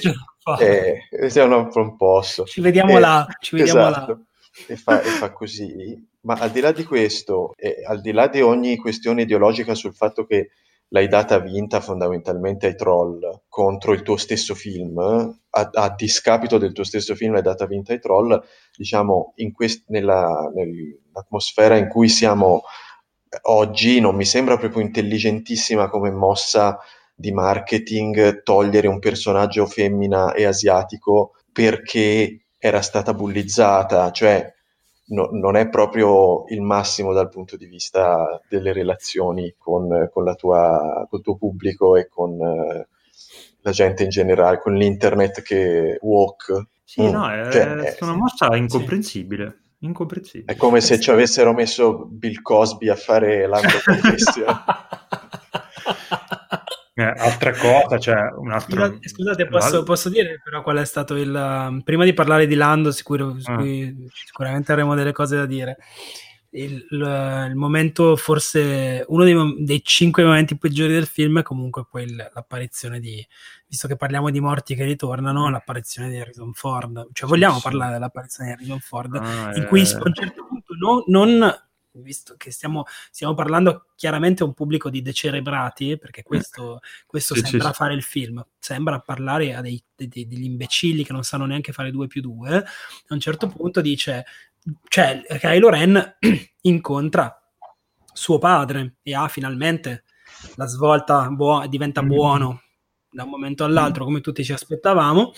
eh, 0.59 1.47
non, 1.47 1.69
non 1.73 1.97
posso 1.97 2.45
ci 2.45 2.61
vediamo 2.61 2.97
eh, 2.97 3.01
là 3.01 3.27
ci 3.39 3.57
vediamo 3.57 3.89
esatto. 3.89 4.13
là 4.13 4.19
e 4.67 4.77
fa, 4.77 5.01
e 5.01 5.09
fa, 5.09 5.33
così. 5.33 6.09
Ma 6.23 6.35
al 6.35 6.51
di 6.51 6.61
là 6.61 6.73
di 6.73 6.85
questo 6.85 7.55
e 7.57 7.83
al 7.87 8.01
di 8.01 8.13
là 8.13 8.29
di 8.29 8.41
ogni 8.41 8.77
questione 8.77 9.23
ideologica 9.23 9.75
sul 9.75 9.95
fatto 9.95 10.25
che 10.25 10.51
l'hai 10.89 11.09
data 11.09 11.39
vinta 11.39 11.81
fondamentalmente 11.81 12.67
ai 12.67 12.75
troll 12.75 13.43
contro 13.49 13.93
il 13.93 14.03
tuo 14.03 14.17
stesso 14.17 14.55
film, 14.55 14.99
a, 14.99 15.71
a 15.73 15.95
discapito 15.95 16.59
del 16.59 16.73
tuo 16.73 16.85
stesso 16.85 17.15
film 17.15 17.33
l'hai 17.33 17.43
data 17.43 17.67
vinta 17.67 17.93
ai 17.93 18.01
troll, 18.01 18.43
diciamo, 18.77 19.33
in 19.37 19.53
quest- 19.53 19.85
nella, 19.89 20.51
nell'atmosfera 20.55 21.77
in 21.77 21.89
cui 21.89 22.09
siamo 22.09 22.63
oggi 23.43 24.01
non 24.01 24.17
mi 24.17 24.25
sembra 24.25 24.57
proprio 24.57 24.83
intelligentissima 24.83 25.89
come 25.89 26.11
mossa 26.11 26.79
di 27.15 27.33
marketing 27.33 28.43
togliere 28.43 28.89
un 28.89 28.99
personaggio 28.99 29.67
femmina 29.67 30.33
e 30.33 30.45
asiatico 30.45 31.35
perché 31.53 32.47
era 32.61 32.83
stata 32.83 33.15
bullizzata, 33.15 34.11
cioè 34.11 34.55
no, 35.07 35.31
non 35.33 35.57
è 35.57 35.69
proprio 35.69 36.45
il 36.49 36.61
massimo 36.61 37.15
dal 37.15 37.31
punto 37.31 37.57
di 37.57 37.65
vista 37.65 38.39
delle 38.49 38.75
relazioni 38.75 39.55
con, 39.57 40.09
con, 40.13 40.25
la 40.25 40.35
tua, 40.35 41.07
col 41.09 41.23
tuo 41.23 41.37
pubblico 41.37 41.97
e 41.97 42.07
con 42.09 42.33
uh, 42.33 42.85
la 43.63 43.71
gente 43.71 44.05
in 44.05 44.11
generale, 44.11 44.61
con 44.61 44.75
l'internet 44.75 45.41
che 45.41 45.99
walk. 46.03 46.67
Sì, 46.85 47.03
mm. 47.03 47.11
no, 47.11 47.31
è, 47.31 47.51
cioè, 47.51 47.67
è 47.77 47.97
una 48.03 48.17
mossa 48.17 48.55
incomprensibile. 48.55 49.49
Sì. 49.49 49.87
Incomprensibile. 49.87 50.53
È 50.53 50.57
come 50.57 50.83
se 50.83 51.01
ci 51.01 51.11
avessero 51.11 51.55
messo 51.55 52.05
Bill 52.05 52.43
Cosby 52.43 52.91
a 52.91 52.97
fare 52.97 53.47
l'angolo 53.47 53.79
Eh, 57.01 57.15
altra 57.17 57.53
cosa, 57.53 57.99
cioè 57.99 58.31
un 58.37 58.53
altro... 58.53 58.99
Scusate, 59.01 59.47
posso, 59.47 59.83
posso, 59.85 60.11
dire 60.11 60.39
però 60.45 60.63
qual 60.63 60.77
è 60.77 60.85
stato 60.85 61.15
il... 61.17 61.33
Um, 61.35 61.81
prima 61.81 62.05
di 62.05 62.13
parlare 62.13 62.47
di 62.47 62.55
Lando, 62.55 62.91
sicuro, 62.91 63.37
ah. 63.45 63.65
sicuramente 64.13 64.71
avremo 64.71 64.95
delle 64.95 65.13
cose 65.13 65.37
da 65.37 65.47
dire. 65.47 65.79
Il, 66.51 66.85
il, 66.91 67.47
il 67.49 67.55
momento, 67.55 68.17
forse 68.17 69.03
uno 69.09 69.25
dei, 69.25 69.65
dei, 69.65 69.83
cinque 69.83 70.25
momenti 70.25 70.59
peggiori 70.59 70.93
del 70.93 71.07
film 71.07 71.39
è 71.39 71.43
comunque 71.43 71.87
poi 71.89 72.13
l'apparizione 72.13 73.01
di, 73.01 73.27
visto 73.67 73.89
che 73.89 73.97
parliamo 73.97 74.31
di 74.31 74.41
morti 74.41 74.75
che 74.75 74.85
ritornano, 74.85 75.49
l'apparizione 75.49 76.11
di 76.11 76.19
Harrison 76.19 76.53
Ford. 76.53 77.09
Cioè, 77.13 77.29
vogliamo 77.29 77.57
sì, 77.57 77.63
parlare 77.63 77.93
dell'apparizione 77.93 78.51
di 78.51 78.57
Harrison 78.57 78.81
Ford, 78.81 79.15
ah, 79.15 79.57
in 79.57 79.63
eh... 79.63 79.67
cui 79.67 79.81
a 79.81 80.03
un 80.05 80.15
certo 80.15 80.47
punto 80.47 80.75
no, 80.79 81.05
non 81.07 81.69
visto 81.93 82.35
che 82.37 82.51
stiamo, 82.51 82.85
stiamo, 83.11 83.35
parlando 83.35 83.87
chiaramente 83.97 84.43
a 84.43 84.47
un 84.47 84.55
pubblico 84.55 84.91
di 84.91 85.03
decerebrati, 85.03 85.99
perché 85.99 86.23
questo, 86.23 86.81
questo 87.07 87.35
sì, 87.35 87.43
sembra 87.43 87.69
sì, 87.69 87.75
fare 87.75 87.95
il 87.95 88.03
film, 88.03 88.45
sembra 88.59 89.01
parlare 89.01 89.55
a 89.55 89.61
dei, 89.61 89.83
dei, 89.95 90.09
degli 90.27 90.45
imbecilli 90.45 91.05
che 91.05 91.13
non 91.13 91.23
sanno 91.23 91.47
neanche 91.47 91.73
fare 91.73 91.91
2 91.91 92.07
più 92.07 92.21
2, 92.21 92.57
a 92.57 92.65
un 93.09 93.21
certo 93.21 93.49
punto 93.49 93.81
dice, 93.81 94.25
cioè 94.89 95.23
Kylo 95.39 95.69
Ren 95.69 96.17
incontra 96.63 97.35
suo 98.13 98.39
padre 98.39 98.97
e 99.03 99.15
ha 99.15 99.29
finalmente 99.29 100.05
la 100.57 100.67
svolta, 100.67 101.29
buo- 101.31 101.67
diventa 101.67 102.03
mm. 102.03 102.07
buono 102.07 102.63
da 103.11 103.25
un 103.25 103.31
momento 103.31 103.65
all'altro, 103.65 104.05
come 104.05 104.21
tutti 104.21 104.45
ci 104.45 104.53
aspettavamo. 104.53 105.33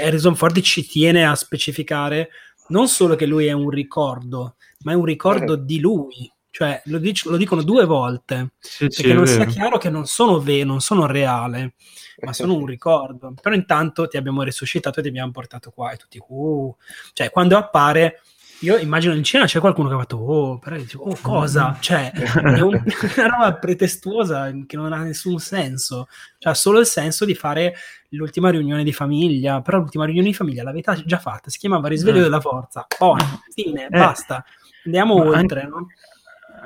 Harrison 0.00 0.34
Ford 0.36 0.58
ci 0.60 0.86
tiene 0.86 1.26
a 1.26 1.34
specificare 1.34 2.30
non 2.68 2.88
solo 2.88 3.14
che 3.14 3.26
lui 3.26 3.46
è 3.46 3.52
un 3.52 3.70
ricordo, 3.70 4.56
ma 4.80 4.92
è 4.92 4.94
un 4.94 5.04
ricordo 5.04 5.54
eh. 5.54 5.64
di 5.64 5.80
lui. 5.80 6.30
Cioè, 6.50 6.80
lo, 6.86 6.96
dic- 6.96 7.26
lo, 7.26 7.36
dicono 7.36 7.62
due 7.62 7.84
volte, 7.84 8.52
sì, 8.58 8.86
perché 8.86 9.02
sì, 9.02 9.12
non 9.12 9.26
sia 9.26 9.44
chiaro 9.44 9.76
che 9.76 9.90
non 9.90 10.06
sono 10.06 10.40
vero, 10.40 10.66
non 10.66 10.80
sono 10.80 11.04
reale, 11.04 11.74
ma 12.22 12.32
sono 12.32 12.54
un 12.54 12.64
ricordo. 12.64 13.34
Però 13.38 13.54
intanto 13.54 14.08
ti 14.08 14.16
abbiamo 14.16 14.42
resuscitato 14.42 15.00
e 15.00 15.02
ti 15.02 15.08
abbiamo 15.08 15.32
portato 15.32 15.70
qua 15.70 15.90
e 15.90 15.96
tutti, 15.98 16.18
uh. 16.26 16.74
Cioè, 17.12 17.30
quando 17.30 17.58
appare 17.58 18.22
io 18.60 18.78
immagino 18.78 19.12
in 19.14 19.22
cena 19.22 19.44
c'è 19.44 19.60
qualcuno 19.60 19.88
che 19.88 19.94
ha 19.94 19.98
fatto 19.98 20.16
oh, 20.16 20.58
però 20.58 20.76
dico, 20.76 21.02
oh 21.02 21.18
cosa? 21.20 21.76
Cioè, 21.78 22.10
è 22.12 22.60
un, 22.60 22.72
una 23.16 23.26
roba 23.28 23.54
pretestuosa 23.54 24.50
che 24.66 24.76
non 24.76 24.92
ha 24.92 25.02
nessun 25.02 25.38
senso. 25.38 26.08
Cioè, 26.38 26.52
ha 26.52 26.54
solo 26.54 26.80
il 26.80 26.86
senso 26.86 27.24
di 27.24 27.34
fare 27.34 27.74
l'ultima 28.10 28.50
riunione 28.50 28.82
di 28.82 28.92
famiglia, 28.92 29.60
però 29.60 29.78
l'ultima 29.78 30.04
riunione 30.04 30.28
di 30.28 30.34
famiglia 30.34 30.62
l'avete 30.62 31.02
già 31.04 31.18
fatta, 31.18 31.50
si 31.50 31.58
chiamava 31.58 31.88
Risveglio 31.88 32.20
eh. 32.20 32.22
della 32.22 32.40
Forza. 32.40 32.86
Poi, 32.96 33.20
fine, 33.52 33.86
eh. 33.86 33.88
basta. 33.88 34.44
Andiamo 34.86 35.16
Ma 35.16 35.24
oltre, 35.24 35.60
anche, 35.60 35.72
no? 35.74 35.86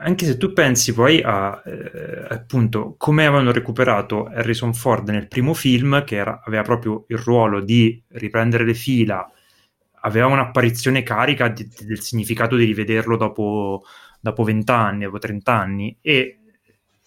Anche 0.02 0.26
se 0.26 0.36
tu 0.36 0.52
pensi 0.52 0.94
poi 0.94 1.20
a 1.24 1.60
eh, 1.64 2.26
appunto 2.28 2.94
come 2.96 3.26
avevano 3.26 3.50
recuperato 3.50 4.26
Harrison 4.26 4.74
Ford 4.74 5.08
nel 5.08 5.26
primo 5.26 5.54
film, 5.54 6.04
che 6.04 6.16
era, 6.16 6.40
aveva 6.44 6.62
proprio 6.62 7.04
il 7.08 7.18
ruolo 7.18 7.60
di 7.60 8.00
riprendere 8.08 8.64
le 8.64 8.74
fila 8.74 9.28
aveva 10.00 10.26
un'apparizione 10.26 11.02
carica 11.02 11.48
di, 11.48 11.68
del 11.82 12.00
significato 12.00 12.56
di 12.56 12.64
rivederlo 12.64 13.16
dopo, 13.16 13.84
dopo 14.20 14.42
20 14.42 14.70
anni, 14.72 15.04
dopo 15.04 15.18
30 15.18 15.52
anni 15.52 15.96
e 16.00 16.40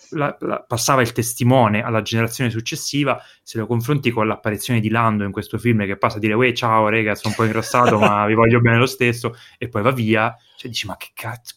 la, 0.10 0.36
la, 0.42 0.62
passava 0.62 1.02
il 1.02 1.12
testimone 1.12 1.82
alla 1.82 2.02
generazione 2.02 2.50
successiva, 2.50 3.22
se 3.42 3.58
lo 3.58 3.66
confronti 3.66 4.12
con 4.12 4.28
l'apparizione 4.28 4.80
di 4.80 4.90
Lando 4.90 5.24
in 5.24 5.32
questo 5.32 5.58
film 5.58 5.86
che 5.86 5.98
passa 5.98 6.18
a 6.18 6.20
dire 6.20 6.34
Uè, 6.34 6.52
ciao 6.54 6.90
ragazzi, 6.90 7.22
sono 7.22 7.34
un 7.34 7.40
po' 7.40 7.46
ingrassato 7.46 7.98
ma 7.98 8.26
vi 8.26 8.34
voglio 8.34 8.60
bene 8.60 8.78
lo 8.78 8.86
stesso 8.86 9.36
e 9.58 9.70
poi 9.70 9.82
va 9.82 9.92
via, 9.92 10.36
cioè 10.58 10.70
dici 10.70 10.88
ma 10.88 10.98
che 10.98 11.12
cazzo, 11.14 11.56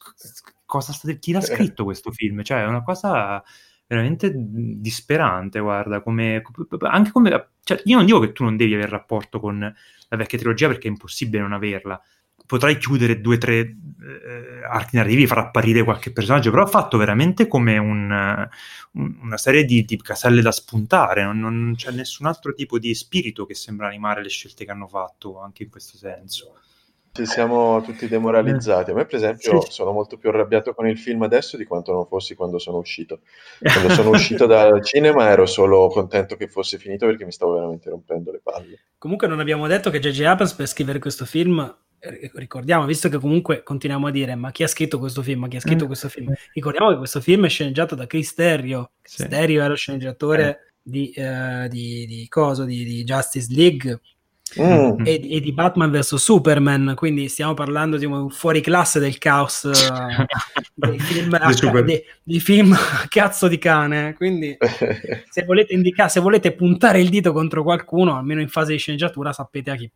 cosa 0.65 0.93
state, 0.93 1.19
chi 1.19 1.33
l'ha 1.33 1.41
scritto 1.41 1.85
questo 1.85 2.11
film? 2.11 2.43
Cioè 2.43 2.63
è 2.63 2.67
una 2.67 2.83
cosa 2.83 3.43
veramente 3.87 4.33
disperante, 4.35 5.61
guarda, 5.61 6.01
come, 6.01 6.43
anche 6.81 7.11
come, 7.11 7.49
cioè, 7.63 7.81
io 7.85 7.97
non 7.97 8.07
dico 8.07 8.19
che 8.21 8.33
tu 8.33 8.45
non 8.45 8.57
devi 8.57 8.75
avere 8.75 8.91
rapporto 8.91 9.39
con 9.39 9.59
la 9.61 10.17
vecchia 10.17 10.39
trilogia 10.39 10.69
perché 10.69 10.89
è 10.89 10.91
impossibile 10.91 11.43
non 11.43 11.53
averla, 11.53 12.01
potrai 12.47 12.79
chiudere 12.79 13.21
due 13.21 13.37
o 13.37 13.39
tre 13.39 13.59
eh, 13.59 14.65
archi 14.69 14.97
narrativi, 14.97 15.27
far 15.27 15.39
apparire 15.39 15.83
qualche 15.83 16.13
personaggio, 16.13 16.51
però 16.51 16.63
ha 16.63 16.69
fatto 16.69 16.97
veramente 16.97 17.47
come 17.47 17.77
un, 17.79 18.49
un, 18.93 19.19
una 19.21 19.37
serie 19.37 19.65
di, 19.65 19.85
di, 19.85 20.01
caselle 20.01 20.43
da 20.43 20.53
spuntare, 20.53 21.25
non, 21.25 21.39
non, 21.39 21.75
c'è 21.77 21.91
nessun 21.91 22.27
altro 22.27 22.53
tipo 22.55 22.79
di 22.79 22.95
spirito 22.95 23.47
che 23.47 23.55
sembra 23.55 23.89
animare 23.89 24.23
le 24.23 24.29
scelte 24.29 24.65
che 24.65 24.71
hanno 24.71 24.89
fatto 24.89 25.41
anche 25.41 25.65
in 25.65 25.71
questo 25.71 25.97
senso. 25.97 26.61
Ci 27.17 27.27
siamo 27.27 27.81
tutti 27.83 28.07
demoralizzati. 28.09 28.91
A 28.91 28.95
me, 28.95 29.05
per 29.07 29.17
esempio, 29.17 29.61
sì. 29.63 29.73
sono 29.73 29.93
molto 29.93 30.17
più 30.17 30.29
arrabbiato 30.29 30.75
con 30.75 30.87
il 30.87 30.99
film 30.99 31.23
adesso 31.23 31.57
di 31.57 31.65
quanto 31.65 31.93
non 31.93 32.07
fossi 32.07 32.35
quando 32.35 32.59
sono 32.59 32.79
uscito. 32.79 33.21
Quando 33.61 33.91
sono 33.91 34.11
uscito 34.17 34.47
dal 34.47 34.85
cinema 34.85 35.29
ero 35.29 35.47
solo 35.47 35.89
contento 35.89 36.37
che 36.37 36.49
fosse 36.49 36.79
finito 36.79 37.07
perché 37.07 37.25
mi 37.25 37.33
stavo 37.33 37.55
veramente 37.55 37.91
rompendo 37.91 38.31
le 38.31 38.41
palle. 38.43 38.79
Comunque 38.99 39.27
non 39.27 39.41
abbiamo 39.41 39.67
detto 39.67 39.91
che 39.91 39.99
J.J. 39.99 40.23
Abrams 40.23 40.55
per 40.55 40.67
scrivere 40.67 40.99
questo 40.99 41.25
film 41.25 41.75
ricordiamo, 42.35 42.85
visto 42.85 43.09
che 43.09 43.19
comunque 43.19 43.63
continuiamo 43.63 44.07
a 44.07 44.11
dire 44.11 44.35
ma 44.35 44.51
chi 44.51 44.63
ha 44.63 44.69
scritto 44.69 44.99
questo 44.99 45.23
film, 45.23 45.41
ma 45.41 45.49
chi 45.49 45.57
ha 45.57 45.61
scritto 45.61 45.85
mm. 45.85 45.87
questo 45.87 46.09
film, 46.09 46.33
ricordiamo 46.53 46.91
che 46.91 46.99
questo 46.99 47.21
film 47.21 47.47
è 47.47 47.49
sceneggiato 47.49 47.95
da 47.95 48.07
Chris 48.07 48.35
Terrio, 48.35 48.93
sì. 49.03 49.27
Terrio 49.27 49.61
era 49.61 49.69
lo 49.69 49.77
sceneggiatore 49.77 50.49
eh. 50.49 50.59
di, 50.83 51.13
uh, 51.17 51.69
di, 51.69 52.07
di, 52.07 52.27
coso, 52.29 52.65
di, 52.65 52.85
di 52.85 53.05
Justice 53.05 53.49
League, 53.51 54.01
Mm. 54.61 55.05
E, 55.05 55.21
e, 55.37 55.41
di 55.41 55.53
Batman 55.53 55.91
vs 55.91 56.15
Superman, 56.15 56.93
quindi 56.95 57.29
stiamo 57.29 57.53
parlando 57.53 57.99
di 57.99 58.07
un 58.07 58.31
fuori 58.31 58.63
classe 58.63 58.99
del 58.99 59.19
caos 59.19 59.65
uh, 59.65 60.25
dei, 60.73 60.99
film, 60.99 61.37
di, 61.37 61.83
dei, 61.83 62.05
dei, 62.23 62.41
film 62.41 62.75
cazzo 63.09 63.49
di 63.49 63.59
cane. 63.59 64.15
Quindi, 64.15 64.57
se 65.29 65.45
volete 65.45 65.75
indicare, 65.75 66.09
se 66.09 66.21
volete 66.21 66.53
puntare 66.53 67.01
il 67.01 67.11
dito 67.11 67.33
contro 67.33 67.63
qualcuno, 67.63 68.17
almeno 68.17 68.41
in 68.41 68.49
fase 68.49 68.73
di 68.73 68.79
sceneggiatura, 68.79 69.33
sapete 69.33 69.77
chi, 69.77 69.91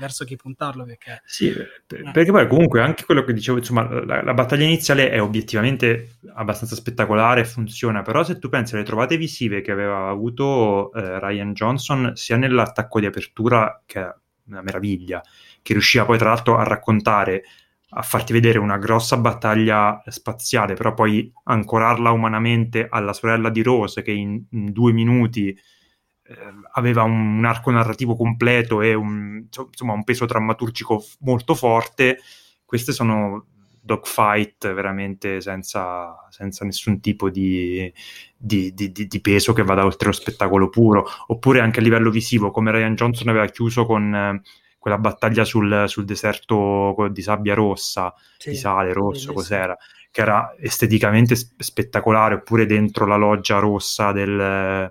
verso 0.00 0.24
chi 0.24 0.34
puntarlo. 0.34 0.84
Perché, 0.84 1.22
sì, 1.24 1.50
eh. 1.50 2.10
perché 2.12 2.32
poi 2.32 2.48
comunque 2.48 2.80
anche 2.80 3.04
quello 3.04 3.22
che 3.22 3.32
dicevo, 3.32 3.58
insomma, 3.58 3.88
la, 4.04 4.24
la, 4.24 4.34
battaglia 4.34 4.64
iniziale 4.64 5.10
è 5.10 5.22
obiettivamente 5.22 6.16
abbastanza 6.34 6.74
spettacolare, 6.74 7.44
funziona, 7.44 8.02
però 8.02 8.24
se 8.24 8.38
tu 8.40 8.48
pensi 8.48 8.74
alle 8.74 8.84
trovate 8.84 9.16
visive 9.16 9.60
che 9.60 9.70
aveva 9.70 10.08
avuto 10.08 10.92
eh, 10.94 11.20
Ryan 11.20 11.52
Johnson, 11.52 12.12
sia 12.14 12.36
nell'attacco 12.36 12.98
di 12.98 13.06
apertura 13.06 13.80
che 13.90 14.00
è 14.00 14.14
una 14.46 14.62
meraviglia, 14.62 15.20
che 15.62 15.72
riusciva 15.72 16.04
poi 16.04 16.16
tra 16.16 16.28
l'altro 16.28 16.56
a 16.56 16.62
raccontare, 16.62 17.42
a 17.90 18.02
farti 18.02 18.32
vedere 18.32 18.60
una 18.60 18.78
grossa 18.78 19.16
battaglia 19.16 20.00
spaziale, 20.06 20.74
però 20.74 20.94
poi 20.94 21.32
ancorarla 21.44 22.12
umanamente 22.12 22.86
alla 22.88 23.12
sorella 23.12 23.50
di 23.50 23.62
Rose 23.62 24.02
che 24.02 24.12
in, 24.12 24.44
in 24.50 24.72
due 24.72 24.92
minuti 24.92 25.48
eh, 25.48 26.36
aveva 26.74 27.02
un, 27.02 27.38
un, 27.38 27.44
arco 27.44 27.72
narrativo 27.72 28.14
completo 28.14 28.80
e 28.80 28.94
un, 28.94 29.44
insomma, 29.44 29.92
un 29.92 30.04
peso 30.04 30.24
drammaturgico 30.24 31.02
molto 31.20 31.56
forte. 31.56 32.18
Queste 32.64 32.92
sono 32.92 33.46
dogfight 33.80 34.72
veramente 34.72 35.40
senza, 35.40 36.26
senza 36.28 36.64
nessun 36.64 37.00
tipo 37.00 37.30
di, 37.30 37.92
di, 38.36 38.72
di, 38.74 38.92
di, 38.92 39.20
peso 39.20 39.52
che 39.52 39.62
vada 39.62 39.84
oltre 39.84 40.08
lo 40.08 40.14
spettacolo 40.14 40.68
puro, 40.68 41.06
oppure 41.28 41.60
anche 41.60 41.80
a 41.80 41.82
livello 41.82 42.10
visivo, 42.10 42.50
come 42.50 42.70
Ryan 42.70 42.94
Johnson 42.94 43.28
aveva 43.28 43.46
chiuso 43.46 43.86
con 43.86 44.14
eh, 44.14 44.42
quella 44.78 44.98
battaglia 44.98 45.44
sul, 45.44 45.84
sul, 45.86 46.04
deserto 46.04 47.08
di 47.10 47.22
sabbia 47.22 47.54
rossa, 47.54 48.14
sì, 48.38 48.50
di 48.50 48.56
sale 48.56 48.92
rosso, 48.92 49.32
cos'era, 49.32 49.76
che 50.10 50.20
era 50.20 50.54
esteticamente 50.58 51.34
spettacolare, 51.36 52.36
oppure 52.36 52.66
dentro 52.66 53.06
la 53.06 53.16
loggia 53.16 53.58
rossa 53.58 54.12
del 54.12 54.90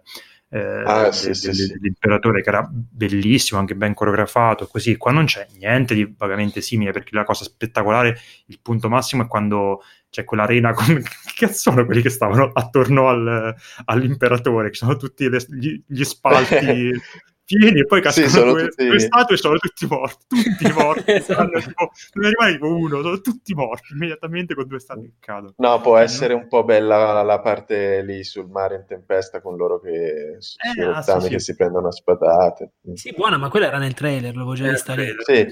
eh, 0.51 0.83
ah, 0.83 1.11
sì, 1.11 1.27
de, 1.27 1.33
sì, 1.35 1.47
de, 1.47 1.53
sì. 1.53 1.67
dell'imperatore 1.67 2.41
che 2.41 2.49
era 2.49 2.67
bellissimo, 2.71 3.59
anche 3.59 3.75
ben 3.75 3.93
coreografato, 3.93 4.67
così 4.67 4.97
qua 4.97 5.11
non 5.11 5.25
c'è 5.25 5.47
niente 5.57 5.93
di 5.93 6.11
vagamente 6.17 6.61
simile 6.61 6.91
perché 6.91 7.15
la 7.15 7.23
cosa 7.23 7.43
spettacolare, 7.43 8.17
il 8.47 8.59
punto 8.61 8.89
massimo 8.89 9.23
è 9.23 9.27
quando 9.27 9.83
c'è 10.09 10.23
quell'arena 10.23 10.73
con 10.73 10.85
che 11.03 11.45
cazzo 11.45 11.71
sono 11.71 11.85
quelli 11.85 12.01
che 12.01 12.09
stavano 12.09 12.49
attorno 12.51 13.09
al, 13.09 13.55
all'imperatore, 13.85 14.69
che 14.69 14.75
sono 14.75 14.95
tutti 14.95 15.29
le, 15.29 15.45
gli, 15.49 15.81
gli 15.85 16.03
spalti 16.03 16.91
pieni 17.57 17.79
e 17.79 17.85
poi 17.85 18.01
cascano 18.01 18.27
sì, 18.27 18.43
due, 18.43 18.67
tutti... 18.67 18.87
due 18.87 18.99
statue 18.99 19.35
e 19.35 19.37
sono 19.37 19.57
tutti 19.57 19.87
morti, 19.87 20.25
tutti 20.27 20.71
morti, 20.73 21.11
esatto. 21.11 21.59
tipo, 21.59 21.91
non 22.13 22.23
ne 22.25 22.29
rimane 22.29 22.51
tipo 22.51 22.67
uno, 22.67 23.01
sono 23.01 23.21
tutti 23.21 23.53
morti 23.55 23.93
immediatamente 23.93 24.53
con 24.53 24.67
due 24.67 24.79
statue 24.79 25.03
che 25.05 25.15
cadono. 25.19 25.53
No, 25.57 25.81
può 25.81 25.97
essere 25.97 26.33
un 26.33 26.47
po' 26.47 26.63
bella 26.63 27.23
la 27.23 27.39
parte 27.39 28.03
lì 28.03 28.23
sul 28.23 28.49
mare 28.49 28.75
in 28.75 28.85
tempesta 28.85 29.41
con 29.41 29.55
loro 29.55 29.79
che, 29.79 30.37
eh, 30.37 30.83
ah, 30.83 31.01
sì, 31.01 31.19
sì. 31.21 31.29
che 31.29 31.39
si 31.39 31.55
prendono 31.55 31.87
a 31.87 31.91
spadate. 31.91 32.73
Sì, 32.93 33.13
buona, 33.15 33.37
ma 33.37 33.49
quella 33.49 33.67
era 33.67 33.79
nel 33.79 33.95
trailer, 33.95 34.35
l'avevo 34.35 34.53
già 34.53 34.69
vista 34.69 34.93
lì. 34.93 35.07
Sì, 35.25 35.47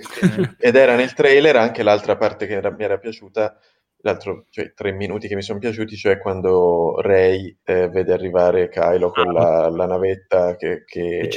ed 0.60 0.76
era 0.76 0.96
nel 0.96 1.14
trailer 1.14 1.56
anche 1.56 1.82
l'altra 1.82 2.16
parte 2.16 2.46
che 2.46 2.54
era, 2.54 2.70
mi 2.70 2.84
era 2.84 3.00
piaciuta 3.00 3.58
l'altro, 4.02 4.46
cioè 4.50 4.74
tre 4.74 4.92
minuti 4.92 5.28
che 5.28 5.36
mi 5.36 5.42
sono 5.42 5.60
piaciuti, 5.60 5.96
cioè 5.96 6.18
quando 6.20 7.00
Ray 7.02 7.58
eh, 7.64 7.90
vede 7.90 8.14
arrivare 8.14 8.70
Kylo 8.70 9.12
con 9.12 9.32
la, 9.34 9.70
la 9.70 9.86
navetta 9.86 10.56
che, 10.56 10.84
che 10.86 11.30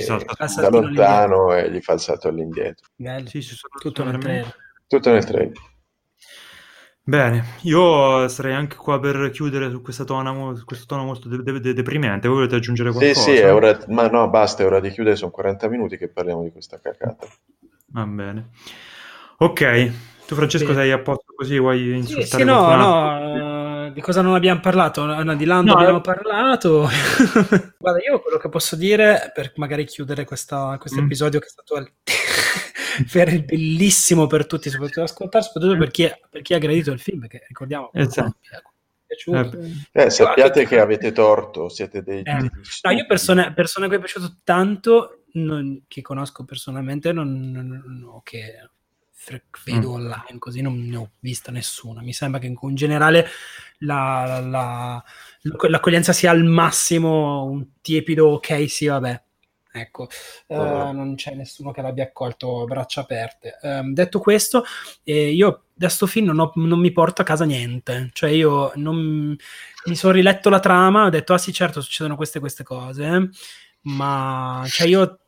da 0.57 0.69
lontano 0.69 1.55
e 1.55 1.71
gli 1.71 1.81
fa 1.81 1.95
il 1.95 2.01
salto 2.01 2.29
all'indietro. 2.29 2.89
Bello, 2.97 3.29
sì, 3.29 3.43
sì, 3.43 3.57
tutto 3.81 4.05
nel 4.05 4.19
trailer. 4.19 4.55
Tutto 4.87 5.11
nel 5.11 5.25
trailer. 5.25 5.53
Bene, 7.03 7.45
io 7.63 8.29
sarei 8.29 8.55
anche 8.55 8.77
qua 8.77 9.01
per 9.01 9.31
chiudere 9.31 9.69
su 9.71 9.83
questa 9.83 10.05
tona, 10.05 10.33
questo 10.65 10.87
tono 10.87 11.05
molto 11.05 11.29
de- 11.29 11.59
de- 11.59 11.73
deprimente. 11.73 12.29
Voi 12.29 12.37
volete 12.37 12.57
aggiungere 12.57 12.93
qualcosa? 12.93 13.21
Sì, 13.21 13.37
sì, 13.37 13.43
è 13.43 13.53
ora, 13.53 13.77
ma 13.89 14.07
no, 14.09 14.29
basta, 14.29 14.63
è 14.63 14.67
ora 14.67 14.79
di 14.79 14.91
chiudere, 14.91 15.17
sono 15.17 15.33
40 15.33 15.69
minuti 15.69 15.97
che 15.97 16.09
parliamo 16.09 16.43
di 16.45 16.53
questa 16.53 16.79
cacata. 16.79 17.27
Va 17.93 18.07
bene. 18.07 18.51
Ok, 19.39 19.93
tu, 20.27 20.35
Francesco, 20.37 20.69
Beh. 20.69 20.75
sei 20.75 20.93
a 20.93 21.01
posto 21.01 21.30
così? 21.41 21.59
Vuoi 21.59 21.97
insultare 21.97 22.26
sì, 22.26 22.36
sì 22.36 22.45
no, 22.45 22.74
no, 22.76 23.86
uh, 23.86 23.93
di 23.93 24.03
cosa 24.03 24.20
non 24.20 24.34
abbiamo 24.34 24.61
parlato? 24.61 25.07
No, 25.07 25.34
di 25.34 25.47
Lando 25.47 25.72
no, 25.72 25.78
abbiamo 25.78 25.99
eh... 25.99 26.03
parlato. 26.03 26.86
Guarda, 27.78 28.01
io 28.07 28.20
quello 28.20 28.36
che 28.36 28.49
posso 28.51 28.76
dire, 28.76 29.30
per 29.32 29.53
magari 29.57 29.86
chiudere 29.86 30.26
questo 30.26 30.78
mm. 30.78 30.99
episodio 30.99 31.41
che 31.41 31.47
è 31.47 31.49
stato 31.49 31.76
per 33.11 33.45
bellissimo 33.45 34.26
per 34.26 34.47
tutti, 34.47 34.68
soprattutto 34.68 35.03
ascoltare, 35.03 35.43
soprattutto 35.43 35.78
per 35.78 35.91
chi, 35.91 36.03
è, 36.03 36.20
per 36.28 36.43
chi 36.43 36.53
ha 36.53 36.59
gradito 36.59 36.93
il 36.93 37.01
film, 37.01 37.20
perché 37.20 37.45
ricordiamo... 37.49 37.91
Esatto. 37.95 38.36
Eh, 39.32 40.05
eh, 40.05 40.11
sappiate 40.11 40.66
che 40.66 40.78
avete 40.78 41.11
torto, 41.11 41.70
siete 41.70 42.03
dei... 42.03 42.22
Eh. 42.22 42.51
No, 42.82 42.91
io 42.91 43.07
persone, 43.07 43.53
persone 43.55 43.86
a 43.86 43.88
cui 43.88 43.97
è 43.97 44.01
piaciuto 44.01 44.36
tanto, 44.45 45.24
non, 45.32 45.84
che 45.88 46.03
conosco 46.03 46.45
personalmente, 46.45 47.12
non, 47.12 47.51
non, 47.51 47.82
non 47.86 48.20
che 48.22 48.70
vedo 49.64 49.91
mm. 49.91 49.95
online, 49.95 50.39
così 50.39 50.61
non 50.62 50.79
ne 50.87 50.97
ho 50.97 51.11
vista 51.21 51.53
nessuna. 51.53 52.03
Mi 52.03 52.12
sembra 52.12 52.41
che 52.41 52.47
in 52.47 52.75
generale 52.75 53.27
la, 53.79 54.41
la, 54.41 55.05
l'accoglienza 55.68 56.12
sia 56.12 56.31
al 56.31 56.45
massimo 56.45 57.45
un 57.45 57.66
tiepido 57.81 58.29
ok, 58.29 58.68
sì, 58.68 58.87
vabbè. 58.87 59.23
Ecco, 59.73 60.09
oh. 60.49 60.89
uh, 60.89 60.93
non 60.93 61.14
c'è 61.14 61.35
nessuno 61.35 61.71
che 61.71 61.81
l'abbia 61.81 62.05
accolto 62.05 62.62
a 62.62 62.64
braccia 62.64 63.03
aperte. 63.03 63.59
Um, 63.62 63.93
detto 63.93 64.18
questo, 64.18 64.64
eh, 65.05 65.31
io 65.31 65.66
da 65.73 65.89
sto 65.89 66.07
film 66.07 66.27
non, 66.27 66.41
ho, 66.41 66.53
non, 66.57 66.81
mi 66.81 66.91
porto 66.91 67.23
a 67.23 67.25
casa 67.25 67.45
niente. 67.45 68.11
Cioè, 68.12 68.31
io 68.31 68.73
non, 68.75 69.37
mi 69.85 69.95
sono 69.95 70.12
riletto 70.12 70.51
la 70.51 70.59
trama, 70.59 71.05
ho 71.05 71.09
detto, 71.09 71.35
ah 71.35 71.39
sì, 71.39 71.53
certo, 71.53 71.81
succedono 71.81 72.16
queste 72.16 72.41
queste 72.41 72.64
cose, 72.64 73.31
ma 73.83 74.64
cioè 74.66 74.89
io 74.89 75.21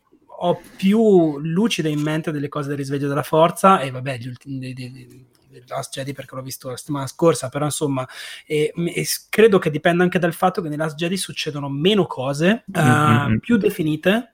ho 0.44 0.60
più 0.76 1.38
lucida 1.38 1.88
in 1.88 2.00
mente 2.00 2.32
delle 2.32 2.48
cose 2.48 2.68
del 2.68 2.76
risveglio 2.76 3.08
della 3.08 3.22
forza 3.22 3.80
e 3.80 3.90
vabbè 3.90 4.18
gli 4.18 4.26
ultimi 4.26 4.58
dei, 4.58 4.74
dei 4.74 5.26
Last 5.66 5.92
Jedi 5.92 6.12
perché 6.12 6.34
l'ho 6.34 6.42
visto 6.42 6.70
la 6.70 6.76
settimana 6.76 7.06
scorsa 7.06 7.48
però 7.48 7.66
insomma 7.66 8.06
e, 8.46 8.72
e 8.74 9.06
credo 9.28 9.58
che 9.58 9.70
dipenda 9.70 10.02
anche 10.02 10.18
dal 10.18 10.32
fatto 10.32 10.60
che 10.60 10.68
nei 10.68 10.76
Last 10.76 10.96
Jedi 10.96 11.16
succedono 11.16 11.68
meno 11.68 12.06
cose 12.06 12.64
mm-hmm. 12.76 13.38
più 13.38 13.56
definite 13.56 14.32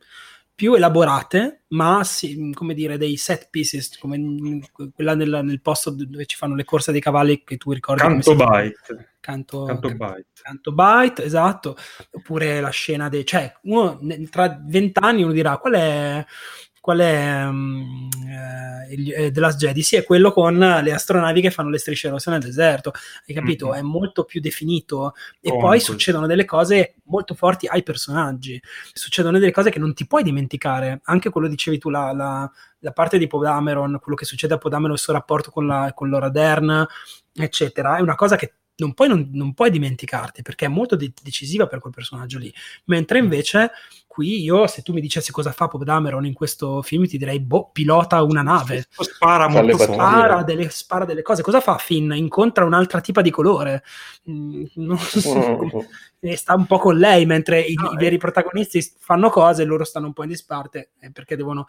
più 0.58 0.74
elaborate, 0.74 1.66
ma 1.68 2.02
sì, 2.02 2.50
come 2.52 2.74
dire, 2.74 2.98
dei 2.98 3.16
set 3.16 3.46
pieces, 3.48 3.96
come 3.96 4.60
quella 4.92 5.14
nel, 5.14 5.42
nel, 5.44 5.60
posto 5.60 5.90
dove 5.90 6.26
ci 6.26 6.34
fanno 6.34 6.56
le 6.56 6.64
corse 6.64 6.90
dei 6.90 7.00
cavalli 7.00 7.44
che 7.44 7.56
tu 7.56 7.70
ricordi. 7.70 8.00
Canto 8.00 8.34
Bite. 8.34 9.10
Canto, 9.20 9.66
canto, 9.66 9.88
Bite. 9.90 10.26
Canto 10.42 10.72
Bite, 10.72 11.22
esatto. 11.22 11.76
Oppure 12.10 12.60
la 12.60 12.70
scena 12.70 13.08
dei... 13.08 13.24
Cioè, 13.24 13.56
uno, 13.62 14.00
tra 14.30 14.60
vent'anni 14.60 15.22
uno 15.22 15.30
dirà, 15.30 15.58
qual 15.58 15.74
è 15.74 16.26
qual 16.88 17.00
è 17.00 17.44
um, 17.44 18.08
eh, 18.88 19.30
The 19.30 19.40
Last 19.40 19.58
Jedi? 19.58 19.82
Sì, 19.82 19.96
è 19.96 20.04
quello 20.04 20.32
con 20.32 20.56
le 20.56 20.90
astronavi 20.90 21.42
che 21.42 21.50
fanno 21.50 21.68
le 21.68 21.76
strisce 21.76 22.08
rosse 22.08 22.30
nel 22.30 22.40
deserto, 22.40 22.92
hai 23.26 23.34
capito? 23.34 23.66
Mm-hmm. 23.66 23.78
È 23.78 23.82
molto 23.82 24.24
più 24.24 24.40
definito 24.40 25.12
e 25.38 25.50
oh, 25.50 25.58
poi 25.58 25.80
succedono 25.80 26.26
delle 26.26 26.46
cose 26.46 26.94
molto 27.04 27.34
forti 27.34 27.66
ai 27.66 27.82
personaggi, 27.82 28.58
succedono 28.94 29.38
delle 29.38 29.52
cose 29.52 29.68
che 29.68 29.78
non 29.78 29.92
ti 29.92 30.06
puoi 30.06 30.22
dimenticare, 30.22 31.00
anche 31.04 31.28
quello 31.28 31.46
dicevi 31.46 31.76
tu, 31.76 31.90
la, 31.90 32.10
la, 32.14 32.50
la 32.78 32.92
parte 32.92 33.18
di 33.18 33.26
Podameron, 33.26 33.98
quello 34.00 34.16
che 34.16 34.24
succede 34.24 34.54
a 34.54 34.58
Podameron, 34.58 34.94
il 34.94 34.98
suo 34.98 35.12
rapporto 35.12 35.50
con, 35.50 35.66
la, 35.66 35.92
con 35.94 36.08
Laura 36.08 36.30
Dern, 36.30 36.86
eccetera, 37.34 37.98
è 37.98 38.00
una 38.00 38.14
cosa 38.14 38.36
che 38.36 38.54
non 38.78 38.94
puoi, 38.94 39.08
non, 39.08 39.28
non 39.32 39.54
puoi 39.54 39.70
dimenticarti 39.70 40.42
perché 40.42 40.66
è 40.66 40.68
molto 40.68 40.96
de- 40.96 41.12
decisiva 41.22 41.66
per 41.66 41.80
quel 41.80 41.92
personaggio 41.92 42.38
lì. 42.38 42.52
Mentre 42.84 43.18
invece 43.18 43.70
qui 44.06 44.42
io, 44.42 44.66
se 44.66 44.82
tu 44.82 44.92
mi 44.92 45.00
dicessi 45.00 45.30
cosa 45.30 45.52
fa 45.52 45.66
Bob 45.66 45.84
Dameron 45.84 46.26
in 46.26 46.32
questo 46.32 46.82
film, 46.82 47.06
ti 47.06 47.18
direi, 47.18 47.40
boh, 47.40 47.70
pilota 47.72 48.22
una 48.22 48.42
nave. 48.42 48.86
Spara 48.90 49.48
molto 49.48 49.78
spara 49.78 50.42
delle, 50.42 50.70
spara 50.70 51.04
delle 51.04 51.22
cose. 51.22 51.42
Cosa 51.42 51.60
fa 51.60 51.76
Finn? 51.78 52.12
Incontra 52.12 52.64
un'altra 52.64 53.00
tipa 53.00 53.20
di 53.20 53.30
colore. 53.30 53.82
Mm, 54.28 54.64
non 54.74 54.98
so, 54.98 55.60
e 56.20 56.36
sta 56.36 56.54
un 56.54 56.66
po' 56.66 56.78
con 56.78 56.96
lei, 56.96 57.26
mentre 57.26 57.60
i, 57.60 57.74
no, 57.74 57.92
i 57.92 57.96
veri 57.96 58.18
protagonisti 58.18 58.80
fanno 58.98 59.30
cose 59.30 59.62
e 59.62 59.66
loro 59.66 59.84
stanno 59.84 60.06
un 60.06 60.12
po' 60.12 60.22
in 60.22 60.30
disparte 60.30 60.90
eh, 61.00 61.10
perché 61.12 61.36
devono... 61.36 61.66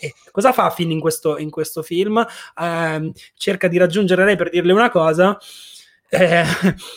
Eh, 0.00 0.14
cosa 0.30 0.52
fa 0.52 0.70
Finn 0.70 0.90
in 0.90 1.00
questo, 1.00 1.36
in 1.38 1.50
questo 1.50 1.82
film? 1.82 2.24
Eh, 2.56 3.12
cerca 3.34 3.68
di 3.68 3.76
raggiungere 3.76 4.24
lei 4.24 4.36
per 4.36 4.50
dirle 4.50 4.72
una 4.72 4.90
cosa 4.90 5.36
eh, 6.10 6.44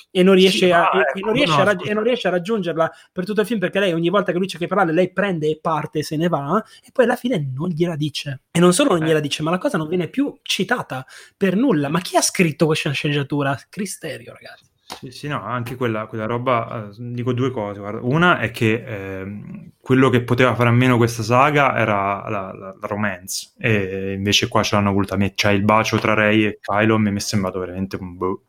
e, 0.10 0.24
non 0.24 0.36
riesce, 0.36 0.66
sì, 0.66 0.72
a, 0.72 0.90
e, 1.14 1.20
non 1.20 1.34
riesce 1.34 1.56
no, 1.56 1.62
a 1.62 1.66
raggi- 1.66 1.90
e, 1.90 1.94
non 1.94 2.04
riesce, 2.04 2.28
a, 2.28 2.32
raggiungerla 2.32 2.92
per 3.12 3.26
tutto 3.26 3.42
il 3.42 3.48
film 3.48 3.60
perché 3.60 3.80
lei 3.80 3.94
ogni 3.94 4.10
volta 4.10 4.32
che 4.32 4.38
lui 4.38 4.48
c'è 4.48 4.58
che 4.58 4.68
parlare 4.68 4.94
lei 4.94 5.12
prende 5.12 5.50
e 5.50 5.60
parte 5.62 6.00
e 6.00 6.04
se 6.04 6.16
ne 6.16 6.30
va 6.30 6.64
e 6.82 6.90
poi 6.94 7.06
alla 7.06 7.16
fine 7.16 7.52
non 7.54 7.70
gliela 7.70 7.96
dice 7.96 8.44
e 8.52 8.60
non 8.60 8.74
solo 8.74 8.96
non 8.96 9.06
gliela 9.06 9.20
eh. 9.20 9.22
dice 9.22 9.44
ma 9.44 9.52
la 9.52 9.58
cosa 9.58 9.78
non 9.78 9.88
viene 9.88 10.08
più 10.08 10.38
citata 10.42 11.06
per 11.36 11.56
nulla 11.56 11.90
ma 11.90 12.00
chi 12.00 12.16
ha 12.16 12.22
scritto 12.22 12.66
questa 12.66 12.92
sceneggiatura? 12.92 13.60
Cristerio 13.70 14.34
ragazzi 14.34 14.70
sì, 15.00 15.10
sì, 15.12 15.28
no, 15.30 15.42
anche 15.42 15.76
quella, 15.76 16.06
quella 16.06 16.26
roba, 16.26 16.90
eh, 16.90 16.96
dico 16.98 17.32
due 17.32 17.50
cose, 17.50 17.80
guarda. 17.80 18.02
Una 18.04 18.40
è 18.40 18.52
che 18.52 18.84
eh, 18.86 19.72
quello 19.80 20.10
che 20.10 20.22
poteva 20.22 20.54
fare 20.54 20.68
a 20.68 20.74
meno 20.74 20.98
questa 20.98 21.24
saga 21.24 21.78
era 21.78 22.28
la, 22.28 22.52
la, 22.54 22.76
la 22.80 22.88
romance, 22.88 23.54
e 23.58 24.14
invece 24.14 24.50
qua 24.50 24.64
ce 24.64 24.76
l'hanno 24.76 24.92
voluta 24.92 25.16
mettere, 25.16 25.36
cioè 25.38 25.52
il 25.54 25.64
bacio 25.64 25.98
tra 25.98 26.14
Rey 26.14 26.44
e 26.44 26.60
Kylo 26.62 26.98
mi 26.98 27.16
è 27.16 27.20
sembrato 27.20 27.60
veramente 27.60 27.96
un 27.96 28.18
boh 28.18 28.44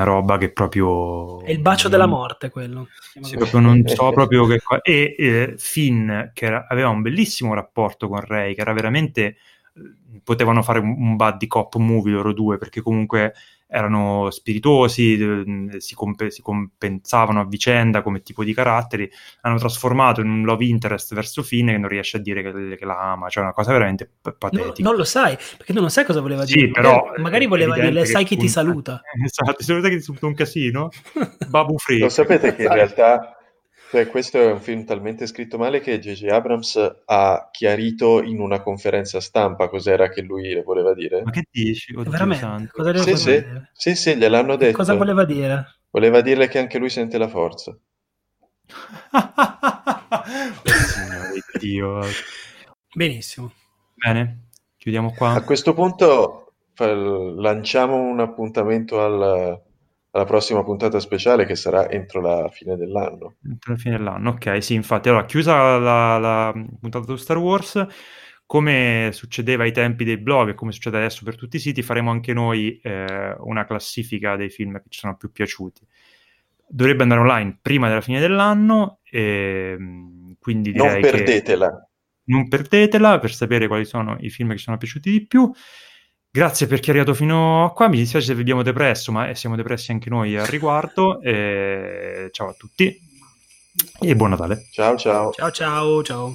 una 0.00 0.04
roba 0.04 0.38
che 0.38 0.52
proprio... 0.52 1.42
È 1.42 1.50
il 1.50 1.60
bacio 1.60 1.88
non, 1.88 1.92
della 1.92 2.06
morte 2.06 2.50
quello. 2.50 2.88
Sì, 3.20 3.36
proprio 3.36 3.60
non 3.60 3.82
so 3.86 4.10
proprio 4.10 4.46
che... 4.46 4.60
E 4.82 5.14
eh, 5.18 5.54
Finn, 5.56 6.10
che 6.32 6.46
era, 6.46 6.66
aveva 6.68 6.88
un 6.88 7.02
bellissimo 7.02 7.54
rapporto 7.54 8.08
con 8.08 8.20
Ray, 8.20 8.54
che 8.54 8.60
era 8.60 8.72
veramente... 8.72 9.22
Eh, 9.22 9.36
potevano 10.24 10.62
fare 10.62 10.78
un, 10.78 10.94
un 10.96 11.16
buddy 11.16 11.46
cop 11.46 11.76
movie 11.76 12.12
loro 12.12 12.32
due, 12.32 12.58
perché 12.58 12.80
comunque 12.80 13.34
erano 13.70 14.30
spiritosi, 14.30 15.18
eh, 15.18 15.80
si, 15.80 15.94
comp- 15.94 16.26
si, 16.26 16.42
compensavano 16.42 17.40
a 17.40 17.46
vicenda 17.46 18.02
come 18.02 18.20
tipo 18.20 18.42
di 18.42 18.52
caratteri, 18.52 19.08
hanno 19.42 19.58
trasformato 19.58 20.20
in 20.20 20.28
un 20.28 20.42
love 20.42 20.64
interest 20.64 21.14
verso 21.14 21.42
fine 21.42 21.72
che 21.72 21.78
non 21.78 21.88
riesce 21.88 22.16
a 22.16 22.20
dire 22.20 22.42
che, 22.42 22.76
che 22.76 22.84
la 22.84 22.98
ama, 22.98 23.28
cioè 23.28 23.44
una 23.44 23.52
cosa 23.52 23.72
veramente 23.72 24.10
p- 24.20 24.34
patetica. 24.36 24.82
No, 24.82 24.88
non 24.90 24.96
lo 24.96 25.04
sai, 25.04 25.36
perché 25.56 25.72
tu 25.72 25.80
non 25.80 25.90
sai 25.90 26.04
cosa 26.04 26.20
voleva 26.20 26.44
dire. 26.44 26.60
Sì, 26.60 26.70
però, 26.70 27.12
magari 27.18 27.46
voleva 27.46 27.78
dire 27.78 28.04
sai 28.04 28.24
chi 28.24 28.36
ti 28.36 28.48
saluta. 28.48 29.00
Esatto, 29.22 29.64
volete 29.68 29.90
che 29.90 29.96
ti 29.96 30.02
saluta 30.02 30.26
un 30.26 30.34
casino, 30.34 30.88
Babu 31.48 31.78
Free. 31.78 32.00
Lo 32.00 32.08
sapete 32.08 32.54
che 32.54 32.62
in 32.62 32.72
realtà 32.72 33.39
Cioè, 33.90 34.06
questo 34.06 34.38
è 34.38 34.52
un 34.52 34.60
film 34.60 34.84
talmente 34.84 35.26
scritto 35.26 35.58
male 35.58 35.80
che 35.80 35.98
J.J. 35.98 36.28
Abrams 36.28 37.02
ha 37.06 37.48
chiarito 37.50 38.22
in 38.22 38.38
una 38.38 38.60
conferenza 38.62 39.20
stampa 39.20 39.68
cos'era 39.68 40.08
che 40.08 40.22
lui 40.22 40.62
voleva 40.62 40.94
dire. 40.94 41.22
Ma 41.24 41.30
che 41.32 41.44
dici? 41.50 41.92
Oddio 41.96 42.08
Veramente? 42.10 42.70
Cosa 42.72 42.92
Sì, 42.92 42.98
voleva 43.00 43.16
sì, 43.16 43.30
dire? 43.30 43.70
sì, 43.72 43.94
sì, 43.96 44.16
gliel'hanno 44.16 44.54
detto. 44.56 44.76
Cosa 44.76 44.94
voleva 44.94 45.24
dire? 45.24 45.80
Voleva 45.90 46.20
dirle 46.20 46.46
che 46.46 46.60
anche 46.60 46.78
lui 46.78 46.88
sente 46.88 47.18
la 47.18 47.26
forza. 47.26 47.76
Signore 50.64 51.42
Dio. 51.58 52.00
Benissimo. 52.94 53.52
Bene, 53.94 54.50
chiudiamo 54.76 55.08
A 55.08 55.12
qua. 55.14 55.42
questo 55.42 55.74
punto 55.74 56.52
lanciamo 56.76 57.96
un 57.96 58.20
appuntamento 58.20 59.02
al- 59.02 59.60
alla 60.12 60.24
prossima 60.24 60.62
puntata 60.64 60.98
speciale 60.98 61.44
che 61.46 61.54
sarà 61.54 61.88
entro 61.88 62.20
la 62.20 62.48
fine 62.50 62.76
dell'anno. 62.76 63.36
Entro 63.44 63.72
la 63.72 63.78
fine 63.78 63.96
dell'anno, 63.96 64.30
ok, 64.30 64.62
sì, 64.62 64.74
infatti. 64.74 65.08
Allora, 65.08 65.24
chiusa 65.24 65.78
la, 65.78 66.18
la 66.18 66.52
puntata 66.80 67.04
su 67.06 67.16
Star 67.16 67.38
Wars, 67.38 67.86
come 68.46 69.10
succedeva 69.12 69.62
ai 69.62 69.72
tempi 69.72 70.02
dei 70.04 70.18
blog 70.18 70.48
e 70.50 70.54
come 70.54 70.72
succede 70.72 70.96
adesso 70.96 71.24
per 71.24 71.36
tutti 71.36 71.56
i 71.56 71.60
siti, 71.60 71.82
faremo 71.82 72.10
anche 72.10 72.32
noi 72.32 72.80
eh, 72.82 73.36
una 73.38 73.64
classifica 73.64 74.34
dei 74.36 74.50
film 74.50 74.78
che 74.78 74.86
ci 74.88 74.98
sono 74.98 75.16
più 75.16 75.30
piaciuti. 75.30 75.86
Dovrebbe 76.66 77.02
andare 77.02 77.20
online 77.20 77.58
prima 77.62 77.88
della 77.88 78.00
fine 78.00 78.18
dell'anno, 78.20 78.98
e, 79.08 79.76
mm, 79.78 80.32
quindi 80.40 80.72
direi 80.72 81.00
Non 81.02 81.10
perdetela. 81.10 81.88
non 82.24 82.48
perdetela 82.48 83.18
per 83.18 83.32
sapere 83.32 83.66
quali 83.68 83.84
sono 83.84 84.16
i 84.20 84.30
film 84.30 84.50
che 84.50 84.56
ci 84.58 84.64
sono 84.64 84.76
piaciuti 84.76 85.10
di 85.10 85.26
più. 85.26 85.50
Grazie 86.32 86.68
per 86.68 86.78
chi 86.78 86.88
è 86.88 86.90
arrivato 86.90 87.12
fino 87.12 87.64
a 87.64 87.72
qua, 87.72 87.88
mi 87.88 87.96
dispiace 87.96 88.26
se 88.26 88.34
vi 88.34 88.42
abbiamo 88.42 88.62
depresso, 88.62 89.10
ma 89.10 89.28
eh, 89.28 89.34
siamo 89.34 89.56
depressi 89.56 89.90
anche 89.90 90.08
noi 90.08 90.36
al 90.36 90.46
riguardo. 90.46 91.20
E 91.20 92.28
ciao 92.30 92.50
a 92.50 92.54
tutti 92.56 93.08
e 93.98 94.16
buon 94.16 94.30
Natale. 94.30 94.68
Ciao 94.70 94.96
ciao. 94.96 95.32
Ciao 95.32 95.50
ciao 95.50 96.02
ciao. 96.04 96.34